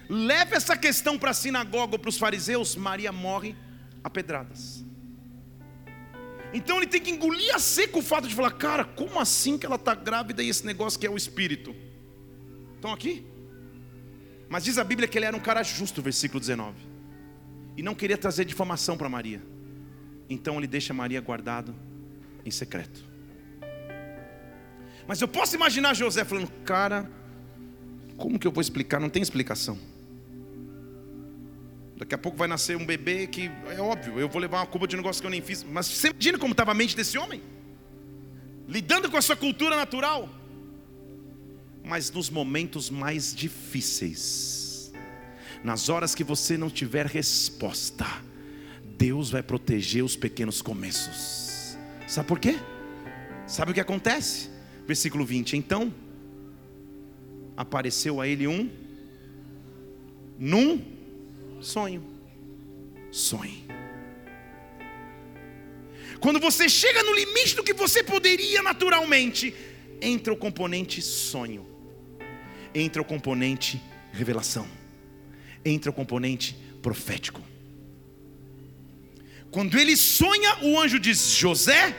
leva 0.08 0.56
essa 0.56 0.76
questão 0.76 1.18
para 1.18 1.30
a 1.30 1.34
sinagoga 1.34 1.94
ou 1.94 1.98
para 1.98 2.10
os 2.10 2.18
fariseus, 2.18 2.76
Maria 2.76 3.10
morre 3.10 3.56
a 4.04 4.10
pedradas. 4.10 4.84
Então 6.52 6.76
ele 6.76 6.86
tem 6.86 7.00
que 7.00 7.10
engolir 7.10 7.54
a 7.54 7.58
seco 7.58 8.00
o 8.00 8.02
fato 8.02 8.28
de 8.28 8.34
falar, 8.34 8.50
cara, 8.50 8.84
como 8.84 9.18
assim 9.18 9.56
que 9.56 9.64
ela 9.64 9.76
está 9.76 9.94
grávida 9.94 10.42
e 10.42 10.48
esse 10.50 10.66
negócio 10.66 11.00
que 11.00 11.06
é 11.06 11.10
o 11.10 11.16
espírito? 11.16 11.74
Estão 12.74 12.92
aqui? 12.92 13.24
Mas 14.50 14.64
diz 14.64 14.76
a 14.76 14.84
Bíblia 14.84 15.08
que 15.08 15.16
ele 15.16 15.24
era 15.24 15.36
um 15.36 15.40
cara 15.40 15.62
justo, 15.62 16.02
versículo 16.02 16.38
19. 16.38 16.76
E 17.74 17.82
não 17.82 17.94
queria 17.94 18.18
trazer 18.18 18.44
difamação 18.44 18.98
para 18.98 19.08
Maria. 19.08 19.42
Então 20.28 20.58
ele 20.58 20.66
deixa 20.66 20.92
Maria 20.92 21.22
guardado 21.22 21.74
em 22.44 22.50
secreto. 22.50 23.04
Mas 25.06 25.20
eu 25.20 25.28
posso 25.28 25.54
imaginar 25.54 25.94
José 25.94 26.24
falando, 26.24 26.50
cara, 26.64 27.10
como 28.16 28.38
que 28.38 28.46
eu 28.46 28.52
vou 28.52 28.60
explicar? 28.60 29.00
Não 29.00 29.10
tem 29.10 29.22
explicação. 29.22 29.78
Daqui 31.96 32.14
a 32.14 32.18
pouco 32.18 32.36
vai 32.36 32.48
nascer 32.48 32.76
um 32.76 32.84
bebê 32.84 33.26
que 33.26 33.50
é 33.70 33.80
óbvio, 33.80 34.18
eu 34.18 34.28
vou 34.28 34.40
levar 34.40 34.58
uma 34.58 34.66
culpa 34.66 34.86
de 34.88 34.96
um 34.96 34.98
negócio 34.98 35.20
que 35.20 35.26
eu 35.26 35.30
nem 35.30 35.42
fiz. 35.42 35.62
Mas 35.62 35.86
você 35.86 36.08
imagina 36.08 36.38
como 36.38 36.52
estava 36.52 36.72
a 36.72 36.74
mente 36.74 36.96
desse 36.96 37.16
homem? 37.18 37.42
Lidando 38.66 39.10
com 39.10 39.16
a 39.16 39.22
sua 39.22 39.36
cultura 39.36 39.76
natural. 39.76 40.28
Mas 41.84 42.10
nos 42.10 42.30
momentos 42.30 42.90
mais 42.90 43.34
difíceis, 43.34 44.92
nas 45.62 45.88
horas 45.88 46.14
que 46.14 46.24
você 46.24 46.56
não 46.56 46.70
tiver 46.70 47.06
resposta, 47.06 48.06
Deus 48.96 49.30
vai 49.30 49.42
proteger 49.42 50.04
os 50.04 50.16
pequenos 50.16 50.62
começos. 50.62 51.51
Sabe 52.12 52.28
por 52.28 52.38
quê? 52.38 52.58
Sabe 53.46 53.70
o 53.70 53.74
que 53.74 53.80
acontece? 53.80 54.50
Versículo 54.86 55.24
20: 55.24 55.56
Então 55.56 55.90
apareceu 57.56 58.20
a 58.20 58.28
ele 58.28 58.46
um, 58.46 58.70
num 60.38 60.84
Sonho. 61.58 62.04
Sonhe. 63.10 63.64
Quando 66.20 66.38
você 66.38 66.68
chega 66.68 67.02
no 67.02 67.14
limite 67.14 67.56
do 67.56 67.64
que 67.64 67.72
você 67.72 68.02
poderia 68.02 68.62
naturalmente, 68.62 69.54
entra 69.98 70.34
o 70.34 70.36
componente 70.36 71.00
sonho, 71.00 71.66
entra 72.74 73.00
o 73.00 73.06
componente 73.06 73.82
revelação, 74.12 74.68
entra 75.64 75.90
o 75.90 75.94
componente 75.94 76.58
profético. 76.82 77.51
Quando 79.52 79.78
ele 79.78 79.96
sonha, 79.96 80.56
o 80.62 80.80
anjo 80.80 80.98
diz: 80.98 81.18
José, 81.34 81.94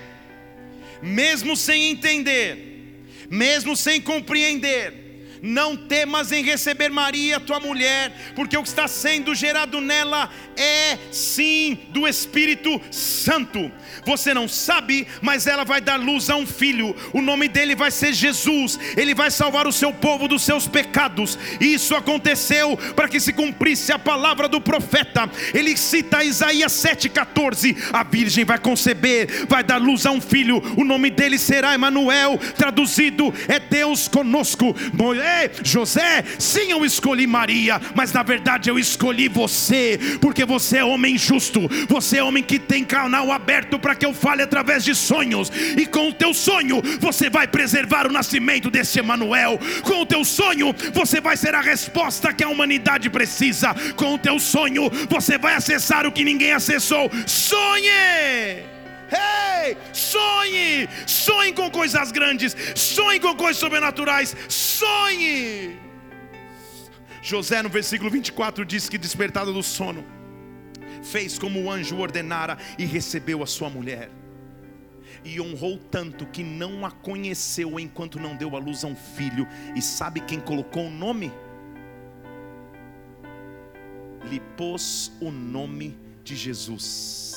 mesmo 1.01 1.55
sem 1.55 1.91
entender, 1.91 3.05
mesmo 3.29 3.77
sem 3.77 4.01
compreender, 4.01 5.02
não 5.43 5.75
temas 5.75 6.31
em 6.31 6.41
receber 6.41 6.89
Maria, 6.89 7.37
tua 7.37 7.59
mulher, 7.59 8.13
porque 8.33 8.57
o 8.57 8.63
que 8.63 8.69
está 8.69 8.87
sendo 8.87 9.35
gerado 9.35 9.81
nela 9.81 10.29
é 10.55 10.97
sim 11.11 11.77
do 11.89 12.07
Espírito 12.07 12.79
Santo. 12.89 13.69
Você 14.05 14.33
não 14.33 14.47
sabe, 14.47 15.05
mas 15.21 15.45
ela 15.45 15.65
vai 15.65 15.81
dar 15.81 15.99
luz 15.99 16.29
a 16.29 16.35
um 16.37 16.45
filho. 16.45 16.95
O 17.11 17.21
nome 17.21 17.47
dele 17.47 17.75
vai 17.75 17.91
ser 17.91 18.13
Jesus. 18.13 18.79
Ele 18.95 19.13
vai 19.13 19.29
salvar 19.29 19.67
o 19.67 19.71
seu 19.71 19.91
povo 19.91 20.27
dos 20.27 20.43
seus 20.43 20.67
pecados. 20.67 21.37
Isso 21.59 21.95
aconteceu 21.95 22.77
para 22.95 23.09
que 23.09 23.19
se 23.19 23.33
cumprisse 23.33 23.91
a 23.91 23.99
palavra 23.99 24.47
do 24.47 24.61
profeta. 24.61 25.29
Ele 25.53 25.75
cita 25.75 26.23
Isaías 26.23 26.71
7:14. 26.71 27.75
A 27.91 28.03
virgem 28.03 28.45
vai 28.45 28.59
conceber, 28.59 29.45
vai 29.47 29.63
dar 29.63 29.77
luz 29.77 30.05
a 30.05 30.11
um 30.11 30.21
filho. 30.21 30.61
O 30.77 30.83
nome 30.83 31.09
dele 31.09 31.37
será 31.37 31.73
Emanuel, 31.73 32.39
traduzido 32.57 33.33
é 33.47 33.59
Deus 33.59 34.07
conosco. 34.07 34.73
José, 35.63 36.23
sim, 36.39 36.71
eu 36.71 36.85
escolhi 36.85 37.27
Maria, 37.27 37.79
mas 37.95 38.11
na 38.11 38.23
verdade 38.23 38.69
eu 38.69 38.77
escolhi 38.79 39.27
você, 39.27 39.99
porque 40.21 40.45
você 40.45 40.77
é 40.77 40.85
homem 40.85 41.17
justo. 41.17 41.69
Você 41.87 42.17
é 42.17 42.23
homem 42.23 42.43
que 42.43 42.59
tem 42.59 42.83
canal 42.83 43.31
aberto 43.31 43.77
para 43.79 43.95
que 43.95 44.05
eu 44.05 44.13
fale 44.13 44.41
através 44.41 44.83
de 44.83 44.95
sonhos, 44.95 45.51
e 45.77 45.85
com 45.85 46.09
o 46.09 46.13
teu 46.13 46.33
sonho 46.33 46.81
você 46.99 47.29
vai 47.29 47.47
preservar 47.47 48.07
o 48.07 48.11
nascimento 48.11 48.69
desse 48.69 48.99
Emanuel. 48.99 49.59
Com 49.83 50.01
o 50.01 50.05
teu 50.05 50.23
sonho 50.23 50.73
você 50.93 51.19
vai 51.19 51.37
ser 51.37 51.55
a 51.55 51.61
resposta 51.61 52.33
que 52.33 52.43
a 52.43 52.49
humanidade 52.49 53.09
precisa. 53.09 53.75
Com 53.95 54.15
o 54.15 54.17
teu 54.17 54.39
sonho 54.39 54.89
você 55.09 55.37
vai 55.37 55.55
acessar 55.55 56.05
o 56.05 56.11
que 56.11 56.23
ninguém 56.23 56.53
acessou. 56.53 57.09
Sonhe! 57.25 58.72
Ei, 59.11 59.77
sonhe, 59.91 60.87
sonhe 61.07 61.53
com 61.53 61.69
coisas 61.69 62.11
grandes, 62.11 62.55
sonhe 62.75 63.19
com 63.19 63.35
coisas 63.35 63.57
sobrenaturais, 63.57 64.35
sonhe. 64.49 65.79
José, 67.21 67.61
no 67.63 67.69
versículo 67.69 68.09
24, 68.09 68.65
diz 68.65 68.89
que 68.89 68.97
despertado 68.97 69.53
do 69.53 69.63
sono, 69.63 70.05
fez 71.01 71.39
como 71.39 71.61
o 71.63 71.71
anjo 71.71 71.97
ordenara 71.97 72.57
e 72.77 72.85
recebeu 72.85 73.41
a 73.41 73.45
sua 73.45 73.69
mulher. 73.69 74.09
E 75.23 75.39
honrou 75.39 75.77
tanto 75.77 76.25
que 76.25 76.43
não 76.43 76.85
a 76.85 76.91
conheceu 76.91 77.79
enquanto 77.79 78.19
não 78.19 78.35
deu 78.35 78.55
a 78.57 78.59
luz 78.59 78.83
a 78.83 78.87
um 78.87 78.95
filho. 78.95 79.47
E 79.73 79.81
sabe 79.81 80.19
quem 80.19 80.39
colocou 80.39 80.87
o 80.87 80.91
nome? 80.91 81.31
Lhe 84.29 84.41
pôs 84.57 85.11
o 85.21 85.31
nome 85.31 85.97
de 86.25 86.35
Jesus. 86.35 87.32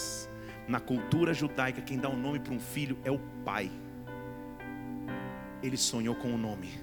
Na 0.68 0.80
cultura 0.80 1.32
judaica, 1.32 1.80
quem 1.80 1.98
dá 1.98 2.08
o 2.08 2.12
um 2.12 2.20
nome 2.20 2.40
para 2.40 2.52
um 2.52 2.58
filho 2.58 2.98
é 3.04 3.10
o 3.10 3.18
pai. 3.44 3.70
Ele 5.62 5.76
sonhou 5.76 6.14
com 6.14 6.34
o 6.34 6.38
nome. 6.38 6.74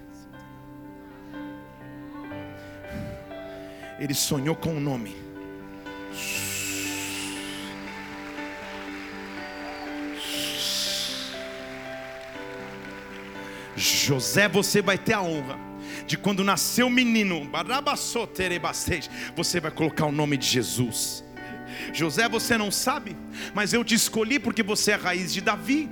Ele 4.00 4.14
sonhou 4.14 4.56
com 4.56 4.76
o 4.76 4.80
nome. 4.80 5.16
José, 13.76 14.48
você 14.48 14.82
vai 14.82 14.98
ter 14.98 15.14
a 15.14 15.22
honra 15.22 15.58
de 16.06 16.18
quando 16.18 16.44
nasceu 16.44 16.88
o 16.88 16.90
menino, 16.90 17.50
você 19.36 19.60
vai 19.60 19.72
colocar 19.72 20.06
o 20.06 20.12
nome 20.12 20.38
de 20.38 20.48
Jesus. 20.48 21.24
José, 21.92 22.30
você 22.30 22.58
não 22.58 22.72
sabe, 22.72 23.16
mas 23.54 23.74
eu 23.74 23.84
te 23.84 23.96
escolhi 23.96 24.40
porque 24.40 24.64
você 24.64 24.92
é 24.92 24.94
a 24.96 24.98
raiz 24.98 25.34
de 25.34 25.42
Davi. 25.42 25.90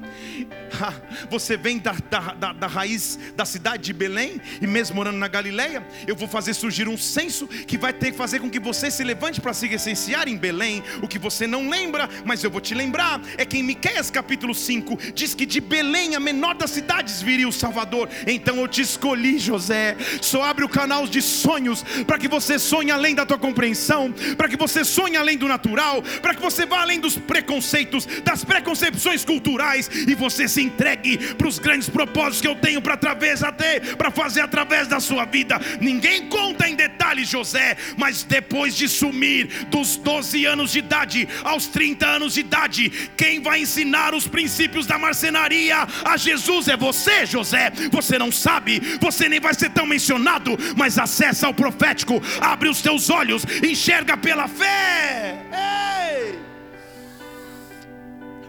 Você 1.30 1.58
vem 1.58 1.78
da, 1.78 1.94
da, 2.10 2.34
da, 2.34 2.54
da, 2.54 2.68
raiz 2.68 3.20
da 3.36 3.46
cidade 3.46 3.84
de 3.84 3.94
Belém, 3.94 4.40
e 4.62 4.68
mesmo 4.68 4.96
morando 4.96 5.18
na 5.18 5.28
Galileia, 5.28 5.86
eu 6.08 6.16
vou 6.16 6.28
fazer 6.28 6.54
surgir 6.54 6.88
um 6.88 6.98
censo 6.98 7.48
que 7.48 7.78
vai 7.78 7.94
ter 7.94 8.12
que 8.12 8.18
fazer 8.18 8.40
com 8.40 8.50
que 8.50 8.60
você 8.60 8.90
se 8.90 9.04
levante 9.04 9.42
para 9.42 9.54
se 9.54 9.68
recensear 9.68 10.28
em 10.28 10.38
Belém. 10.38 10.84
O 11.02 11.08
que 11.08 11.20
você 11.20 11.46
não 11.46 11.70
lembra, 11.70 12.10
mas 12.26 12.44
eu 12.44 12.50
vou 12.50 12.62
te 12.62 12.74
lembrar, 12.74 13.22
é 13.38 13.46
que 13.46 13.58
em 13.58 13.64
Miqueias 13.64 14.10
capítulo 14.10 14.56
5 14.56 14.98
diz 15.14 15.34
que 15.34 15.46
de 15.46 15.60
Belém, 15.60 16.16
a 16.16 16.20
menor 16.20 16.56
das 16.56 16.72
cidades, 16.72 17.22
viria 17.22 17.48
o 17.48 17.52
Salvador. 17.52 18.10
Então 18.26 18.58
eu 18.58 18.68
te 18.68 18.82
escolhi, 18.82 19.40
José. 19.40 19.96
Só 20.22 20.44
abre 20.44 20.64
o 20.64 20.70
canal 20.70 21.06
de 21.08 21.22
sonhos 21.22 21.84
para 22.06 22.18
que 22.18 22.28
você 22.28 22.58
sonhe 22.58 22.92
além 22.92 23.16
da 23.16 23.26
tua 23.26 23.38
compreensão, 23.38 24.14
para 24.38 24.48
que 24.48 24.58
você 24.58 24.84
sonhe 24.84 25.16
além 25.16 25.38
do 25.38 25.48
natural, 25.48 25.81
para 26.22 26.34
que 26.34 26.42
você 26.42 26.66
vá 26.66 26.82
além 26.82 27.00
dos 27.00 27.18
preconceitos, 27.18 28.06
das 28.24 28.44
preconcepções 28.44 29.26
culturais 29.26 29.90
e 30.08 30.16
você 30.16 30.48
se 30.48 30.62
entregue 30.62 31.18
para 31.36 31.48
os 31.48 31.60
grandes 31.60 31.90
propósitos 31.90 32.42
que 32.42 32.48
eu 32.48 32.56
tenho 32.56 32.82
para 32.82 32.94
através 32.94 33.44
até 33.44 33.80
para 33.80 34.12
fazer 34.12 34.42
através 34.42 34.88
da 34.88 35.00
sua 35.00 35.26
vida. 35.26 35.60
Ninguém 35.80 36.28
conta 36.28 36.68
em 36.68 36.76
detalhes 36.76 37.30
José, 37.30 37.78
mas 37.98 38.24
depois 38.24 38.76
de 38.76 38.88
sumir 38.88 39.66
dos 39.68 39.98
12 39.98 40.46
anos 40.46 40.72
de 40.72 40.80
idade 40.80 41.28
aos 41.44 41.68
30 41.68 42.06
anos 42.06 42.34
de 42.34 42.42
idade, 42.42 42.90
quem 43.18 43.42
vai 43.42 43.62
ensinar 43.62 44.14
os 44.14 44.28
princípios 44.28 44.86
da 44.86 44.98
marcenaria 44.98 45.88
a 46.06 46.18
Jesus 46.18 46.68
é 46.68 46.78
você, 46.78 47.26
José. 47.26 47.72
Você 47.92 48.18
não 48.18 48.32
sabe, 48.32 48.80
você 49.00 49.28
nem 49.28 49.40
vai 49.40 49.54
ser 49.54 49.70
tão 49.70 49.86
mencionado, 49.86 50.58
mas 50.76 50.98
acessa 50.98 51.48
ao 51.48 51.54
profético, 51.54 52.22
abre 52.40 52.70
os 52.70 52.82
teus 52.82 53.10
olhos, 53.10 53.44
enxerga 53.64 54.18
pela 54.18 54.48
fé. 54.48 55.38
Ei! 55.52 55.71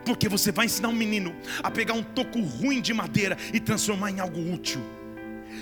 Porque 0.04 0.28
você 0.28 0.50
vai 0.50 0.66
ensinar 0.66 0.88
um 0.88 0.94
menino 0.94 1.34
a 1.62 1.70
pegar 1.70 1.94
um 1.94 2.02
toco 2.02 2.40
ruim 2.40 2.80
de 2.80 2.92
madeira 2.92 3.36
e 3.52 3.60
transformar 3.60 4.10
em 4.10 4.20
algo 4.20 4.52
útil. 4.52 4.80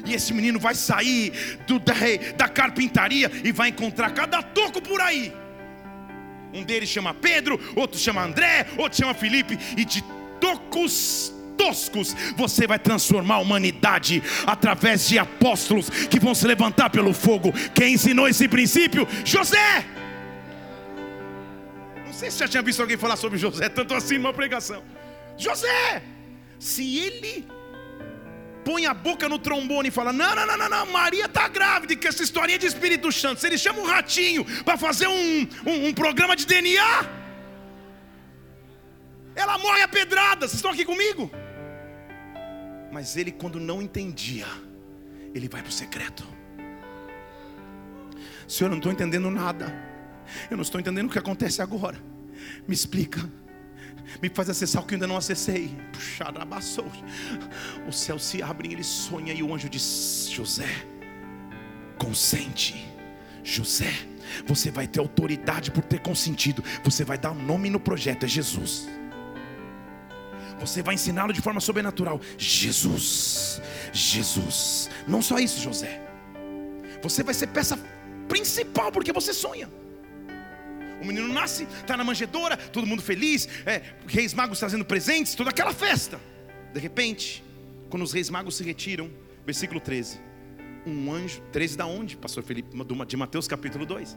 E 0.06 0.14
esse 0.14 0.32
menino 0.32 0.58
vai 0.58 0.74
sair 0.74 1.32
do, 1.66 1.78
da, 1.78 1.94
da 2.36 2.48
carpintaria 2.48 3.30
e 3.44 3.52
vai 3.52 3.68
encontrar 3.68 4.10
cada 4.10 4.42
toco 4.42 4.80
por 4.80 5.00
aí. 5.00 5.32
Um 6.52 6.64
deles 6.64 6.88
chama 6.88 7.14
Pedro, 7.14 7.60
outro 7.76 7.98
chama 7.98 8.22
André, 8.22 8.66
outro 8.76 8.98
chama 8.98 9.14
Felipe, 9.14 9.58
e 9.76 9.84
de 9.84 10.02
tocos 10.40 11.32
toscos, 11.56 12.16
você 12.36 12.66
vai 12.66 12.78
transformar 12.78 13.34
a 13.34 13.38
humanidade 13.38 14.22
através 14.46 15.06
de 15.06 15.18
apóstolos 15.18 15.90
que 15.90 16.18
vão 16.18 16.34
se 16.34 16.46
levantar 16.46 16.88
pelo 16.88 17.12
fogo. 17.12 17.52
Quem 17.74 17.94
ensinou 17.94 18.26
esse 18.26 18.48
princípio? 18.48 19.06
José 19.26 19.84
se 22.28 22.38
já 22.38 22.48
tinha 22.48 22.62
visto 22.62 22.80
alguém 22.80 22.96
falar 22.96 23.16
sobre 23.16 23.38
José, 23.38 23.68
tanto 23.68 23.94
assim 23.94 24.18
numa 24.18 24.32
pregação. 24.32 24.82
José, 25.38 26.02
se 26.58 26.98
ele 26.98 27.46
põe 28.64 28.84
a 28.86 28.92
boca 28.92 29.28
no 29.28 29.38
trombone 29.38 29.88
e 29.88 29.90
fala: 29.90 30.12
Não, 30.12 30.34
não, 30.34 30.46
não, 30.46 30.56
não, 30.56 30.68
não 30.68 30.86
Maria 30.86 31.26
está 31.26 31.48
grávida, 31.48 31.96
que 31.96 32.06
essa 32.06 32.22
historinha 32.22 32.58
de 32.58 32.66
Espírito 32.66 33.10
Santo. 33.10 33.40
Se 33.40 33.46
ele 33.46 33.56
chama 33.56 33.80
um 33.80 33.86
ratinho 33.86 34.44
para 34.64 34.76
fazer 34.76 35.06
um, 35.06 35.48
um, 35.66 35.86
um, 35.86 35.94
programa 35.94 36.36
de 36.36 36.46
DNA, 36.46 37.08
ela 39.34 39.56
morre 39.58 39.82
a 39.82 39.88
pedrada. 39.88 40.46
Vocês 40.46 40.54
estão 40.54 40.72
aqui 40.72 40.84
comigo? 40.84 41.30
Mas 42.92 43.16
ele, 43.16 43.30
quando 43.30 43.60
não 43.60 43.80
entendia, 43.80 44.46
ele 45.34 45.48
vai 45.48 45.62
para 45.62 45.70
o 45.70 45.72
secreto. 45.72 46.24
Senhor, 48.48 48.66
eu 48.66 48.70
não 48.70 48.78
estou 48.78 48.92
entendendo 48.92 49.30
nada. 49.30 49.89
Eu 50.50 50.56
não 50.56 50.62
estou 50.62 50.80
entendendo 50.80 51.06
o 51.06 51.10
que 51.10 51.18
acontece 51.18 51.62
agora. 51.62 51.98
Me 52.66 52.74
explica. 52.74 53.20
Me 54.20 54.28
faz 54.28 54.50
acessar 54.50 54.82
o 54.82 54.86
que 54.86 54.94
eu 54.94 54.96
ainda 54.96 55.06
não 55.06 55.16
acessei. 55.16 55.76
O 57.86 57.92
céu 57.92 58.18
se 58.18 58.42
abre 58.42 58.68
e 58.68 58.72
ele 58.72 58.84
sonha. 58.84 59.32
E 59.32 59.42
o 59.42 59.54
anjo 59.54 59.68
diz: 59.68 60.28
José, 60.30 60.68
consente. 61.98 62.88
José, 63.42 63.92
você 64.46 64.70
vai 64.70 64.86
ter 64.86 65.00
autoridade 65.00 65.70
por 65.70 65.84
ter 65.84 66.00
consentido. 66.00 66.62
Você 66.84 67.04
vai 67.04 67.18
dar 67.18 67.30
o 67.30 67.34
um 67.34 67.42
nome 67.42 67.70
no 67.70 67.80
projeto: 67.80 68.24
é 68.24 68.28
Jesus. 68.28 68.88
Você 70.58 70.82
vai 70.82 70.94
ensiná-lo 70.94 71.32
de 71.32 71.40
forma 71.40 71.60
sobrenatural: 71.60 72.20
Jesus, 72.36 73.60
Jesus. 73.92 74.90
Não 75.06 75.22
só 75.22 75.38
isso, 75.38 75.60
José. 75.60 76.02
Você 77.02 77.22
vai 77.22 77.32
ser 77.32 77.46
peça 77.46 77.78
principal 78.28 78.92
porque 78.92 79.12
você 79.12 79.32
sonha. 79.32 79.68
O 81.00 81.04
menino 81.04 81.28
nasce, 81.28 81.64
está 81.64 81.96
na 81.96 82.04
manjedoura, 82.04 82.56
todo 82.56 82.86
mundo 82.86 83.02
feliz, 83.02 83.48
é, 83.64 83.82
reis 84.06 84.34
magos 84.34 84.58
trazendo 84.58 84.84
presentes, 84.84 85.34
toda 85.34 85.50
aquela 85.50 85.72
festa. 85.72 86.20
De 86.72 86.78
repente, 86.78 87.42
quando 87.88 88.02
os 88.02 88.12
reis 88.12 88.28
magos 88.30 88.56
se 88.56 88.62
retiram, 88.62 89.10
versículo 89.44 89.80
13. 89.80 90.20
Um 90.86 91.12
anjo, 91.12 91.42
13 91.52 91.76
da 91.76 91.86
onde? 91.86 92.16
Pastor 92.16 92.42
Felipe, 92.42 92.70
de 93.06 93.16
Mateus 93.16 93.46
capítulo 93.46 93.84
2. 93.84 94.16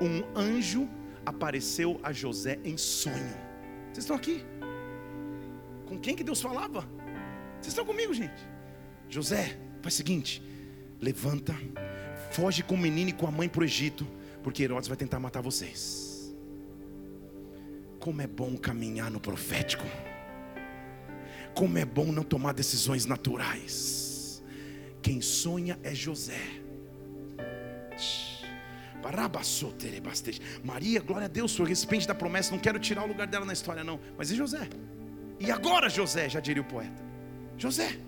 um 0.00 0.38
anjo 0.38 0.88
apareceu 1.24 2.00
a 2.02 2.12
José 2.12 2.58
em 2.64 2.76
sonho. 2.76 3.34
Vocês 3.92 3.98
estão 3.98 4.16
aqui? 4.16 4.44
Com 5.86 5.98
quem 5.98 6.14
que 6.14 6.22
Deus 6.22 6.40
falava? 6.40 6.88
Vocês 7.60 7.68
estão 7.68 7.84
comigo, 7.84 8.14
gente? 8.14 8.48
José, 9.08 9.58
faz 9.82 9.94
o 9.94 9.96
seguinte: 9.96 10.42
levanta, 11.00 11.54
foge 12.30 12.62
com 12.62 12.74
o 12.74 12.78
menino 12.78 13.10
e 13.10 13.12
com 13.12 13.26
a 13.26 13.30
mãe 13.30 13.48
para 13.48 13.60
o 13.60 13.64
Egito, 13.64 14.06
porque 14.42 14.62
Herodes 14.62 14.88
vai 14.88 14.96
tentar 14.96 15.18
matar 15.18 15.42
vocês. 15.42 16.09
Como 18.00 18.22
é 18.22 18.26
bom 18.26 18.56
caminhar 18.56 19.10
no 19.10 19.20
profético. 19.20 19.84
Como 21.54 21.76
é 21.76 21.84
bom 21.84 22.06
não 22.06 22.22
tomar 22.22 22.54
decisões 22.54 23.04
naturais. 23.04 24.42
Quem 25.02 25.20
sonha 25.20 25.78
é 25.82 25.94
José. 25.94 26.40
Maria, 30.64 31.00
glória 31.00 31.26
a 31.26 31.28
Deus, 31.28 31.54
foi 31.54 31.68
recipiente 31.68 32.06
da 32.08 32.14
promessa. 32.14 32.52
Não 32.52 32.58
quero 32.58 32.78
tirar 32.78 33.04
o 33.04 33.08
lugar 33.08 33.26
dela 33.26 33.44
na 33.44 33.52
história, 33.52 33.84
não. 33.84 34.00
Mas 34.16 34.30
e 34.30 34.36
José? 34.36 34.68
E 35.38 35.50
agora, 35.50 35.88
José, 35.88 36.28
já 36.28 36.40
diria 36.40 36.62
o 36.62 36.66
poeta. 36.66 37.02
José, 37.56 37.98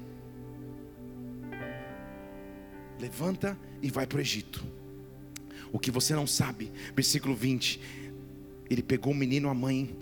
levanta 2.99 3.59
e 3.83 3.91
vai 3.91 4.07
para 4.07 4.19
o 4.19 4.21
Egito. 4.21 4.65
O 5.73 5.79
que 5.79 5.91
você 5.91 6.15
não 6.15 6.27
sabe, 6.27 6.71
versículo 6.95 7.35
20. 7.35 8.02
Ele 8.73 8.83
pegou 8.83 9.13
o 9.13 9.15
menino, 9.15 9.51
a 9.51 9.55
mãe. 9.55 9.95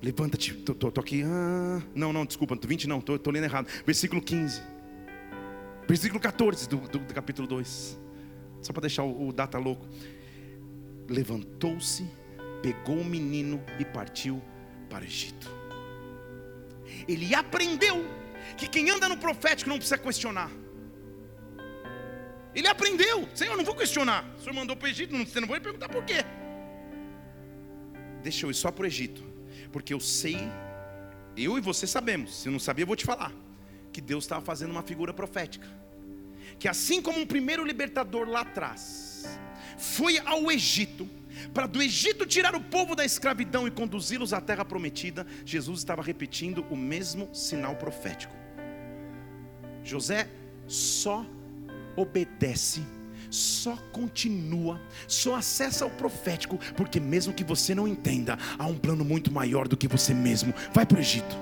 Levanta-te, 0.00 0.54
tô, 0.54 1.00
aqui. 1.00 1.24
Ah, 1.24 1.82
não, 1.92 2.12
não, 2.12 2.24
desculpa, 2.24 2.56
20 2.56 2.86
não, 2.86 3.00
estou 3.00 3.32
lendo 3.32 3.42
errado. 3.42 3.66
Versículo 3.84 4.22
15. 4.22 4.62
Versículo 5.88 6.20
14 6.20 6.68
do, 6.68 6.76
do, 6.76 7.00
do 7.00 7.12
capítulo 7.12 7.48
2. 7.48 7.98
Só 8.62 8.72
para 8.72 8.82
deixar 8.82 9.02
o, 9.02 9.28
o 9.28 9.32
data 9.32 9.58
louco. 9.58 9.84
Levantou-se, 11.08 12.08
pegou 12.62 13.00
o 13.00 13.04
menino 13.04 13.60
e 13.80 13.84
partiu 13.84 14.40
para 14.88 15.02
o 15.02 15.06
Egito. 15.08 15.50
Ele 17.08 17.34
aprendeu 17.34 18.06
que 18.56 18.68
quem 18.68 18.88
anda 18.88 19.08
no 19.08 19.16
profético 19.16 19.68
não 19.68 19.78
precisa 19.78 19.98
questionar. 19.98 20.48
Ele 22.56 22.66
aprendeu, 22.66 23.28
Senhor, 23.34 23.54
não 23.54 23.64
vou 23.64 23.74
questionar. 23.74 24.24
O 24.38 24.40
Senhor 24.40 24.54
mandou 24.54 24.74
para 24.74 24.86
o 24.86 24.88
Egito, 24.88 25.14
você 25.14 25.38
não 25.38 25.46
vai 25.46 25.60
perguntar 25.60 25.90
por 25.90 26.02
quê. 26.06 26.24
Deixa 28.22 28.46
eu 28.46 28.50
ir 28.50 28.54
só 28.54 28.72
para 28.72 28.84
o 28.84 28.86
Egito, 28.86 29.22
porque 29.70 29.92
eu 29.92 30.00
sei, 30.00 30.38
eu 31.36 31.58
e 31.58 31.60
você 31.60 31.86
sabemos, 31.86 32.34
se 32.34 32.48
não 32.48 32.58
sabia, 32.58 32.84
eu 32.84 32.86
vou 32.86 32.96
te 32.96 33.04
falar, 33.04 33.30
que 33.92 34.00
Deus 34.00 34.24
estava 34.24 34.42
fazendo 34.42 34.70
uma 34.70 34.82
figura 34.82 35.12
profética. 35.12 35.68
Que 36.58 36.66
assim 36.66 37.02
como 37.02 37.20
um 37.20 37.26
primeiro 37.26 37.62
libertador 37.62 38.26
lá 38.26 38.40
atrás 38.40 39.38
foi 39.76 40.18
ao 40.20 40.50
Egito, 40.50 41.06
para 41.52 41.66
do 41.66 41.82
Egito 41.82 42.24
tirar 42.24 42.56
o 42.56 42.60
povo 42.62 42.96
da 42.96 43.04
escravidão 43.04 43.68
e 43.68 43.70
conduzi-los 43.70 44.32
à 44.32 44.40
terra 44.40 44.64
prometida, 44.64 45.26
Jesus 45.44 45.80
estava 45.80 46.00
repetindo 46.00 46.64
o 46.70 46.76
mesmo 46.76 47.28
sinal 47.34 47.76
profético. 47.76 48.34
José 49.84 50.26
só 50.66 51.24
obedece, 51.96 52.82
só 53.30 53.76
continua, 53.92 54.80
só 55.08 55.34
acessa 55.34 55.84
o 55.86 55.90
profético, 55.90 56.58
porque 56.76 57.00
mesmo 57.00 57.32
que 57.32 57.44
você 57.44 57.74
não 57.74 57.88
entenda, 57.88 58.38
há 58.58 58.66
um 58.66 58.78
plano 58.78 59.04
muito 59.04 59.32
maior 59.32 59.66
do 59.66 59.76
que 59.76 59.88
você 59.88 60.14
mesmo. 60.14 60.54
Vai 60.72 60.86
para 60.86 60.98
o 60.98 61.00
Egito. 61.00 61.36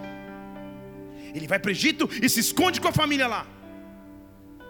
Ele 1.35 1.47
vai 1.47 1.59
para 1.59 1.69
o 1.69 1.73
Egito 1.73 2.09
e 2.23 2.29
se 2.29 2.41
esconde 2.41 2.81
com 2.81 2.89
a 2.89 2.93
família 2.93 3.27
lá. 3.27 3.47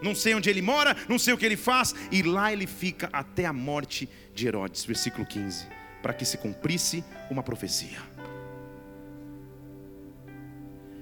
Não 0.03 0.15
sei 0.15 0.35
onde 0.35 0.51
ele 0.51 0.61
mora, 0.61 0.97
não 1.09 1.19
sei 1.19 1.33
o 1.33 1.39
que 1.39 1.47
ele 1.47 1.57
faz, 1.57 1.95
e 2.11 2.23
lá 2.23 2.53
ele 2.53 2.67
fica 2.67 3.09
até 3.13 3.47
a 3.47 3.53
morte 3.53 4.09
de 4.35 4.47
Herodes, 4.47 4.85
versículo 4.85 5.25
15, 5.25 5.67
para 6.03 6.13
que 6.13 6.25
se 6.25 6.37
cumprisse 6.37 7.05
uma 7.31 7.43
profecia. 7.43 7.99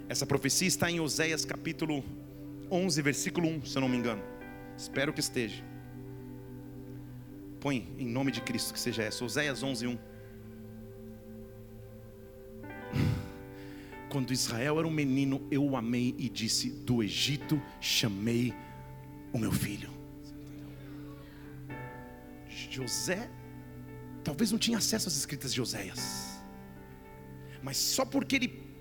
Essa 0.09 0.27
profecia 0.27 0.69
está 0.69 0.91
em 0.91 1.01
Oséias 1.01 1.45
capítulo 1.45 2.05
11, 2.71 3.03
versículo 3.03 3.49
1, 3.49 3.65
se 3.65 3.77
eu 3.77 3.81
não 3.81 3.89
me 3.89 3.97
engano. 3.97 4.23
Espero 4.77 5.13
que 5.13 5.21
esteja. 5.21 5.63
Põe 7.61 7.95
em 7.99 8.07
nome 8.07 8.33
de 8.33 8.41
Cristo 8.41 8.73
que 8.73 8.81
seja 8.81 9.03
essa. 9.03 9.25
Oséias 9.25 9.63
11, 9.63 9.87
1. 9.87 9.99
Quando 14.11 14.33
Israel 14.33 14.79
era 14.79 14.89
um 14.89 14.91
menino, 14.91 15.47
eu 15.51 15.65
o 15.65 15.77
amei 15.77 16.15
e 16.19 16.29
disse: 16.29 16.71
Do 16.71 17.03
Egito 17.03 17.61
chamei 17.81 18.55
o 19.33 19.39
meu 19.39 19.53
filho. 19.53 19.91
José, 22.49 23.31
talvez 24.25 24.51
não 24.51 24.59
tinha 24.59 24.79
acesso 24.79 25.09
às 25.09 25.17
escritas 25.17 25.53
de 25.53 25.61
Oséias, 25.61 26.43
mas 27.63 27.77
só 27.77 28.05
porque 28.05 28.37
ele 28.37 28.72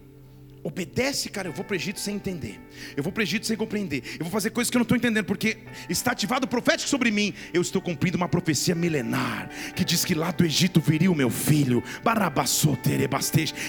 Obedece, 0.64 1.30
cara. 1.30 1.48
Eu 1.48 1.54
vou 1.54 1.66
para 1.66 1.74
o 1.74 1.76
Egito 1.76 2.00
sem 2.00 2.16
entender. 2.16 2.60
Eu 2.96 3.04
vou 3.04 3.12
para 3.12 3.22
o 3.22 3.24
Egito 3.24 3.48
sem 3.48 3.58
compreender. 3.58 4.04
Eu 4.20 4.26
vou 4.26 4.32
fazer 4.32 4.52
coisas 4.52 4.70
que 4.70 4.78
eu 4.78 4.80
não 4.80 4.84
estou 4.84 4.98
entendendo, 4.98 5.26
porque 5.26 5.58
está 5.90 6.12
ativado 6.12 6.46
o 6.46 6.48
profético 6.48 6.88
sobre 6.88 7.10
mim. 7.10 7.34
Eu 7.54 7.62
estou 7.62 7.82
cumprindo 7.82 8.16
uma 8.16 8.28
profecia 8.28 8.76
milenar 8.76 9.50
que 9.76 9.84
diz 9.84 10.06
que 10.06 10.14
lá 10.14 10.32
do 10.32 10.46
Egito 10.46 10.80
viria 10.80 11.12
o 11.12 11.16
meu 11.16 11.30
filho. 11.30 11.84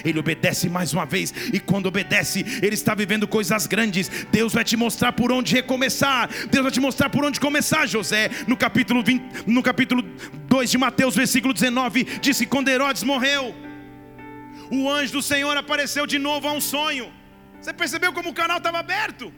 Ele 0.05 0.19
obedece 0.19 0.69
mais 0.69 0.93
uma 0.93 1.07
vez, 1.07 1.33
e 1.53 1.59
quando 1.59 1.87
obedece, 1.87 2.45
ele 2.63 2.75
está 2.75 2.95
vivendo 2.95 3.27
coisas 3.27 3.67
grandes. 3.67 4.11
Deus 4.31 4.53
vai 4.53 4.65
te 4.65 4.77
mostrar 4.77 5.13
por 5.13 5.33
onde 5.33 5.55
recomeçar. 5.55 6.29
Deus 6.51 6.63
vai 6.63 6.73
te 6.73 6.81
mostrar 6.81 7.09
por 7.09 7.25
onde 7.25 7.41
começar, 7.41 7.87
José. 7.87 8.31
No 8.47 8.57
capítulo 8.57 9.03
20, 9.03 9.47
no 9.47 9.63
capítulo 9.63 10.03
2 10.47 10.71
de 10.71 10.79
Mateus, 10.79 11.17
versículo 11.17 11.55
19, 11.55 12.05
diz 12.21 12.39
que 12.39 12.47
quando 12.47 12.69
Herodes 12.69 13.03
morreu 13.03 13.55
o 14.73 14.91
anjo 14.91 15.13
do 15.13 15.23
Senhor 15.23 15.55
apareceu 15.57 16.07
de 16.07 16.19
novo 16.19 16.49
a 16.49 16.53
um 16.53 16.61
sonho. 16.61 17.13
Você 17.61 17.73
percebeu 17.73 18.13
como 18.13 18.31
o 18.31 18.35
canal 18.35 18.57
estava 18.57 18.79
aberto? 18.79 19.33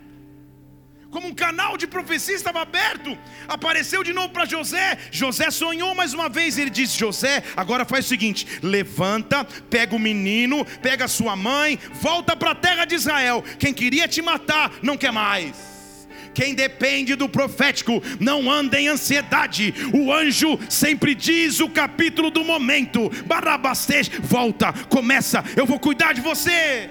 Como 1.10 1.28
um 1.28 1.34
canal 1.34 1.76
de 1.76 1.86
profecia 1.86 2.34
estava 2.34 2.62
aberto, 2.62 3.16
apareceu 3.46 4.02
de 4.02 4.12
novo 4.12 4.30
para 4.30 4.44
José. 4.44 4.98
José 5.10 5.50
sonhou 5.50 5.94
mais 5.94 6.14
uma 6.14 6.28
vez. 6.28 6.56
Ele 6.56 6.70
disse: 6.70 6.98
José, 6.98 7.42
agora 7.56 7.84
faz 7.84 8.06
o 8.06 8.08
seguinte: 8.08 8.46
levanta, 8.62 9.44
pega 9.68 9.94
o 9.94 9.98
menino, 9.98 10.64
pega 10.82 11.08
sua 11.08 11.36
mãe, 11.36 11.78
volta 12.00 12.36
para 12.36 12.52
a 12.52 12.54
terra 12.54 12.84
de 12.84 12.94
Israel. 12.94 13.44
Quem 13.58 13.74
queria 13.74 14.08
te 14.08 14.22
matar, 14.22 14.72
não 14.82 14.96
quer 14.96 15.12
mais. 15.12 15.73
Quem 16.34 16.54
depende 16.54 17.14
do 17.14 17.28
profético 17.28 18.02
não 18.18 18.50
anda 18.50 18.80
em 18.80 18.88
ansiedade. 18.88 19.72
O 19.94 20.12
anjo 20.12 20.58
sempre 20.68 21.14
diz 21.14 21.60
o 21.60 21.68
capítulo 21.68 22.30
do 22.30 22.44
momento. 22.44 23.08
Barabastej, 23.24 24.10
volta, 24.20 24.72
começa, 24.88 25.44
eu 25.56 25.64
vou 25.64 25.78
cuidar 25.78 26.12
de 26.12 26.20
você. 26.20 26.90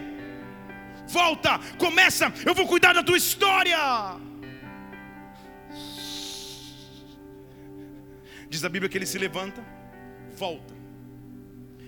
Volta, 1.07 1.59
começa, 1.77 2.33
eu 2.45 2.55
vou 2.55 2.65
cuidar 2.65 2.93
da 2.93 3.03
tua 3.03 3.17
história. 3.17 3.77
Diz 8.49 8.63
a 8.63 8.69
Bíblia 8.69 8.89
que 8.89 8.97
ele 8.97 9.05
se 9.05 9.17
levanta, 9.17 9.65
volta. 10.37 10.73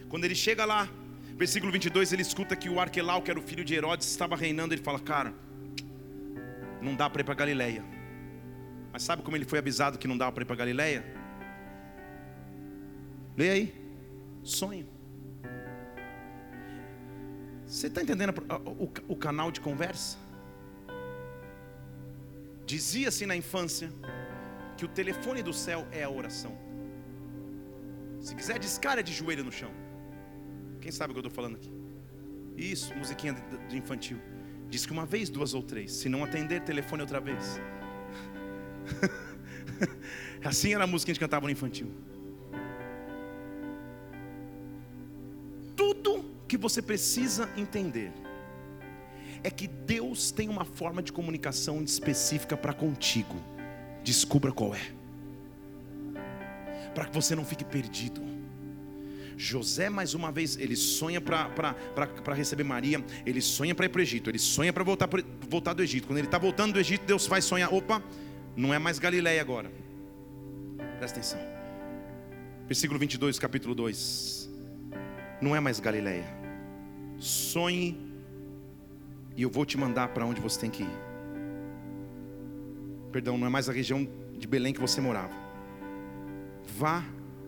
Quando 0.10 0.26
ele 0.26 0.36
chega 0.36 0.66
lá, 0.66 0.88
versículo 1.36 1.72
22, 1.72 2.12
ele 2.12 2.22
escuta 2.22 2.56
que 2.56 2.70
o 2.70 2.80
Arquelau, 2.80 3.22
que 3.22 3.32
era 3.32 3.40
o 3.40 3.44
filho 3.44 3.64
de 3.64 3.76
Herodes, 3.76 4.10
estava 4.10 4.36
reinando. 4.36 4.74
Ele 4.74 4.82
fala: 4.82 5.00
Cara, 5.00 5.34
não 6.86 6.96
dá 6.96 7.10
para 7.10 7.22
ir 7.22 7.24
para 7.26 7.34
Galileia. 7.34 7.84
Mas 8.94 9.04
sabe 9.04 9.22
como 9.24 9.36
ele 9.36 9.46
foi 9.46 9.60
avisado 9.60 9.98
que 9.98 10.08
não 10.08 10.18
dava 10.18 10.32
para 10.32 10.44
ir 10.44 10.46
para 10.46 10.56
Galileia? 10.56 11.04
Leia 13.36 13.54
aí. 13.54 13.66
Sonho. 14.44 14.88
Você 17.66 17.88
está 17.88 18.02
entendendo 18.02 18.34
o, 18.84 19.14
o, 19.14 19.16
canal 19.16 19.52
de 19.52 19.60
conversa? 19.60 20.18
Dizia-se 22.66 23.26
na 23.26 23.36
infância 23.36 23.92
que 24.78 24.86
o 24.86 24.88
telefone 24.88 25.42
do 25.42 25.52
céu 25.52 25.88
é 25.92 26.04
a 26.04 26.10
oração. 26.10 26.56
Se 28.22 28.36
quiser, 28.36 28.60
descara 28.60 29.02
de 29.04 29.12
joelho 29.12 29.44
no 29.44 29.52
chão. 29.52 29.72
Quem 30.80 30.92
sabe 30.92 31.12
o 31.12 31.14
que 31.14 31.20
eu 31.20 31.28
estou 31.28 31.36
falando 31.36 31.56
aqui? 31.56 31.72
Isso, 32.56 32.96
musiquinha 32.96 33.34
de 33.68 33.78
infantil. 33.78 34.20
Diz 34.70 34.86
que 34.86 34.92
uma 34.92 35.06
vez, 35.06 35.30
duas 35.30 35.54
ou 35.54 35.64
três. 35.64 35.92
Se 35.94 36.10
não 36.10 36.24
atender, 36.24 36.62
telefone 36.62 37.02
outra 37.02 37.20
vez. 37.20 37.60
assim 40.44 40.74
era 40.74 40.84
a 40.84 40.88
música 40.88 41.08
que 41.08 41.12
a 41.12 41.14
gente 41.14 41.22
cantava 41.22 41.46
no 41.46 41.52
infantil. 41.52 41.92
Tudo 45.76 46.26
que 46.48 46.58
você 46.58 46.82
precisa 46.82 47.50
entender 47.58 48.12
é 49.44 49.50
que 49.50 49.68
Deus 49.68 50.32
tem 50.32 50.50
uma 50.50 50.66
forma 50.66 51.04
de 51.04 51.12
comunicação 51.12 51.84
específica 51.84 52.58
para 52.58 52.74
contigo. 52.74 53.36
Descubra 54.04 54.52
qual 54.52 54.74
é. 54.74 54.92
Para 56.94 57.06
que 57.06 57.14
você 57.14 57.36
não 57.36 57.46
fique 57.46 57.64
perdido. 57.64 58.35
José, 59.38 59.90
mais 59.90 60.14
uma 60.14 60.32
vez, 60.32 60.58
ele 60.58 60.76
sonha 60.76 61.20
para 61.20 61.76
receber 62.34 62.64
Maria, 62.64 63.04
ele 63.26 63.42
sonha 63.42 63.76
para 63.76 63.86
ir 63.86 63.90
para 63.90 64.00
o 64.00 64.02
Egito, 64.02 64.30
ele 64.30 64.40
sonha 64.40 64.72
para 64.72 64.84
voltar, 64.84 65.10
voltar 65.50 65.74
do 65.74 65.84
Egito. 65.84 66.08
Quando 66.08 66.18
ele 66.18 66.28
está 66.28 66.38
voltando 66.38 66.74
do 66.74 66.80
Egito, 66.80 67.06
Deus 67.06 67.26
faz 67.26 67.46
sonhar: 67.46 67.74
opa, 67.74 68.02
não 68.56 68.74
é 68.74 68.80
mais 68.80 69.00
Galileia 69.00 69.42
agora, 69.42 69.72
Presta 70.98 71.20
atenção. 71.20 71.40
Versículo 72.68 73.00
22, 73.00 73.38
capítulo 73.38 73.76
2. 73.76 74.50
Não 75.42 75.56
é 75.56 75.60
mais 75.60 75.80
Galileia. 75.80 76.26
Sonhe 77.20 77.98
e 79.36 79.42
eu 79.44 79.50
vou 79.50 79.66
te 79.66 79.78
mandar 79.78 80.10
para 80.10 80.26
onde 80.26 80.40
você 80.42 80.60
tem 80.60 80.70
que 80.70 80.84
ir. 80.84 80.98
Perdão, 83.12 83.38
não 83.38 83.46
é 83.46 83.50
mais 83.50 83.70
a 83.70 83.74
região 83.74 84.08
de 84.38 84.48
Belém 84.48 84.74
que 84.74 84.80
você 84.80 85.00
morava. 85.00 85.34
Vá 86.78 87.04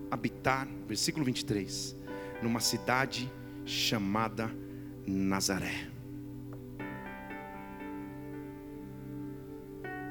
habitar, 0.10 0.68
versículo 0.88 1.26
23, 1.26 1.96
numa 2.42 2.60
cidade 2.60 3.32
chamada 3.66 4.52
Nazaré. 5.06 5.90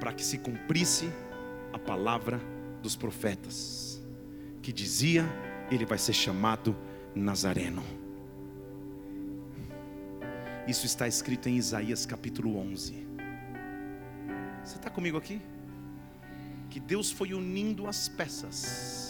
Para 0.01 0.12
que 0.12 0.24
se 0.24 0.38
cumprisse 0.38 1.11
a 1.72 1.78
palavra 1.78 2.40
dos 2.82 2.97
profetas, 2.97 4.03
que 4.62 4.72
dizia: 4.72 5.24
Ele 5.70 5.84
vai 5.84 5.99
ser 5.99 6.12
chamado 6.12 6.76
Nazareno. 7.14 7.82
Isso 10.66 10.84
está 10.84 11.07
escrito 11.07 11.49
em 11.49 11.57
Isaías 11.57 12.05
capítulo 12.05 12.59
11. 12.59 13.07
Você 14.64 14.76
está 14.76 14.90
comigo 14.90 15.16
aqui? 15.16 15.40
Que 16.68 16.80
Deus 16.80 17.11
foi 17.12 17.32
unindo 17.32 17.86
as 17.86 18.09
peças, 18.09 19.05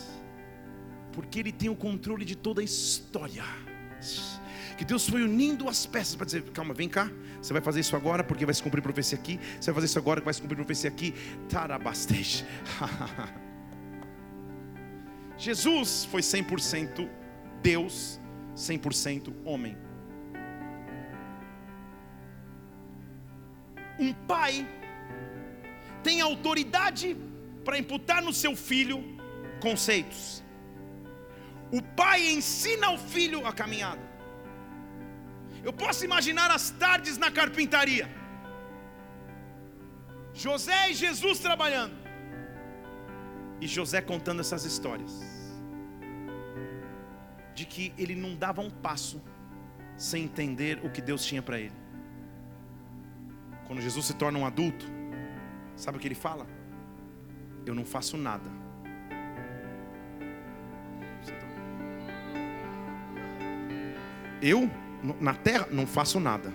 porque 1.16 1.40
Ele 1.40 1.50
tem 1.50 1.70
o 1.70 1.74
controle 1.74 2.26
de 2.26 2.36
toda 2.36 2.60
a 2.60 2.64
história. 2.64 3.42
Que 4.76 4.84
Deus 4.84 5.08
foi 5.08 5.22
unindo 5.22 5.66
as 5.66 5.86
peças 5.86 6.14
para 6.14 6.26
dizer: 6.26 6.42
calma, 6.50 6.74
vem 6.74 6.90
cá, 6.90 7.10
você 7.40 7.54
vai 7.54 7.62
fazer 7.62 7.80
isso 7.80 7.96
agora 7.96 8.22
porque 8.22 8.44
vai 8.44 8.54
se 8.54 8.62
cumprir 8.62 8.82
profecia 8.82 9.16
aqui, 9.16 9.40
você 9.58 9.70
vai 9.70 9.76
fazer 9.76 9.86
isso 9.86 9.98
agora 9.98 10.20
que 10.20 10.26
vai 10.26 10.34
se 10.34 10.42
cumprir 10.42 10.56
profecia 10.56 10.90
aqui. 10.90 11.14
Tarabastej. 11.48 12.44
Jesus 15.38 16.04
foi 16.04 16.20
100% 16.20 17.08
Deus, 17.62 18.20
100% 18.54 19.32
homem. 19.42 19.74
Um 23.98 24.12
pai 24.12 24.68
tem 26.02 26.20
autoridade 26.20 27.16
para 27.64 27.78
imputar 27.78 28.22
no 28.22 28.34
seu 28.34 28.54
filho 28.54 29.02
conceitos. 29.60 30.44
O 31.70 31.82
pai 31.82 32.28
ensina 32.28 32.88
ao 32.88 32.98
filho 32.98 33.46
a 33.46 33.52
caminhada. 33.52 34.02
Eu 35.64 35.72
posso 35.72 36.04
imaginar 36.04 36.50
as 36.50 36.70
tardes 36.70 37.18
na 37.18 37.30
carpintaria. 37.30 38.08
José 40.32 40.90
e 40.90 40.94
Jesus 40.94 41.38
trabalhando. 41.40 41.96
E 43.60 43.66
José 43.66 44.00
contando 44.00 44.40
essas 44.40 44.64
histórias. 44.64 45.12
De 47.54 47.64
que 47.64 47.92
ele 47.98 48.14
não 48.14 48.36
dava 48.36 48.60
um 48.60 48.70
passo 48.70 49.20
sem 49.96 50.24
entender 50.24 50.84
o 50.84 50.90
que 50.90 51.00
Deus 51.00 51.24
tinha 51.24 51.42
para 51.42 51.58
ele. 51.58 51.74
Quando 53.66 53.80
Jesus 53.80 54.06
se 54.06 54.14
torna 54.14 54.38
um 54.38 54.46
adulto, 54.46 54.86
sabe 55.74 55.96
o 55.96 56.00
que 56.00 56.06
ele 56.06 56.14
fala? 56.14 56.46
Eu 57.64 57.74
não 57.74 57.84
faço 57.84 58.16
nada. 58.16 58.65
Eu, 64.42 64.70
na 65.20 65.34
terra, 65.34 65.68
não 65.70 65.86
faço 65.86 66.20
nada. 66.20 66.52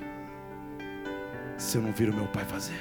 Se 1.57 1.77
eu 1.77 1.82
não 1.82 1.91
vir 1.91 2.09
o 2.09 2.13
meu 2.13 2.27
pai 2.27 2.45
fazer. 2.45 2.79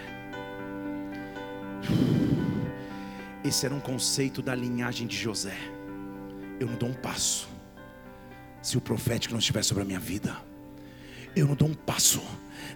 Esse 3.45 3.67
era 3.67 3.75
um 3.75 3.81
conceito 3.81 4.43
da 4.43 4.55
linhagem 4.55 5.07
de 5.07 5.17
José. 5.17 5.57
Eu 6.59 6.67
não 6.67 6.77
dou 6.77 6.89
um 6.89 6.95
passo. 6.95 7.49
Se 8.63 8.77
o 8.77 8.81
profético 8.81 9.33
não 9.33 9.39
estiver 9.39 9.63
sobre 9.63 9.83
a 9.83 9.87
minha 9.87 10.01
vida, 10.01 10.37
eu 11.35 11.47
não 11.47 11.55
dou 11.55 11.69
um 11.69 11.75
passo 11.75 12.23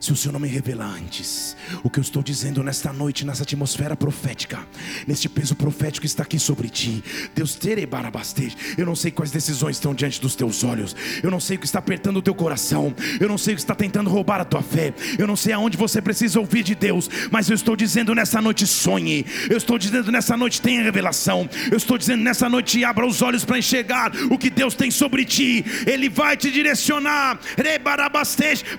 se 0.00 0.12
o 0.12 0.16
Senhor 0.16 0.32
não 0.32 0.40
me 0.40 0.48
revelar 0.48 0.94
antes. 0.96 1.56
O 1.82 1.90
que 1.90 1.98
eu 1.98 2.02
estou 2.02 2.22
dizendo 2.22 2.62
nesta 2.62 2.92
noite, 2.92 3.24
nessa 3.24 3.42
atmosfera 3.42 3.96
profética, 3.96 4.58
neste 5.06 5.28
peso 5.28 5.54
profético 5.54 6.00
que 6.00 6.06
está 6.06 6.22
aqui 6.22 6.38
sobre 6.38 6.68
ti, 6.68 7.02
Deus 7.34 7.54
terebarabaste. 7.54 8.56
Eu 8.76 8.86
não 8.86 8.94
sei 8.94 9.10
quais 9.10 9.30
decisões 9.30 9.76
estão 9.76 9.94
diante 9.94 10.20
dos 10.20 10.34
teus 10.34 10.64
olhos, 10.64 10.94
eu 11.22 11.30
não 11.30 11.40
sei 11.40 11.56
o 11.56 11.60
que 11.60 11.66
está 11.66 11.78
apertando 11.78 12.16
o 12.16 12.22
teu 12.22 12.34
coração, 12.34 12.94
eu 13.20 13.28
não 13.28 13.38
sei 13.38 13.54
o 13.54 13.56
que 13.56 13.60
está 13.60 13.74
tentando 13.74 14.10
roubar 14.10 14.40
a 14.40 14.44
tua 14.44 14.62
fé, 14.62 14.94
eu 15.18 15.26
não 15.26 15.36
sei 15.36 15.52
aonde 15.52 15.76
você 15.76 16.00
precisa 16.00 16.40
ouvir 16.40 16.62
de 16.62 16.74
Deus, 16.74 17.08
mas 17.30 17.48
eu 17.48 17.54
estou 17.54 17.76
dizendo 17.76 18.14
nessa 18.14 18.40
noite 18.40 18.66
sonhe, 18.66 19.24
eu 19.48 19.56
estou 19.56 19.78
dizendo 19.78 20.10
nessa 20.10 20.36
noite 20.36 20.60
tenha 20.60 20.82
revelação, 20.82 21.48
eu 21.70 21.76
estou 21.76 21.98
dizendo 21.98 22.22
nessa 22.22 22.48
noite 22.48 22.84
abra 22.84 23.06
os 23.06 23.22
olhos 23.22 23.44
para 23.44 23.58
enxergar 23.58 24.12
o 24.30 24.38
que 24.38 24.50
Deus 24.50 24.74
tem 24.74 24.90
sobre 24.90 25.24
ti, 25.24 25.64
Ele 25.86 26.08
vai 26.08 26.36
te 26.36 26.50
direcionar, 26.50 27.38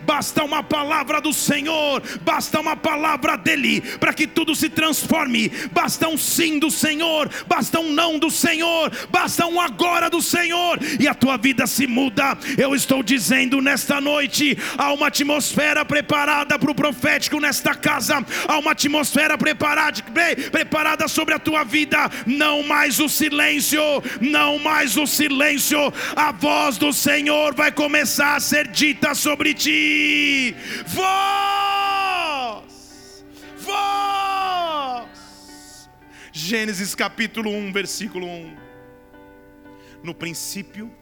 basta 0.06 0.44
uma 0.44 0.64
palavra 0.64 0.95
palavra 0.96 1.20
do 1.20 1.34
Senhor, 1.34 2.02
basta 2.22 2.58
uma 2.58 2.78
palavra 2.78 3.36
dEle 3.36 3.82
para 4.00 4.14
que 4.14 4.26
tudo 4.26 4.56
se 4.56 4.70
transforme. 4.70 5.52
Basta 5.74 6.08
um 6.08 6.18
sim 6.18 6.58
do 6.58 6.72
Senhor, 6.72 7.30
basta 7.46 7.82
um 7.82 7.92
não 7.92 8.18
do 8.18 8.32
Senhor, 8.32 8.90
basta 9.10 9.46
um 9.46 9.60
agora 9.60 10.10
do 10.10 10.22
Senhor 10.22 10.80
e 10.98 11.06
a 11.06 11.14
tua 11.14 11.36
vida 11.36 11.68
se 11.68 11.86
muda. 11.86 12.38
Eu 12.58 12.74
estou 12.74 13.04
dizendo 13.04 13.60
nesta 13.60 14.00
noite: 14.00 14.58
há 14.78 14.94
uma 14.94 15.08
atmosfera 15.08 15.84
preparada 15.84 16.58
para 16.58 16.72
o 16.72 16.76
profético 16.76 17.42
nesta 17.42 17.76
casa, 17.76 18.26
há 18.48 18.58
uma 18.58 18.72
atmosfera 18.72 19.38
preparada, 19.38 20.02
preparada 20.50 21.10
sobre 21.10 21.34
a 21.34 21.40
tua 21.40 21.66
vida. 21.66 22.10
Não 22.26 22.64
mais 22.64 23.02
o 23.02 23.10
silêncio, 23.10 23.82
não 24.22 24.60
mais 24.60 24.96
o 24.96 25.06
silêncio. 25.06 25.94
A 26.16 26.32
voz 26.32 26.78
do 26.78 26.94
Senhor 26.94 27.54
vai 27.54 27.70
começar 27.70 28.38
a 28.38 28.40
ser 28.40 28.70
dita 28.70 29.14
sobre 29.14 29.54
ti 29.54 30.56
voz, 30.88 32.66
voz. 33.58 35.10
Gênesis 36.32 36.94
capítulo 36.96 37.50
1, 37.52 37.74
versículo 37.74 38.28
1. 38.28 38.58
No 40.04 40.14
princípio, 40.14 40.94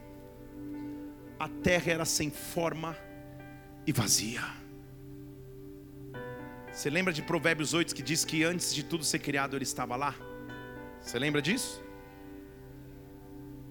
a 1.39 1.49
terra 1.49 1.91
era 1.91 2.05
sem 2.05 2.31
forma 2.31 2.97
e 3.85 3.91
vazia. 3.91 4.41
Você 6.71 6.89
lembra 6.89 7.13
de 7.13 7.21
Provérbios 7.21 7.73
8 7.73 7.93
que 7.93 8.01
diz 8.01 8.25
que 8.25 8.43
antes 8.43 8.73
de 8.73 8.81
tudo 8.83 9.03
ser 9.03 9.19
criado 9.19 9.55
ele 9.55 9.63
estava 9.63 9.95
lá? 9.95 10.15
Você 11.01 11.19
lembra 11.19 11.41
disso? 11.41 11.83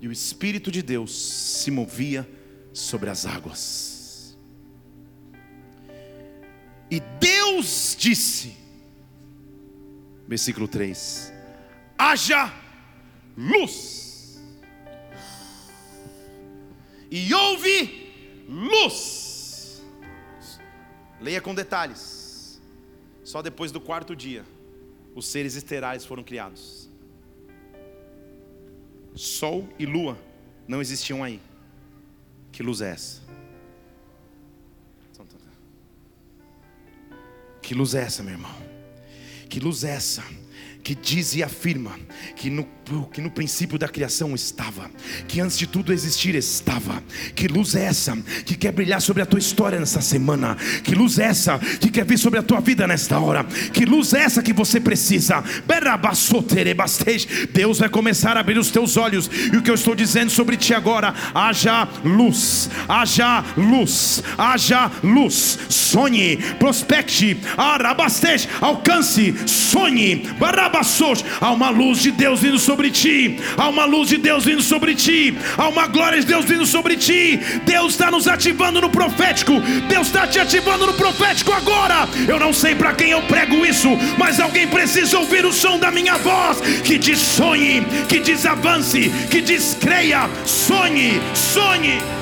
E 0.00 0.06
o 0.06 0.12
Espírito 0.12 0.70
de 0.70 0.82
Deus 0.82 1.16
se 1.16 1.70
movia 1.70 2.28
sobre 2.72 3.08
as 3.08 3.24
águas. 3.24 3.91
E 6.92 7.00
Deus 7.00 7.96
disse, 7.98 8.54
versículo 10.28 10.68
3: 10.68 11.32
haja 11.96 12.52
luz, 13.34 14.38
e 17.10 17.32
houve 17.32 18.44
luz. 18.46 19.82
Leia 21.18 21.40
com 21.40 21.54
detalhes. 21.54 22.60
Só 23.24 23.40
depois 23.40 23.72
do 23.72 23.80
quarto 23.80 24.14
dia, 24.14 24.44
os 25.14 25.26
seres 25.26 25.54
esterais 25.54 26.04
foram 26.04 26.22
criados. 26.22 26.90
Sol 29.14 29.66
e 29.78 29.86
lua 29.86 30.18
não 30.68 30.82
existiam 30.82 31.24
aí. 31.24 31.40
Que 32.50 32.62
luz 32.62 32.82
é 32.82 32.90
essa? 32.90 33.21
Que 37.62 37.74
luz 37.74 37.94
é 37.94 38.02
essa, 38.02 38.22
meu 38.22 38.34
irmão? 38.34 38.54
Que 39.48 39.60
luz 39.60 39.84
é 39.84 39.90
essa? 39.90 40.22
que 40.82 40.94
diz 40.94 41.34
e 41.34 41.42
afirma 41.42 41.98
que 42.36 42.50
no, 42.50 42.64
que 43.12 43.20
no 43.20 43.30
princípio 43.30 43.78
da 43.78 43.88
criação 43.88 44.34
estava, 44.34 44.90
que 45.26 45.40
antes 45.40 45.58
de 45.58 45.66
tudo 45.66 45.92
existir 45.92 46.34
estava. 46.34 47.02
Que 47.34 47.48
luz 47.48 47.74
é 47.74 47.84
essa 47.84 48.16
que 48.44 48.54
quer 48.54 48.72
brilhar 48.72 49.00
sobre 49.00 49.22
a 49.22 49.26
tua 49.26 49.38
história 49.38 49.80
nessa 49.80 50.00
semana? 50.00 50.56
Que 50.84 50.94
luz 50.94 51.18
é 51.18 51.24
essa 51.24 51.58
que 51.58 51.90
quer 51.90 52.04
vir 52.04 52.18
sobre 52.18 52.38
a 52.38 52.42
tua 52.42 52.60
vida 52.60 52.86
nesta 52.86 53.18
hora? 53.18 53.44
Que 53.72 53.84
luz 53.84 54.12
é 54.12 54.20
essa 54.20 54.42
que 54.42 54.52
você 54.52 54.80
precisa? 54.80 55.42
Deus 57.52 57.78
vai 57.78 57.88
começar 57.88 58.36
a 58.36 58.40
abrir 58.40 58.58
os 58.58 58.70
teus 58.70 58.96
olhos, 58.96 59.30
e 59.52 59.56
o 59.56 59.62
que 59.62 59.70
eu 59.70 59.74
estou 59.74 59.94
dizendo 59.94 60.30
sobre 60.30 60.56
ti 60.56 60.74
agora, 60.74 61.14
haja 61.34 61.88
luz, 62.04 62.68
haja 62.88 63.44
luz, 63.56 64.22
haja 64.36 64.90
luz, 65.02 65.58
sonhe, 65.68 66.36
prospecte, 66.58 67.38
alcance, 68.60 69.34
sonhe, 69.46 70.28
Há 71.40 71.50
uma 71.50 71.70
luz 71.70 72.00
de 72.00 72.10
Deus 72.10 72.40
vindo 72.40 72.58
sobre 72.58 72.81
sobre 72.82 72.90
ti, 72.90 73.36
há 73.56 73.68
uma 73.68 73.84
luz 73.84 74.08
de 74.08 74.16
Deus 74.16 74.44
vindo 74.44 74.62
sobre 74.62 74.94
ti, 74.94 75.36
há 75.56 75.68
uma 75.68 75.86
glória 75.86 76.18
de 76.18 76.26
Deus 76.26 76.44
vindo 76.44 76.66
sobre 76.66 76.96
ti. 76.96 77.38
Deus 77.64 77.92
está 77.92 78.10
nos 78.10 78.26
ativando 78.26 78.80
no 78.80 78.90
profético, 78.90 79.60
Deus 79.88 80.08
está 80.08 80.26
te 80.26 80.40
ativando 80.40 80.86
no 80.86 80.94
profético 80.94 81.52
agora. 81.52 82.08
Eu 82.26 82.40
não 82.40 82.52
sei 82.52 82.74
para 82.74 82.92
quem 82.92 83.10
eu 83.10 83.22
prego 83.22 83.64
isso, 83.64 83.88
mas 84.18 84.40
alguém 84.40 84.66
precisa 84.66 85.16
ouvir 85.18 85.44
o 85.44 85.52
som 85.52 85.78
da 85.78 85.92
minha 85.92 86.16
voz 86.18 86.60
que 86.82 86.98
diz 86.98 87.20
sonhe, 87.20 87.86
que 88.08 88.18
diz 88.18 88.44
avance, 88.44 89.12
que 89.30 89.40
diz 89.40 89.76
creia, 89.80 90.28
sonhe, 90.44 91.20
sonhe. 91.34 92.21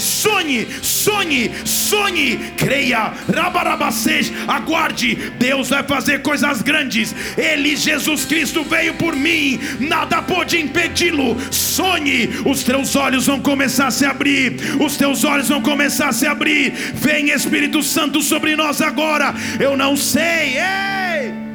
Sonhe, 0.00 0.66
sonhe, 0.82 1.50
sonhe, 1.64 2.36
creia, 2.56 3.12
rabarabacês, 3.34 4.32
aguarde, 4.46 5.14
Deus 5.38 5.68
vai 5.70 5.82
fazer 5.82 6.22
coisas 6.22 6.62
grandes. 6.62 7.14
Ele, 7.36 7.76
Jesus 7.76 8.24
Cristo, 8.24 8.64
veio 8.64 8.94
por 8.94 9.14
mim, 9.14 9.58
nada 9.80 10.20
pode 10.22 10.58
impedi-lo. 10.58 11.36
Sonhe, 11.50 12.28
os 12.44 12.62
teus 12.62 12.96
olhos 12.96 13.26
vão 13.26 13.40
começar 13.40 13.86
a 13.86 13.90
se 13.90 14.04
abrir, 14.04 14.56
os 14.80 14.96
teus 14.96 15.24
olhos 15.24 15.48
vão 15.48 15.62
começar 15.62 16.08
a 16.08 16.12
se 16.12 16.26
abrir. 16.26 16.72
Vem 16.94 17.30
Espírito 17.30 17.82
Santo 17.82 18.20
sobre 18.22 18.56
nós 18.56 18.80
agora. 18.80 19.34
Eu 19.58 19.76
não 19.76 19.96
sei, 19.96 20.58
ei 20.58 21.47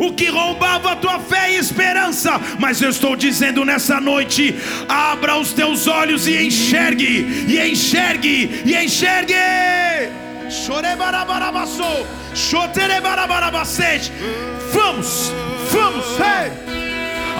o 0.00 0.12
que 0.12 0.30
roubava 0.30 0.92
a 0.92 0.96
tua 0.96 1.20
fé 1.20 1.52
e 1.52 1.58
esperança. 1.58 2.40
Mas 2.58 2.80
eu 2.80 2.88
estou 2.88 3.14
dizendo 3.14 3.64
nessa 3.64 4.00
noite: 4.00 4.56
abra 4.88 5.36
os 5.36 5.52
teus 5.52 5.86
olhos 5.86 6.26
e 6.26 6.46
enxergue, 6.46 7.46
e 7.46 7.60
enxergue, 7.70 8.62
e 8.64 8.74
enxergue. 8.74 9.34
Vamos, 14.72 15.30
vamos, 15.70 16.06
hey. 16.18 16.50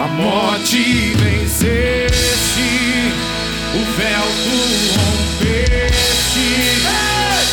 A 0.02 0.06
morte 0.08 1.14
venceste, 1.16 2.70
o 3.74 3.84
véu 3.96 4.26
tu 4.44 4.56
rompeste, 4.96 6.48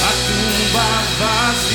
a 0.01 0.11
tumba 0.27 0.87
vazia. 1.19 1.66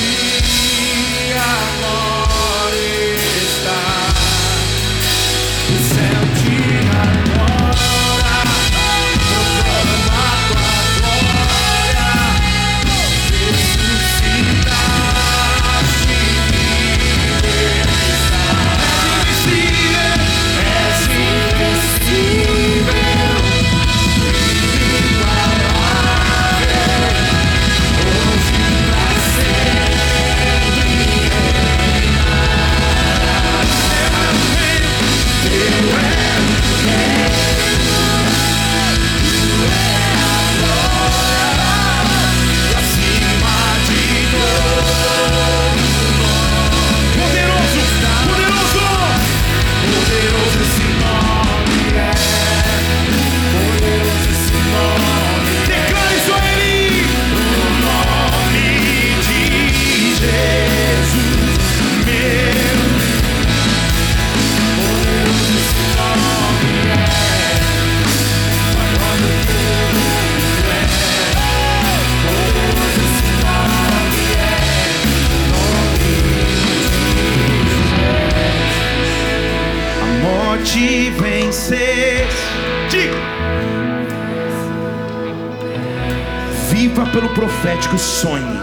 Profético 87.35 87.99
sonhe. 87.99 88.61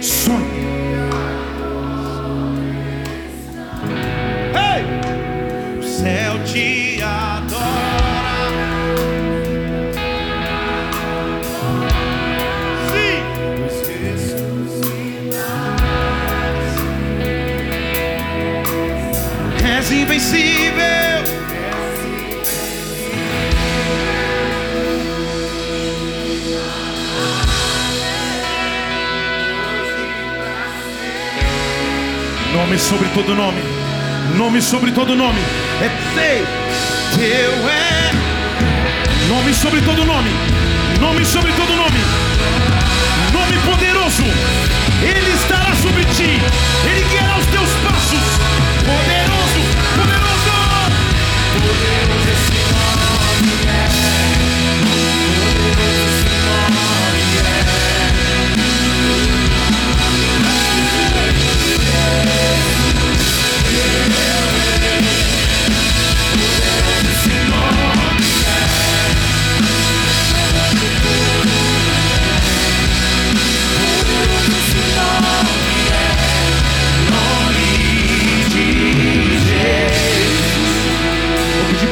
Sonhe. 0.00 0.79
Nome 32.70 32.78
sobre 32.78 33.08
todo 33.08 33.34
nome. 33.34 33.60
Nome 34.36 34.62
sobre 34.62 34.92
todo 34.92 35.16
nome. 35.16 35.40
É 35.82 35.88
teu. 36.14 36.46
Teu 37.18 37.68
é. 37.68 38.12
Nome 39.28 39.52
sobre 39.52 39.80
todo 39.80 40.04
nome. 40.04 40.30
Nome 41.00 41.24
sobre 41.24 41.50
todo 41.50 41.74
nome. 41.74 41.98
Nome 43.32 43.58
poderoso. 43.68 44.22
Ele 45.02 45.32
estará 45.34 45.74
sobre 45.82 46.04
ti. 46.14 46.38
Ele 46.88 47.08
guiará 47.10 47.38
os 47.38 47.46
teus 47.46 47.70
passos. 47.82 48.49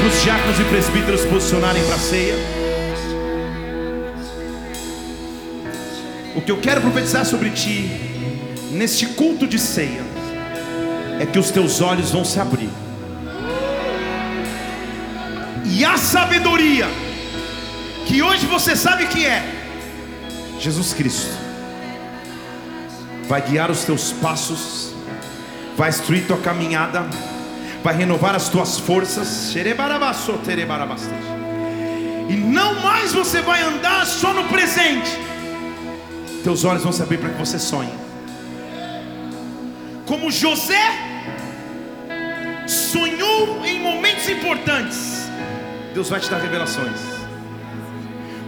Os 0.09 0.23
diáconos 0.23 0.59
e 0.59 0.65
presbíteros 0.65 1.25
posicionarem 1.27 1.85
para 1.85 1.97
a 1.97 1.99
ceia. 1.99 2.35
O 6.35 6.41
que 6.41 6.51
eu 6.51 6.59
quero 6.61 6.81
profetizar 6.81 7.27
sobre 7.27 7.51
ti, 7.51 7.91
neste 8.71 9.05
culto 9.07 9.47
de 9.47 9.59
ceia, 9.59 10.03
é 11.21 11.27
que 11.27 11.39
os 11.39 11.51
teus 11.51 11.83
olhos 11.83 12.11
vão 12.11 12.25
se 12.25 12.41
abrir, 12.41 12.71
e 15.67 15.85
a 15.85 15.99
sabedoria, 15.99 16.87
que 18.07 18.23
hoje 18.23 18.47
você 18.47 18.75
sabe 18.75 19.07
que 19.09 19.27
é 19.27 19.43
Jesus 20.59 20.95
Cristo, 20.95 21.37
vai 23.29 23.43
guiar 23.43 23.71
os 23.71 23.85
teus 23.85 24.13
passos, 24.13 24.95
vai 25.77 25.91
instruir 25.91 26.27
tua 26.27 26.39
caminhada 26.39 27.07
vai 27.89 27.97
renovar 27.97 28.35
as 28.35 28.51
tuas 28.51 28.79
forças. 28.79 29.51
E 32.29 32.35
não 32.35 32.75
mais 32.83 33.15
você 33.15 33.41
vai 33.41 33.63
andar 33.63 34.05
só 34.05 34.35
no 34.35 34.45
presente. 34.45 35.11
Teus 36.45 36.67
olhos 36.67 36.83
vão 36.83 36.93
se 36.93 37.03
abrir 37.03 37.17
para 37.17 37.31
que 37.31 37.39
você 37.39 37.59
sonhe. 37.59 37.95
Como 40.05 40.31
José 40.31 40.87
sonhou 42.67 43.65
em 43.65 43.81
momentos 43.81 44.29
importantes, 44.29 45.31
Deus 45.95 46.11
vai 46.11 46.21
te 46.21 46.29
dar 46.29 46.41
revelações. 46.41 47.01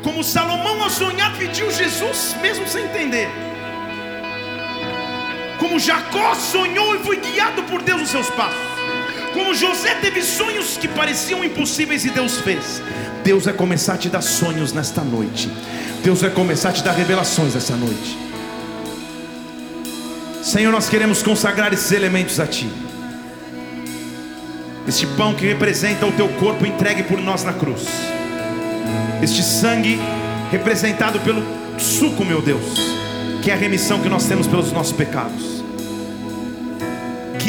Como 0.03 0.23
Salomão 0.23 0.83
ao 0.83 0.91
sonhar 0.91 1.35
pediu 1.39 1.71
Jesus, 1.71 2.37
mesmo 2.43 2.69
sem 2.69 2.85
entender. 2.85 3.31
Como 5.59 5.79
Jacó 5.79 6.35
sonhou 6.35 6.95
e 6.95 6.99
foi 6.99 7.17
guiado 7.17 7.62
por 7.62 7.81
Deus 7.81 8.03
nos 8.03 8.11
seus 8.11 8.29
passos. 8.29 8.70
Como 9.32 9.55
José 9.55 9.94
teve 9.97 10.23
sonhos 10.23 10.77
que 10.77 10.89
pareciam 10.89 11.44
impossíveis 11.44 12.05
e 12.05 12.11
Deus 12.11 12.39
fez. 12.40 12.82
Deus 13.23 13.44
vai 13.44 13.55
começar 13.55 13.94
a 13.94 13.98
te 13.98 14.09
dar 14.09 14.23
sonhos 14.23 14.73
nesta 14.73 15.02
noite. 15.02 15.51
Deus 16.02 16.20
vai 16.20 16.31
começar 16.31 16.70
a 16.70 16.73
te 16.73 16.82
dar 16.82 16.93
revelações 16.93 17.55
essa 17.55 17.77
noite. 17.77 18.19
Senhor, 20.43 20.73
nós 20.73 20.89
queremos 20.89 21.23
consagrar 21.23 21.73
esses 21.73 21.93
elementos 21.93 22.40
a 22.40 22.47
Ti. 22.47 22.69
Este 24.89 25.07
pão 25.07 25.35
que 25.35 25.47
representa 25.47 26.07
o 26.07 26.12
Teu 26.12 26.28
corpo 26.28 26.66
entregue 26.66 27.02
por 27.02 27.20
nós 27.20 27.44
na 27.44 27.52
cruz. 27.52 27.86
Este 29.23 29.43
sangue 29.43 30.01
representado 30.51 31.20
pelo 31.20 31.43
suco, 31.78 32.24
meu 32.24 32.40
Deus, 32.40 32.65
que 33.43 33.51
é 33.51 33.55
a 33.55 33.57
remissão 33.57 34.01
que 34.01 34.09
nós 34.09 34.27
temos 34.27 34.47
pelos 34.47 34.73
nossos 34.73 34.93
pecados. 34.93 35.60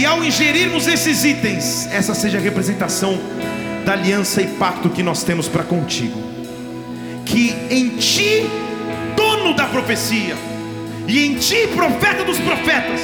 Que 0.01 0.05
ao 0.07 0.23
ingerirmos 0.23 0.87
esses 0.87 1.23
itens, 1.23 1.87
essa 1.91 2.15
seja 2.15 2.39
a 2.39 2.41
representação 2.41 3.19
da 3.85 3.93
aliança 3.93 4.41
e 4.41 4.47
pacto 4.47 4.89
que 4.89 5.03
nós 5.03 5.23
temos 5.23 5.47
para 5.47 5.63
contigo. 5.63 6.19
Que 7.23 7.55
em 7.69 7.89
ti, 7.89 8.49
dono 9.15 9.55
da 9.55 9.67
profecia, 9.67 10.35
e 11.07 11.23
em 11.23 11.35
ti, 11.35 11.67
profeta 11.75 12.23
dos 12.23 12.39
profetas, 12.39 12.99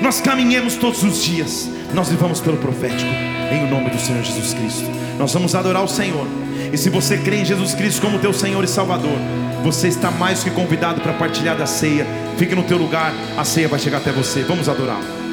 nós 0.00 0.22
caminhemos 0.22 0.76
todos 0.76 1.02
os 1.02 1.22
dias, 1.22 1.68
nós 1.92 2.08
vivamos 2.08 2.40
pelo 2.40 2.56
profético, 2.56 3.10
em 3.52 3.68
nome 3.68 3.90
do 3.90 4.00
Senhor 4.00 4.24
Jesus 4.24 4.54
Cristo. 4.54 4.90
Nós 5.18 5.30
vamos 5.34 5.54
adorar 5.54 5.84
o 5.84 5.88
Senhor. 5.88 6.26
E 6.72 6.78
se 6.78 6.88
você 6.88 7.18
crê 7.18 7.42
em 7.42 7.44
Jesus 7.44 7.74
Cristo 7.74 8.00
como 8.00 8.18
teu 8.20 8.32
Senhor 8.32 8.64
e 8.64 8.68
Salvador, 8.68 9.18
você 9.62 9.88
está 9.88 10.10
mais 10.10 10.42
que 10.42 10.50
convidado 10.50 11.02
para 11.02 11.12
partilhar 11.12 11.58
da 11.58 11.66
ceia. 11.66 12.06
Fique 12.38 12.54
no 12.54 12.62
teu 12.62 12.78
lugar, 12.78 13.12
a 13.36 13.44
ceia 13.44 13.68
vai 13.68 13.78
chegar 13.78 13.98
até 13.98 14.10
você. 14.12 14.42
Vamos 14.44 14.66
adorar. 14.66 15.27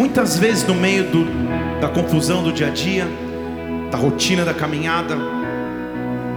Muitas 0.00 0.38
vezes 0.38 0.66
no 0.66 0.74
meio 0.74 1.04
do- 1.10 1.26
da 1.78 1.86
confusão 1.86 2.42
do 2.42 2.50
dia 2.50 2.68
a 2.68 2.70
dia, 2.70 3.06
da 3.90 3.98
rotina 3.98 4.46
da 4.46 4.54
caminhada, 4.54 5.14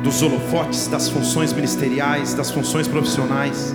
dos 0.03 0.21
holofotes, 0.21 0.87
das 0.89 1.07
funções 1.07 1.53
ministeriais, 1.53 2.33
das 2.33 2.51
funções 2.51 2.89
profissionais, 2.89 3.73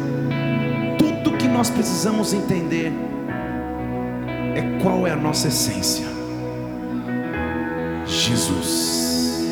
tudo 0.98 1.34
que 1.38 1.48
nós 1.48 1.70
precisamos 1.70 2.34
entender 2.34 2.92
é 4.54 4.78
qual 4.82 5.06
é 5.06 5.12
a 5.12 5.16
nossa 5.16 5.48
essência. 5.48 6.06
Jesus. 8.06 9.46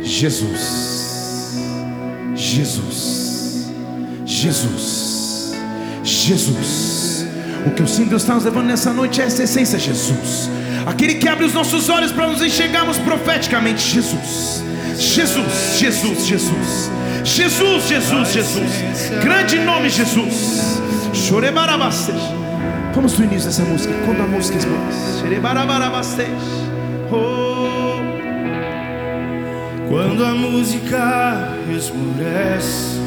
Jesus. 0.00 1.52
Jesus. 2.34 3.70
Jesus. 4.24 5.52
Jesus. 6.02 7.01
O 7.66 7.70
que 7.70 7.82
eu 7.82 7.86
sinto 7.86 8.10
Deus 8.10 8.22
está 8.22 8.34
nos 8.34 8.44
levando 8.44 8.66
nessa 8.66 8.92
noite 8.92 9.20
é 9.20 9.24
essa 9.24 9.42
essência, 9.42 9.78
Jesus. 9.78 10.50
Aquele 10.86 11.14
que 11.14 11.28
abre 11.28 11.44
os 11.44 11.54
nossos 11.54 11.88
olhos 11.88 12.10
para 12.12 12.26
nos 12.26 12.42
enxergarmos 12.42 12.98
profeticamente, 12.98 13.82
Jesus. 13.88 14.62
Jesus, 14.98 15.78
Jesus, 15.78 16.26
Jesus. 16.26 16.90
Jesus, 17.24 17.88
Jesus, 17.88 18.32
Jesus. 18.32 18.72
Grande 19.22 19.58
nome, 19.58 19.88
Jesus. 19.88 20.80
Chorebarabastej. 21.12 22.16
Vamos 22.94 23.12
do 23.12 23.24
início 23.24 23.48
dessa 23.48 23.62
música. 23.62 23.94
Quando 24.04 24.22
a 24.22 24.26
música. 24.26 24.58
Chorebarabarabastej. 25.20 26.30
Oh. 27.10 27.52
Quando 29.88 30.24
a 30.24 30.34
música 30.34 31.52
esmurece 31.70 32.98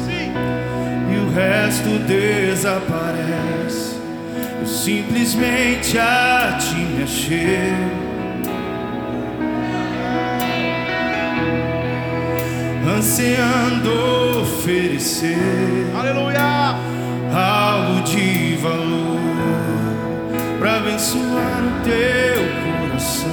e 1.12 1.16
o 1.18 1.30
resto 1.34 1.98
desaparece, 2.06 3.95
simplesmente 4.86 5.98
a 5.98 6.58
ti 6.60 6.76
me 6.76 7.02
achei. 7.02 7.74
Ansiando 12.96 14.42
oferecer 14.42 15.90
Aleluia. 15.92 16.76
algo 17.34 18.00
de 18.02 18.54
valor 18.62 19.18
para 20.60 20.76
abençoar 20.76 21.64
o 21.64 21.82
teu 21.82 22.44
coração. 22.62 23.30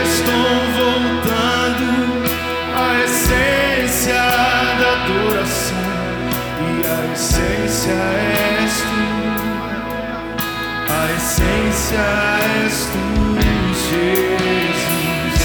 Estou 0.04 0.34
voltando 0.78 1.88
à 2.76 3.04
essência 3.04 4.31
adoração 4.82 5.78
e 6.60 6.86
a 6.86 7.14
essência 7.14 7.94
és 7.94 8.74
tu. 8.82 9.02
A 10.90 11.12
essência 11.16 12.06
és 12.66 12.76
tu, 12.92 13.06
Jesus. 13.90 15.38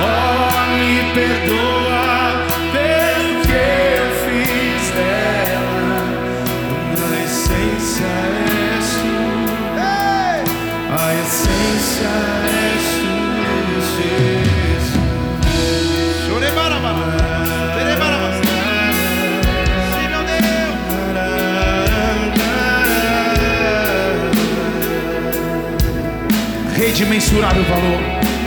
Oh, 0.00 0.62
me 0.76 0.92
perdoa 1.14 2.14
pelo 2.72 3.30
que 3.42 3.62
eu 3.98 4.06
fiz 4.24 4.82
dela. 4.96 6.00
A 6.98 7.10
essência 7.24 8.12
és 8.76 8.88
tu. 9.00 9.14
A 10.94 11.14
essência 11.14 12.08
és 12.08 12.31
De 26.94 27.06
mensurável 27.06 27.64
valor. 27.64 28.00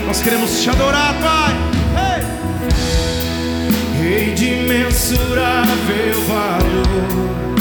Nós 0.05 0.21
queremos 0.21 0.61
te 0.61 0.69
adorar, 0.69 1.15
Pai. 1.15 1.55
Rei 3.99 4.35
de 4.35 4.51
mensurável 4.67 6.21
valor, 6.27 7.55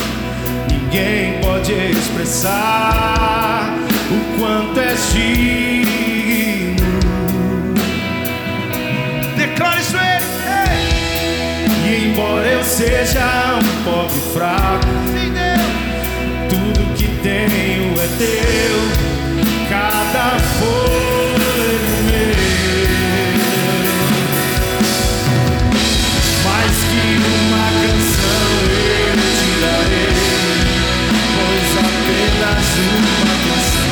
ninguém 0.71 1.41
pode 1.41 1.73
expressar 1.73 3.73
o 4.11 4.39
quanto 4.39 4.79
és 4.79 5.11
digno. 5.15 6.85
Declara 9.37 9.81
isso 9.81 9.97
Ele. 9.97 10.27
E 11.89 12.09
embora 12.11 12.47
eu 12.47 12.63
seja 12.63 13.57
um 13.57 13.85
pobre 13.85 14.21
fraco, 14.35 14.84
apenas 32.75 33.19
uma 33.23 33.84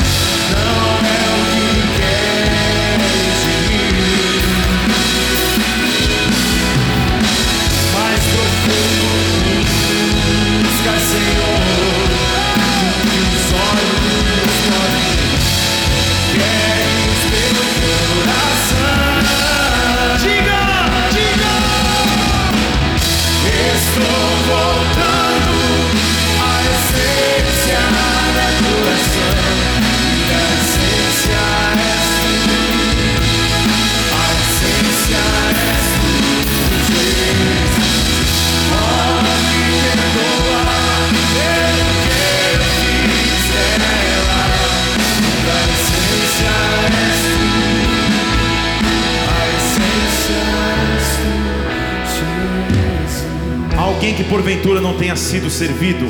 Que 54.15 54.23
porventura 54.25 54.79
não 54.79 54.95
tenha 54.95 55.15
sido 55.15 55.49
servido, 55.49 56.05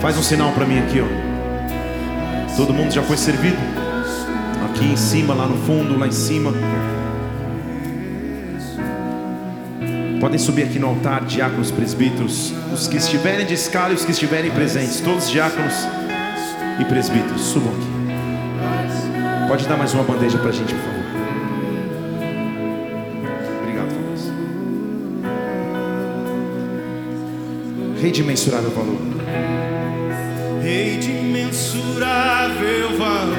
faz 0.00 0.16
um 0.16 0.22
sinal 0.22 0.52
para 0.52 0.64
mim 0.64 0.78
aqui, 0.78 1.00
ó. 1.00 2.56
Todo 2.56 2.72
mundo 2.72 2.92
já 2.92 3.02
foi 3.02 3.16
servido? 3.16 3.58
Aqui 4.64 4.86
em 4.86 4.96
cima, 4.96 5.34
lá 5.34 5.46
no 5.46 5.56
fundo, 5.66 5.98
lá 5.98 6.06
em 6.06 6.12
cima. 6.12 6.52
Podem 10.18 10.38
subir 10.38 10.64
aqui 10.64 10.78
no 10.78 10.88
altar, 10.88 11.24
diáconos, 11.24 11.70
presbíteros, 11.70 12.52
os 12.72 12.88
que 12.88 12.96
estiverem 12.96 13.46
de 13.46 13.54
escala 13.54 13.92
e 13.92 13.96
os 13.96 14.04
que 14.04 14.12
estiverem 14.12 14.50
presentes, 14.50 15.00
todos 15.00 15.30
diáconos 15.30 15.74
e 16.78 16.84
presbíteros, 16.84 17.42
subam 17.42 17.72
aqui. 17.72 19.46
Pode 19.48 19.66
dar 19.66 19.76
mais 19.76 19.92
uma 19.92 20.04
bandeja 20.04 20.38
para 20.38 20.48
a 20.48 20.52
gente, 20.52 20.74
por 20.74 20.82
favor. 20.82 20.99
Rei 28.00 28.10
de 28.10 28.22
mensurável 28.22 28.70
valor. 28.70 28.98
Rei 30.62 30.96
de 30.96 31.10
imensurável 31.10 32.96
valor, 32.96 33.36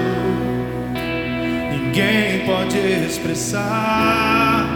ninguém 1.71 2.45
pode 2.45 2.77
expressar 3.07 4.67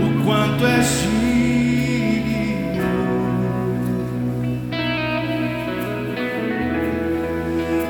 o 0.00 0.24
quanto 0.24 0.64
és 0.64 1.00
digno. 1.00 1.26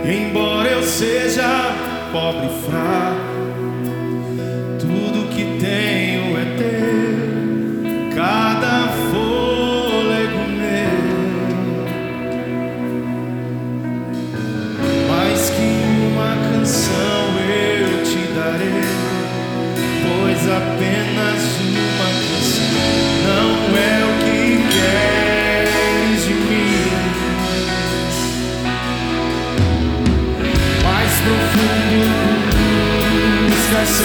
Embora 0.07 0.71
eu 0.71 0.83
seja 0.83 1.75
pobre 2.13 2.47
e 2.47 2.63
fraco, 2.65 3.36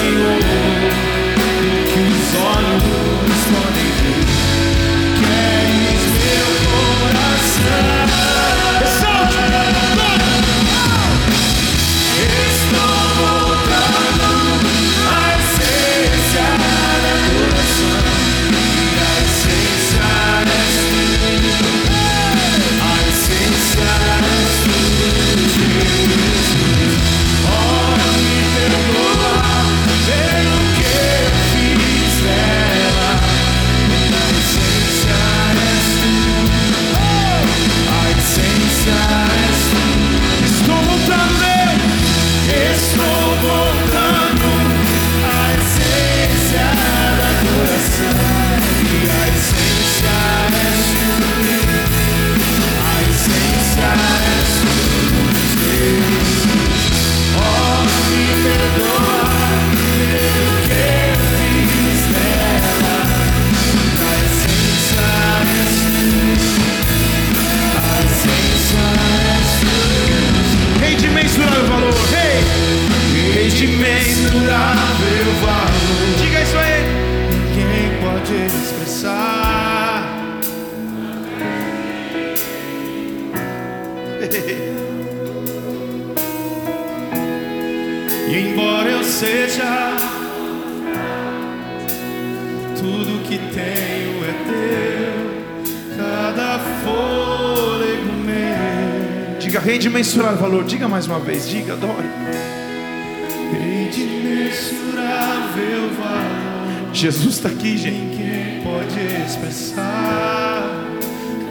see 0.02 0.46
you. 0.46 0.51
Mais 100.92 101.08
uma 101.08 101.20
vez. 101.20 101.50
Diga, 101.50 101.74
adore. 101.74 102.10
Jesus 106.94 107.36
está 107.36 107.50
aqui, 107.50 107.78
gente. 107.78 107.98
Ninguém 107.98 108.62
pode 108.62 109.00
expressar 109.26 110.70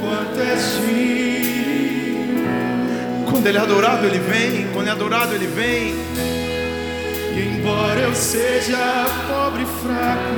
quanto 0.01 0.41
és 0.41 0.77
filho. 0.85 2.45
Quando 3.31 3.47
ele 3.47 3.57
é 3.59 3.61
adorado, 3.61 4.07
ele 4.07 4.19
vem. 4.19 4.69
Quando 4.75 4.89
é 4.89 4.91
adorado, 4.91 5.35
ele 5.35 5.47
vem. 5.47 5.95
E 7.35 7.57
embora 7.57 8.01
eu 8.01 8.15
seja 8.15 9.07
pobre 9.27 9.63
e 9.63 9.67
fraco, 9.83 10.35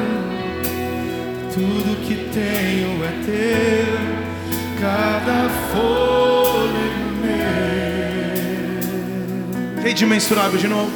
tudo 1.52 2.00
que 2.06 2.14
tenho 2.32 3.04
é 3.04 3.12
teu, 3.26 3.41
Rei 9.92 10.08
de 10.58 10.68
novo. 10.68 10.90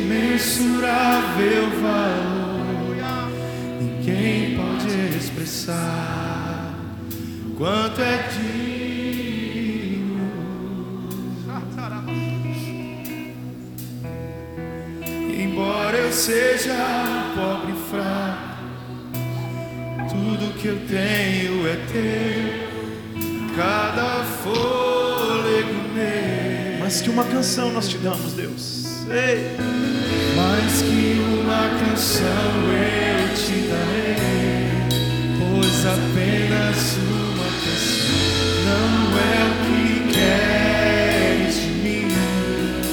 Imensurável 0.00 1.68
valor, 1.82 2.96
ninguém 3.78 4.56
pode 4.56 4.88
expressar 5.14 6.74
quanto 7.58 8.00
é 8.00 8.28
digno. 8.32 8.70
Embora 15.38 15.98
eu 15.98 16.10
seja 16.10 16.74
pobre 17.34 17.72
e 17.72 17.76
fraco, 17.90 18.56
tudo 20.08 20.54
que 20.58 20.68
eu 20.68 20.78
tenho 20.88 21.68
é 21.68 21.76
teu, 21.92 22.39
Mas 27.00 27.06
que 27.06 27.12
uma 27.14 27.24
canção 27.24 27.72
nós 27.72 27.88
te 27.88 27.96
damos, 27.96 28.34
Deus. 28.34 29.06
Ei. 29.08 29.56
Mais 30.36 30.82
que 30.82 31.18
uma 31.40 31.70
canção 31.80 32.26
eu 32.74 33.34
te 33.34 33.54
darei, 33.70 34.84
pois 35.38 35.86
apenas 35.86 36.98
uma 36.98 37.48
canção 37.64 38.20
não 38.66 39.16
é 39.16 39.40
o 39.48 39.52
que 39.64 39.82
queres 40.12 41.54
de 41.62 41.70
mim. 41.70 42.04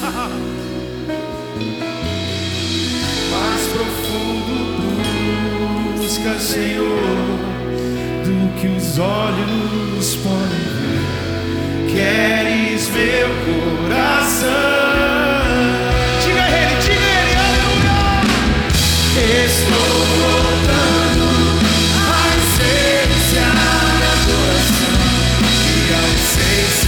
Mais 3.30 3.62
profundo 3.74 4.56
busca, 5.98 6.32
Senhor, 6.38 7.36
do 8.24 8.36
que 8.58 8.68
os 8.68 8.98
olhos 8.98 10.16
podem 10.16 10.64
ver. 10.78 11.92
Queres 11.92 12.67
meu 12.92 13.28
coração. 13.44 14.48
Diga 16.24 16.42
a 16.42 16.48
ele, 16.48 16.76
diga 16.80 17.00
a 17.00 17.20
ele. 17.20 17.34
Aleluia. 17.46 17.96
Estou 19.44 19.92
voltando 20.20 21.28
à 21.96 22.26
essência 22.38 23.46
da 23.58 23.72
adoração 24.14 24.98
E 25.66 25.92
a 25.92 26.02
essência 26.14 26.87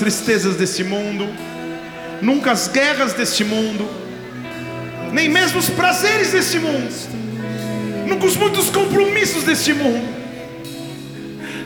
tristezas 0.00 0.56
deste 0.56 0.82
mundo, 0.82 1.28
nunca 2.22 2.52
as 2.52 2.68
guerras 2.68 3.12
deste 3.12 3.44
mundo, 3.44 3.86
nem 5.12 5.28
mesmo 5.28 5.58
os 5.58 5.68
prazeres 5.68 6.32
deste 6.32 6.58
mundo, 6.58 6.90
nunca 8.08 8.24
os 8.24 8.34
muitos 8.34 8.70
compromissos 8.70 9.44
deste 9.44 9.74
mundo 9.74 10.08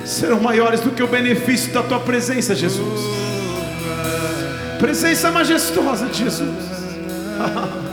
serão 0.05 0.40
maiores 0.40 0.81
do 0.81 0.90
que 0.90 1.02
o 1.02 1.06
benefício 1.06 1.73
da 1.73 1.85
tua 1.85 2.01
presença, 2.01 2.56
Jesus. 2.56 3.01
Presença 4.81 5.31
majestosa 5.31 6.06
de 6.06 6.24
Jesus. 6.24 6.65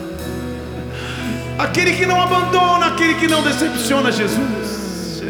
Aquele 1.60 1.94
que 1.94 2.08
não 2.08 2.20
abandona, 2.20 2.88
aquele 2.88 3.14
que 3.16 3.28
não 3.28 3.44
decepciona, 3.44 4.12
Jesus. 4.12 5.22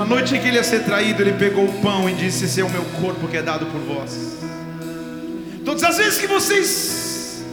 Na 0.00 0.06
noite 0.06 0.34
em 0.34 0.40
que 0.40 0.48
ele 0.48 0.56
ia 0.56 0.64
ser 0.64 0.82
traído, 0.82 1.20
ele 1.20 1.34
pegou 1.34 1.66
o 1.66 1.72
pão 1.82 2.08
e 2.08 2.14
disse: 2.14 2.46
Esse 2.46 2.62
é 2.62 2.64
o 2.64 2.70
meu 2.70 2.82
corpo 3.02 3.28
que 3.28 3.36
é 3.36 3.42
dado 3.42 3.66
por 3.66 3.82
vós. 3.82 4.38
Todas 5.62 5.84
as 5.84 5.98
vezes 5.98 6.18
que 6.18 6.26
vocês 6.26 7.44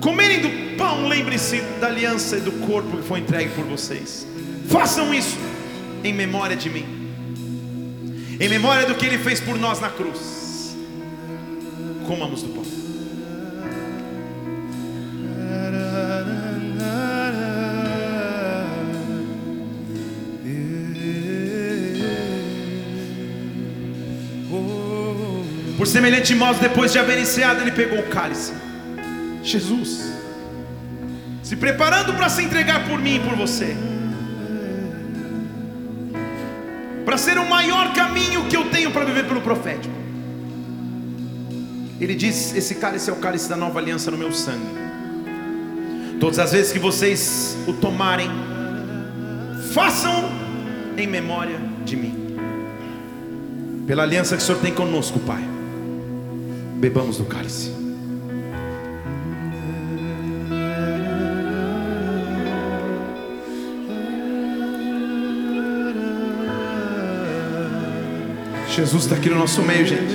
comerem 0.00 0.40
do 0.40 0.76
pão, 0.78 1.08
lembre-se 1.08 1.60
da 1.78 1.88
aliança 1.88 2.38
e 2.38 2.40
do 2.40 2.52
corpo 2.66 2.96
que 2.96 3.02
foi 3.02 3.20
entregue 3.20 3.50
por 3.50 3.66
vocês. 3.66 4.26
Façam 4.70 5.12
isso 5.12 5.36
em 6.02 6.14
memória 6.14 6.56
de 6.56 6.70
mim, 6.70 6.86
em 8.40 8.48
memória 8.48 8.86
do 8.86 8.94
que 8.94 9.04
ele 9.04 9.18
fez 9.18 9.40
por 9.40 9.58
nós 9.58 9.78
na 9.78 9.90
cruz. 9.90 10.74
Comamos 12.06 12.40
do 12.40 12.48
pão. 12.48 12.73
Semelhante 25.94 26.34
modo, 26.34 26.58
depois 26.58 26.90
de 26.90 26.98
haver 26.98 27.20
enseado, 27.20 27.60
ele 27.60 27.70
pegou 27.70 28.00
o 28.00 28.08
cálice. 28.08 28.52
Jesus, 29.44 30.12
se 31.40 31.54
preparando 31.54 32.12
para 32.14 32.28
se 32.28 32.42
entregar 32.42 32.88
por 32.88 32.98
mim 33.00 33.16
e 33.16 33.20
por 33.20 33.36
você, 33.36 33.76
para 37.04 37.16
ser 37.16 37.38
o 37.38 37.48
maior 37.48 37.92
caminho 37.92 38.46
que 38.46 38.56
eu 38.56 38.64
tenho 38.70 38.90
para 38.90 39.04
viver 39.04 39.24
pelo 39.28 39.40
profético. 39.40 39.94
Ele 42.00 42.16
diz: 42.16 42.52
Esse 42.56 42.74
cálice 42.74 43.08
é 43.08 43.12
o 43.12 43.16
cálice 43.16 43.48
da 43.48 43.56
nova 43.56 43.78
aliança 43.78 44.10
no 44.10 44.18
meu 44.18 44.32
sangue. 44.32 44.74
Todas 46.18 46.40
as 46.40 46.50
vezes 46.50 46.72
que 46.72 46.78
vocês 46.80 47.56
o 47.68 47.72
tomarem, 47.72 48.30
façam 49.72 50.28
em 50.96 51.06
memória 51.06 51.60
de 51.84 51.94
mim. 51.94 52.14
Pela 53.86 54.02
aliança 54.02 54.36
que 54.36 54.42
o 54.42 54.44
Senhor 54.44 54.60
tem 54.60 54.74
conosco, 54.74 55.20
Pai. 55.20 55.53
Bebamos 56.84 57.16
do 57.16 57.24
cálice. 57.24 57.72
Jesus 68.68 69.04
está 69.04 69.16
aqui 69.16 69.30
no 69.30 69.38
nosso 69.38 69.62
meio, 69.62 69.86
gente. 69.86 70.14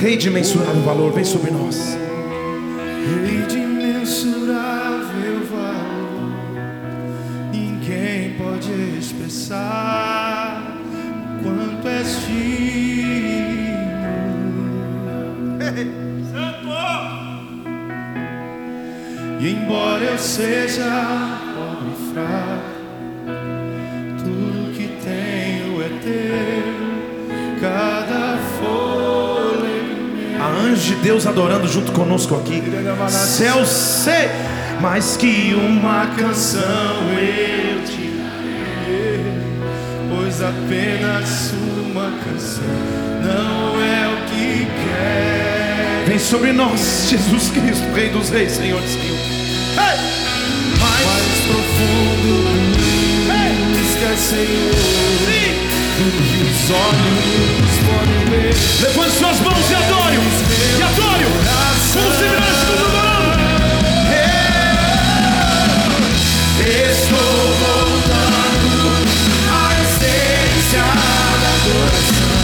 Rei 0.00 0.16
de 0.16 0.30
mensurável 0.30 0.80
valor, 0.80 1.12
vem 1.12 1.22
sobre 1.22 1.50
nós. 1.50 1.98
Rei 3.26 3.42
de 3.46 3.58
imensurável 3.58 5.44
valor, 5.50 6.32
ninguém 7.52 8.30
pode 8.38 8.72
expressar 8.98 10.74
quanto 11.42 11.86
és 11.86 12.16
filho. 12.20 12.85
Santo! 15.76 16.56
E 19.38 19.50
embora 19.50 20.04
eu 20.04 20.18
seja 20.18 21.38
pobre 21.54 21.92
e 21.92 22.12
fraco, 22.12 22.64
tudo 24.18 24.72
que 24.72 24.88
tenho 25.04 25.82
é 25.82 25.88
teu, 26.02 27.60
cada 27.60 28.38
fôlego. 28.58 30.40
A 30.40 30.48
anjo 30.48 30.94
de 30.94 31.02
Deus 31.02 31.26
adorando 31.26 31.68
junto 31.68 31.92
conosco 31.92 32.34
aqui. 32.36 32.62
Céu 33.10 33.66
sei, 33.66 34.30
mais 34.80 35.18
que 35.18 35.54
uma 35.54 35.76
Uma 35.86 36.06
canção 36.16 36.62
eu 37.12 37.84
te 37.84 38.10
darei, 38.16 39.24
pois 40.08 40.42
apenas 40.42 41.52
uma 41.52 42.10
canção 42.24 42.64
não 43.22 43.82
é 43.82 44.08
o 44.08 44.16
que 44.30 44.64
quer. 44.64 45.35
Vem 46.16 46.18
sobre 46.18 46.52
nós, 46.52 47.08
Jesus 47.10 47.50
Cristo, 47.50 47.92
Rei 47.92 48.08
dos 48.08 48.30
Reis, 48.30 48.52
Senhor 48.52 48.80
dos 48.80 48.90
Senhores. 48.90 49.26
Ei! 49.76 49.98
Mais 50.80 51.04
Mais 51.04 51.40
profundo 51.46 52.56
busca, 53.72 54.16
Senhor, 54.16 54.74
sim. 55.26 55.52
do 55.98 56.04
que 56.22 56.38
os 56.42 56.70
olhos 56.70 57.74
podem 57.84 58.24
ver. 58.30 58.54
Levante 58.82 59.12
suas 59.18 59.40
mãos 59.40 59.70
e 59.70 59.74
adore, 59.74 60.16
e 60.16 60.82
adore, 60.82 61.26
se 61.82 61.98
estivéssemos 61.98 62.80
adorando. 62.80 63.36
Estou 66.88 67.34
voltando 67.60 68.78
à 69.52 69.54
essência 69.82 70.84
da 71.42 71.50
adoração 71.56 72.36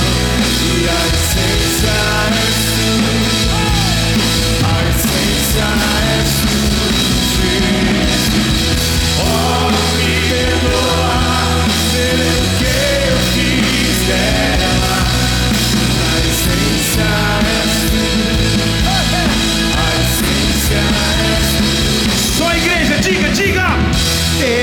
e 0.60 0.88
a 0.88 1.00
essência 1.08 2.71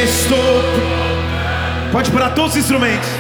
Estou. 0.04 0.64
Pode 1.92 2.12
parar 2.12 2.32
todos 2.36 2.52
os 2.52 2.58
instrumentos. 2.58 3.19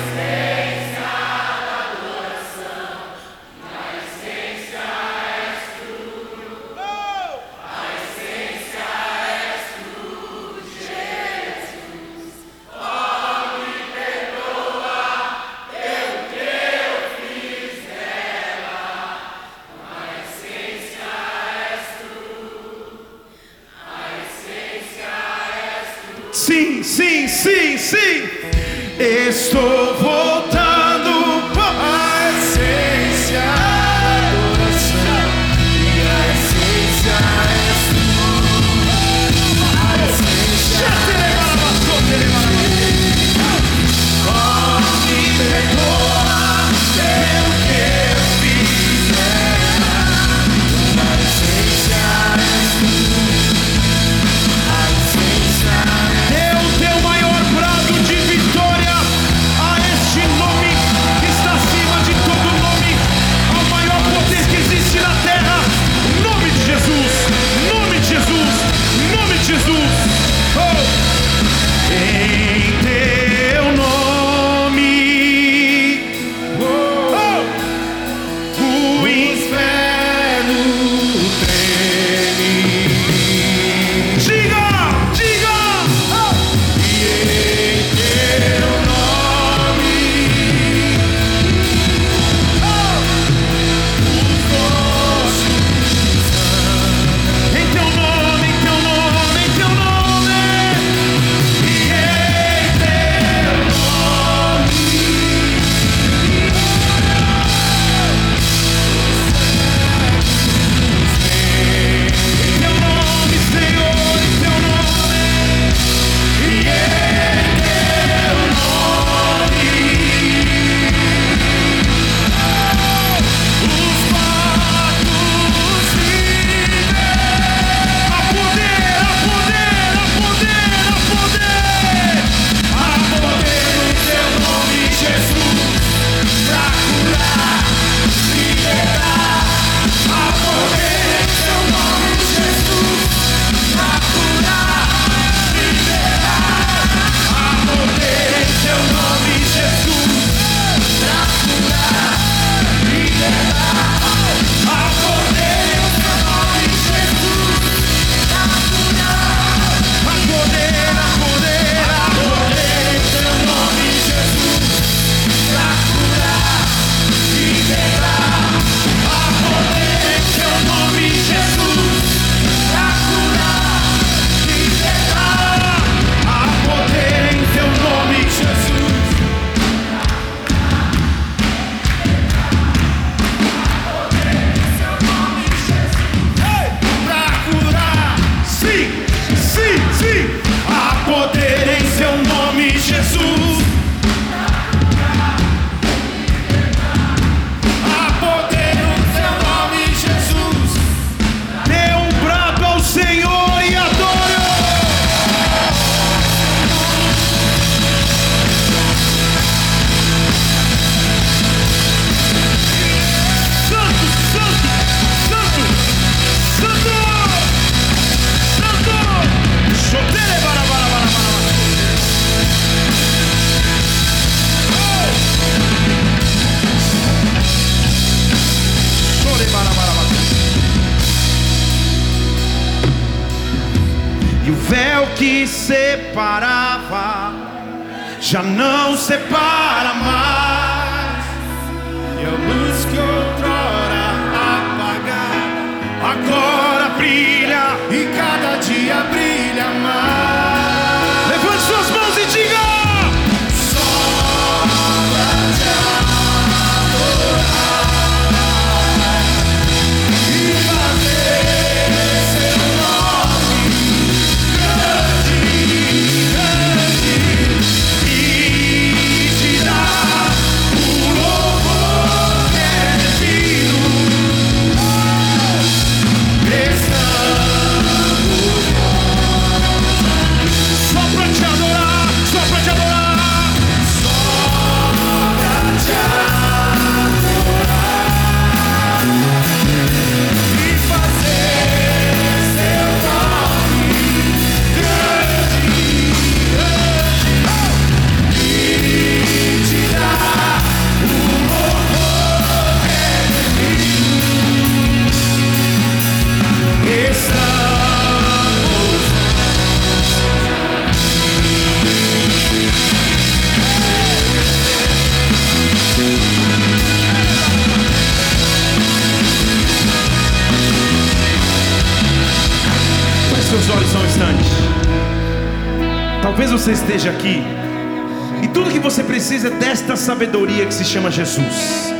Sabedoria 329.99 330.65
que 330.65 330.73
se 330.73 330.85
chama 330.85 331.11
Jesus. 331.11 331.93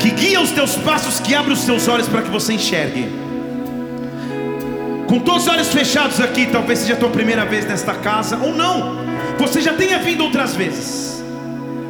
Que 0.00 0.10
guia 0.10 0.40
os 0.40 0.50
teus 0.50 0.76
passos, 0.76 1.20
que 1.20 1.34
abre 1.34 1.52
os 1.52 1.64
teus 1.64 1.88
olhos 1.88 2.08
para 2.08 2.22
que 2.22 2.30
você 2.30 2.52
enxergue. 2.52 3.08
Com 5.06 5.20
todos 5.20 5.46
os 5.46 5.48
olhos 5.48 5.68
fechados 5.68 6.20
aqui, 6.20 6.46
talvez 6.46 6.80
seja 6.80 6.94
a 6.94 6.96
tua 6.96 7.08
primeira 7.08 7.44
vez 7.44 7.64
nesta 7.64 7.94
casa, 7.94 8.36
ou 8.36 8.54
não, 8.54 8.98
você 9.38 9.60
já 9.60 9.72
tenha 9.72 9.98
vindo 9.98 10.22
outras 10.22 10.54
vezes, 10.54 11.24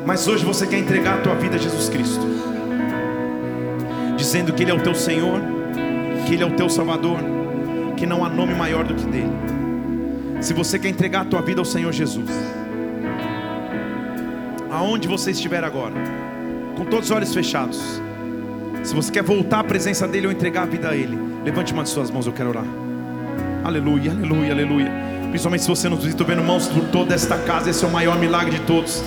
mas 0.06 0.28
hoje 0.28 0.44
você 0.44 0.66
quer 0.66 0.78
entregar 0.78 1.14
a 1.14 1.18
tua 1.18 1.34
vida 1.34 1.56
a 1.56 1.59
Jesus 1.59 1.88
Cristo, 1.88 2.24
dizendo 4.16 4.52
que 4.52 4.62
Ele 4.62 4.70
é 4.70 4.74
o 4.74 4.80
teu 4.80 4.94
Senhor, 4.94 5.40
que 6.26 6.34
Ele 6.34 6.44
é 6.44 6.46
o 6.46 6.52
teu 6.52 6.68
Salvador, 6.68 7.18
que 7.96 8.06
não 8.06 8.24
há 8.24 8.28
nome 8.28 8.55
maior 8.55 8.84
do 8.84 8.94
que 8.94 9.05
dele. 9.05 9.32
Se 10.40 10.55
você 10.55 10.78
quer 10.78 10.88
entregar 10.88 11.22
a 11.22 11.24
tua 11.24 11.42
vida 11.42 11.60
ao 11.60 11.64
Senhor 11.64 11.92
Jesus, 11.92 12.30
aonde 14.78 15.09
você 15.09 15.32
estiver 15.32 15.64
agora, 15.64 15.94
com 16.76 16.84
todos 16.84 17.06
os 17.06 17.10
olhos 17.10 17.34
fechados, 17.34 17.80
se 18.84 18.94
você 18.94 19.10
quer 19.10 19.24
voltar 19.24 19.59
à 19.59 19.64
presença 19.64 20.06
dele 20.06 20.28
ou 20.28 20.32
entregar 20.32 20.62
a 20.62 20.66
vida 20.66 20.90
a 20.90 20.96
ele, 20.96 21.18
levante 21.44 21.72
uma 21.72 21.82
de 21.82 21.88
suas 21.88 22.12
mãos, 22.12 22.26
eu 22.26 22.32
quero 22.32 22.50
orar. 22.50 22.64
Aleluia, 23.64 24.12
aleluia, 24.12 24.52
aleluia. 24.52 24.92
Principalmente 25.30 25.64
se 25.64 25.68
você 25.68 25.88
nos 25.88 26.05
visita 26.05 26.22
vendo 26.22 26.44
mãos 26.44 26.68
por 26.68 26.84
toda 26.90 27.12
esta 27.12 27.36
casa, 27.38 27.70
esse 27.70 27.84
é 27.84 27.88
o 27.88 27.90
maior 27.90 28.18
milagre 28.20 28.56
de 28.56 28.64
todos. 28.66 29.02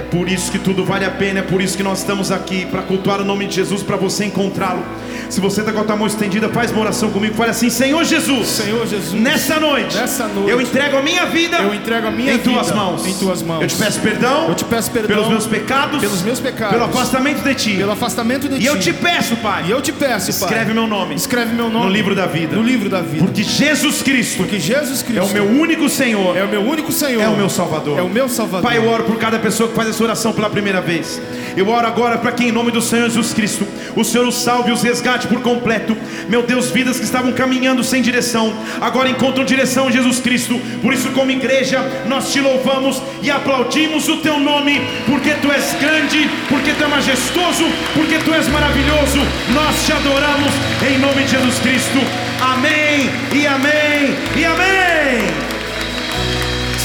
É 0.00 0.02
por 0.02 0.30
isso 0.30 0.50
que 0.50 0.58
tudo 0.58 0.82
vale 0.82 1.04
a 1.04 1.10
pena, 1.10 1.40
é 1.40 1.42
por 1.42 1.60
isso 1.60 1.76
que 1.76 1.82
nós 1.82 1.98
estamos 1.98 2.32
aqui 2.32 2.64
para 2.64 2.80
cultuar 2.80 3.20
o 3.20 3.24
nome 3.24 3.46
de 3.46 3.54
Jesus, 3.56 3.82
para 3.82 3.96
você 3.96 4.24
encontrá-lo. 4.24 4.82
Se 5.28 5.40
você 5.42 5.60
está 5.60 5.72
com 5.72 5.80
a 5.80 5.84
tua 5.84 5.94
mão 5.94 6.06
estendida, 6.06 6.48
faz 6.48 6.70
uma 6.72 6.80
oração 6.80 7.10
comigo. 7.10 7.34
Fale 7.34 7.50
assim: 7.50 7.68
Senhor 7.68 8.02
Jesus, 8.02 8.48
Senhor 8.48 8.86
Jesus, 8.86 9.12
nessa 9.20 9.60
noite, 9.60 9.94
Nessa 9.94 10.26
noite, 10.26 10.50
eu 10.50 10.58
entrego 10.60 10.96
a 10.96 11.02
minha 11.02 11.26
vida, 11.26 11.58
eu 11.58 11.74
entrego 11.74 12.06
a 12.06 12.10
minha 12.10 12.32
em 12.32 12.38
tuas 12.38 12.66
vida 12.68 12.76
mãos. 12.80 13.06
em 13.06 13.12
tuas 13.14 13.42
mãos. 13.42 13.60
Eu 13.60 13.68
te 13.68 13.76
peço 13.76 14.00
perdão, 14.00 14.48
Eu 14.48 14.54
te 14.54 14.64
peço 14.64 14.90
perdão 14.90 15.14
pelos 15.14 15.28
meus 15.28 15.46
pecados, 15.46 16.00
pelos 16.00 16.22
meus 16.22 16.40
pecados, 16.40 16.72
pelo 16.78 16.84
afastamento 16.88 17.42
de 17.44 17.54
ti. 17.54 17.76
pelo 17.76 17.92
afastamento 17.92 18.48
de 18.48 18.54
e 18.56 18.58
ti. 18.60 18.64
eu 18.64 18.78
te 18.80 18.92
peço, 18.94 19.36
Pai, 19.36 19.64
E 19.68 19.70
eu 19.70 19.82
te 19.82 19.92
peço, 19.92 20.32
Pai, 20.40 20.48
escreve 20.48 20.72
meu 20.72 20.86
nome 20.86 21.14
escreve 21.14 21.54
meu 21.54 21.68
nome 21.68 21.84
no 21.86 21.92
livro 21.92 22.14
da 22.14 22.26
vida. 22.26 22.56
no 22.56 22.62
livro 22.62 22.88
da 22.88 23.02
vida. 23.02 23.22
porque 23.24 23.42
Jesus 23.42 24.02
Cristo 24.02 24.38
Porque 24.38 24.58
Jesus 24.58 25.02
Cristo 25.02 25.20
é 25.20 25.22
o 25.22 25.28
meu 25.28 25.44
único 25.44 25.88
Senhor, 25.90 26.36
é 26.36 26.42
o 26.42 26.48
meu 26.48 26.62
único 26.62 26.90
Senhor, 26.90 27.22
é 27.22 27.28
o 27.28 27.36
meu 27.36 27.50
Salvador. 27.50 27.98
é 27.98 28.02
o 28.02 28.08
meu 28.08 28.28
Salvador. 28.28 28.62
Pai, 28.62 28.78
eu 28.78 28.88
oro 28.88 29.04
por 29.04 29.16
cada 29.18 29.38
pessoa 29.38 29.68
que 29.68 29.74
faz 29.76 29.88
essa 29.90 30.02
oração 30.02 30.32
pela 30.32 30.48
primeira 30.48 30.80
vez. 30.80 31.20
Eu 31.56 31.68
oro 31.68 31.86
agora 31.86 32.18
para 32.18 32.32
que, 32.32 32.44
em 32.44 32.52
nome 32.52 32.70
do 32.70 32.80
Senhor 32.80 33.08
Jesus 33.08 33.32
Cristo, 33.32 33.66
o 33.96 34.04
Senhor 34.04 34.26
os 34.26 34.36
salve 34.36 34.72
os 34.72 34.82
resgate 34.82 35.26
por 35.26 35.40
completo. 35.40 35.96
Meu 36.28 36.42
Deus, 36.42 36.70
vidas 36.70 36.98
que 36.98 37.04
estavam 37.04 37.32
caminhando 37.32 37.82
sem 37.82 38.00
direção, 38.00 38.52
agora 38.80 39.10
encontram 39.10 39.44
direção 39.44 39.88
em 39.88 39.92
Jesus 39.92 40.20
Cristo. 40.20 40.60
Por 40.80 40.92
isso, 40.92 41.10
como 41.10 41.30
igreja, 41.30 41.80
nós 42.06 42.32
te 42.32 42.40
louvamos 42.40 43.02
e 43.22 43.30
aplaudimos 43.30 44.08
o 44.08 44.18
teu 44.18 44.38
nome, 44.38 44.80
porque 45.06 45.30
tu 45.34 45.50
és 45.50 45.74
grande, 45.80 46.30
porque 46.48 46.72
tu 46.72 46.84
és 46.84 46.90
majestoso, 46.90 47.64
porque 47.94 48.18
tu 48.18 48.32
és 48.32 48.48
maravilhoso. 48.48 49.18
Nós 49.52 49.84
te 49.84 49.92
adoramos 49.92 50.52
em 50.88 50.98
nome 50.98 51.24
de 51.24 51.30
Jesus 51.30 51.58
Cristo. 51.58 51.98
Amém 52.40 53.10
e 53.32 53.46
amém 53.46 54.16
e 54.36 54.44
amém. 54.44 55.49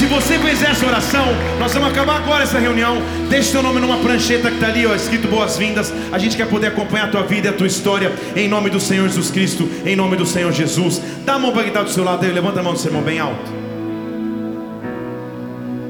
Se 0.06 0.14
você 0.14 0.38
fez 0.38 0.62
essa 0.62 0.86
oração, 0.86 1.26
nós 1.58 1.74
vamos 1.74 1.88
acabar 1.88 2.18
agora 2.18 2.44
essa 2.44 2.60
reunião. 2.60 3.02
Deixe 3.28 3.50
seu 3.50 3.60
nome 3.60 3.80
numa 3.80 3.98
prancheta 3.98 4.50
que 4.50 4.54
está 4.54 4.68
ali, 4.68 4.86
ó, 4.86 4.94
escrito 4.94 5.26
boas-vindas. 5.26 5.92
A 6.12 6.18
gente 6.18 6.36
quer 6.36 6.48
poder 6.48 6.68
acompanhar 6.68 7.08
a 7.08 7.10
tua 7.10 7.24
vida 7.24 7.48
e 7.48 7.50
a 7.50 7.52
tua 7.52 7.66
história 7.66 8.12
em 8.36 8.48
nome 8.48 8.70
do 8.70 8.78
Senhor 8.78 9.08
Jesus 9.08 9.32
Cristo, 9.32 9.68
em 9.84 9.96
nome 9.96 10.16
do 10.16 10.24
Senhor 10.24 10.52
Jesus. 10.52 11.02
Dá 11.24 11.34
a 11.34 11.38
mão 11.40 11.50
para 11.50 11.62
quem 11.62 11.70
está 11.70 11.82
do 11.82 11.90
seu 11.90 12.04
lado 12.04 12.24
aí, 12.24 12.30
levanta 12.30 12.60
a 12.60 12.62
mão 12.62 12.72
do 12.72 12.78
seu 12.78 12.88
irmão 12.88 13.02
bem 13.02 13.18
alto. 13.18 13.50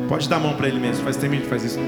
Pode 0.09 0.27
dar 0.31 0.37
a 0.37 0.41
mão 0.41 0.55
para 0.55 0.67
ele 0.67 0.81
mesmo, 0.81 1.05
faz 1.05 1.19
tempo 1.19 1.37
que 1.37 1.47
faz 1.47 1.63
isso. 1.63 1.79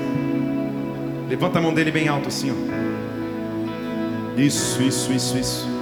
Levanta 1.30 1.60
a 1.60 1.62
mão 1.62 1.72
dele 1.72 1.90
bem 1.90 2.08
alto 2.08 2.28
assim, 2.28 2.50
ó. 2.50 4.38
Isso, 4.38 4.82
isso, 4.82 5.10
isso, 5.14 5.38
isso. 5.38 5.77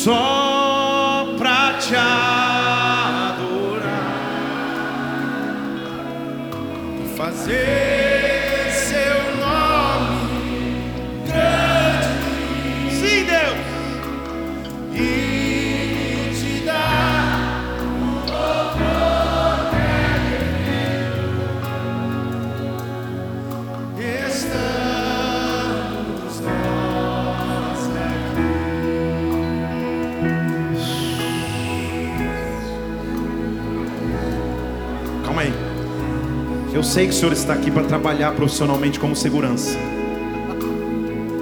Só 0.00 0.39
Eu 36.80 36.84
sei 36.84 37.04
que 37.04 37.12
o 37.12 37.14
Senhor 37.14 37.32
está 37.34 37.52
aqui 37.52 37.70
para 37.70 37.84
trabalhar 37.84 38.32
profissionalmente 38.32 38.98
como 38.98 39.14
segurança. 39.14 39.78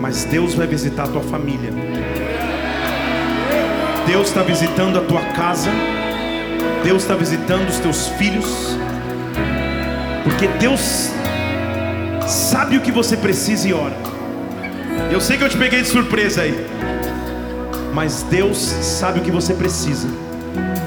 Mas 0.01 0.24
Deus 0.24 0.52
vai 0.52 0.66
visitar 0.66 1.05
a 1.05 1.06
tua 1.06 1.23
família. 1.23 1.73
Deus 4.05 4.27
está 4.27 4.43
visitando 4.43 4.98
a 4.98 5.02
tua 5.02 5.23
casa. 5.36 5.70
Deus 6.82 7.02
está 7.02 7.15
visitando 7.15 7.69
os 7.69 7.78
teus 7.78 8.09
filhos. 8.19 8.77
Porque 10.24 10.48
Deus 10.59 11.12
sabe 12.27 12.77
o 12.77 12.81
que 12.81 12.90
você 12.90 13.16
precisa 13.16 13.69
e 13.69 13.73
ora. 13.73 13.97
Eu 15.09 15.20
sei 15.20 15.39
que 15.39 15.44
eu 15.44 15.48
te 15.48 15.56
peguei 15.56 15.82
de 15.82 15.89
surpresa 15.89 16.43
aí. 16.43 16.66
Mas 17.94 18.24
Deus 18.24 18.59
sabe 18.59 19.20
o 19.20 19.23
que 19.23 19.31
você 19.31 19.55
precisa. 19.55 20.09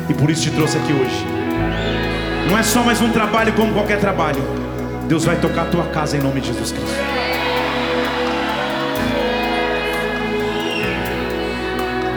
E 0.10 0.14
por 0.14 0.30
isso 0.30 0.42
te 0.42 0.52
trouxe 0.52 0.78
aqui 0.78 0.92
hoje. 0.92 1.41
Não 2.52 2.58
é 2.58 2.64
só 2.64 2.84
mais 2.84 3.00
um 3.02 3.10
trabalho 3.10 3.54
como 3.54 3.72
qualquer 3.72 3.98
trabalho. 3.98 4.44
Deus 5.08 5.24
vai 5.24 5.38
tocar 5.38 5.62
a 5.62 5.66
tua 5.68 5.86
casa 5.86 6.18
em 6.18 6.20
nome 6.20 6.42
de 6.42 6.48
Jesus 6.48 6.74
Cristo. 6.74 6.98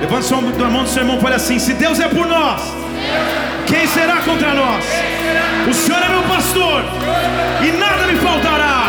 Levante 0.01 0.25
sua 0.25 0.41
mão 0.41 0.83
do 0.83 0.89
seu 0.89 1.03
irmão 1.03 1.19
e 1.19 1.21
fale 1.21 1.37
assim: 1.37 1.61
Se 1.61 1.73
Deus 1.75 2.01
é 2.01 2.09
por 2.09 2.27
nós, 2.27 2.63
quem 3.69 3.87
será 3.87 4.17
contra 4.23 4.55
nós? 4.55 4.85
O 5.71 5.73
Senhor 5.73 6.03
é 6.03 6.09
meu 6.09 6.23
pastor 6.25 6.83
e 7.63 7.71
nada 7.79 8.05
me 8.09 8.19
faltará. 8.19 8.87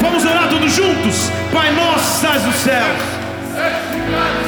Vamos 0.00 0.24
orar 0.24 0.48
todos 0.48 0.72
juntos. 0.72 1.30
Pai 1.52 1.70
nosso, 1.70 2.16
estás 2.16 2.44
nos 2.44 2.56
céus. 2.56 4.39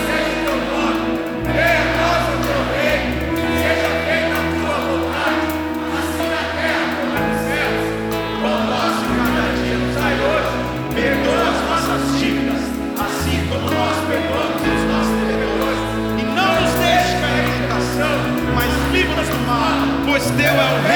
Mas 20.54 20.91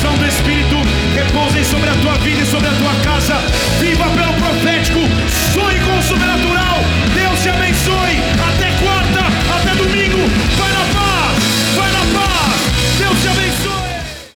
unção 0.00 0.16
do 0.16 0.26
Espírito 0.26 0.76
repousem 1.14 1.62
sobre 1.62 1.90
a 1.90 1.94
tua 1.96 2.14
vida 2.14 2.40
e 2.40 2.46
sobre 2.46 2.68
a 2.68 2.72
tua 2.72 2.94
casa. 3.04 3.34
Viva 3.78 4.08
pela 4.10 4.29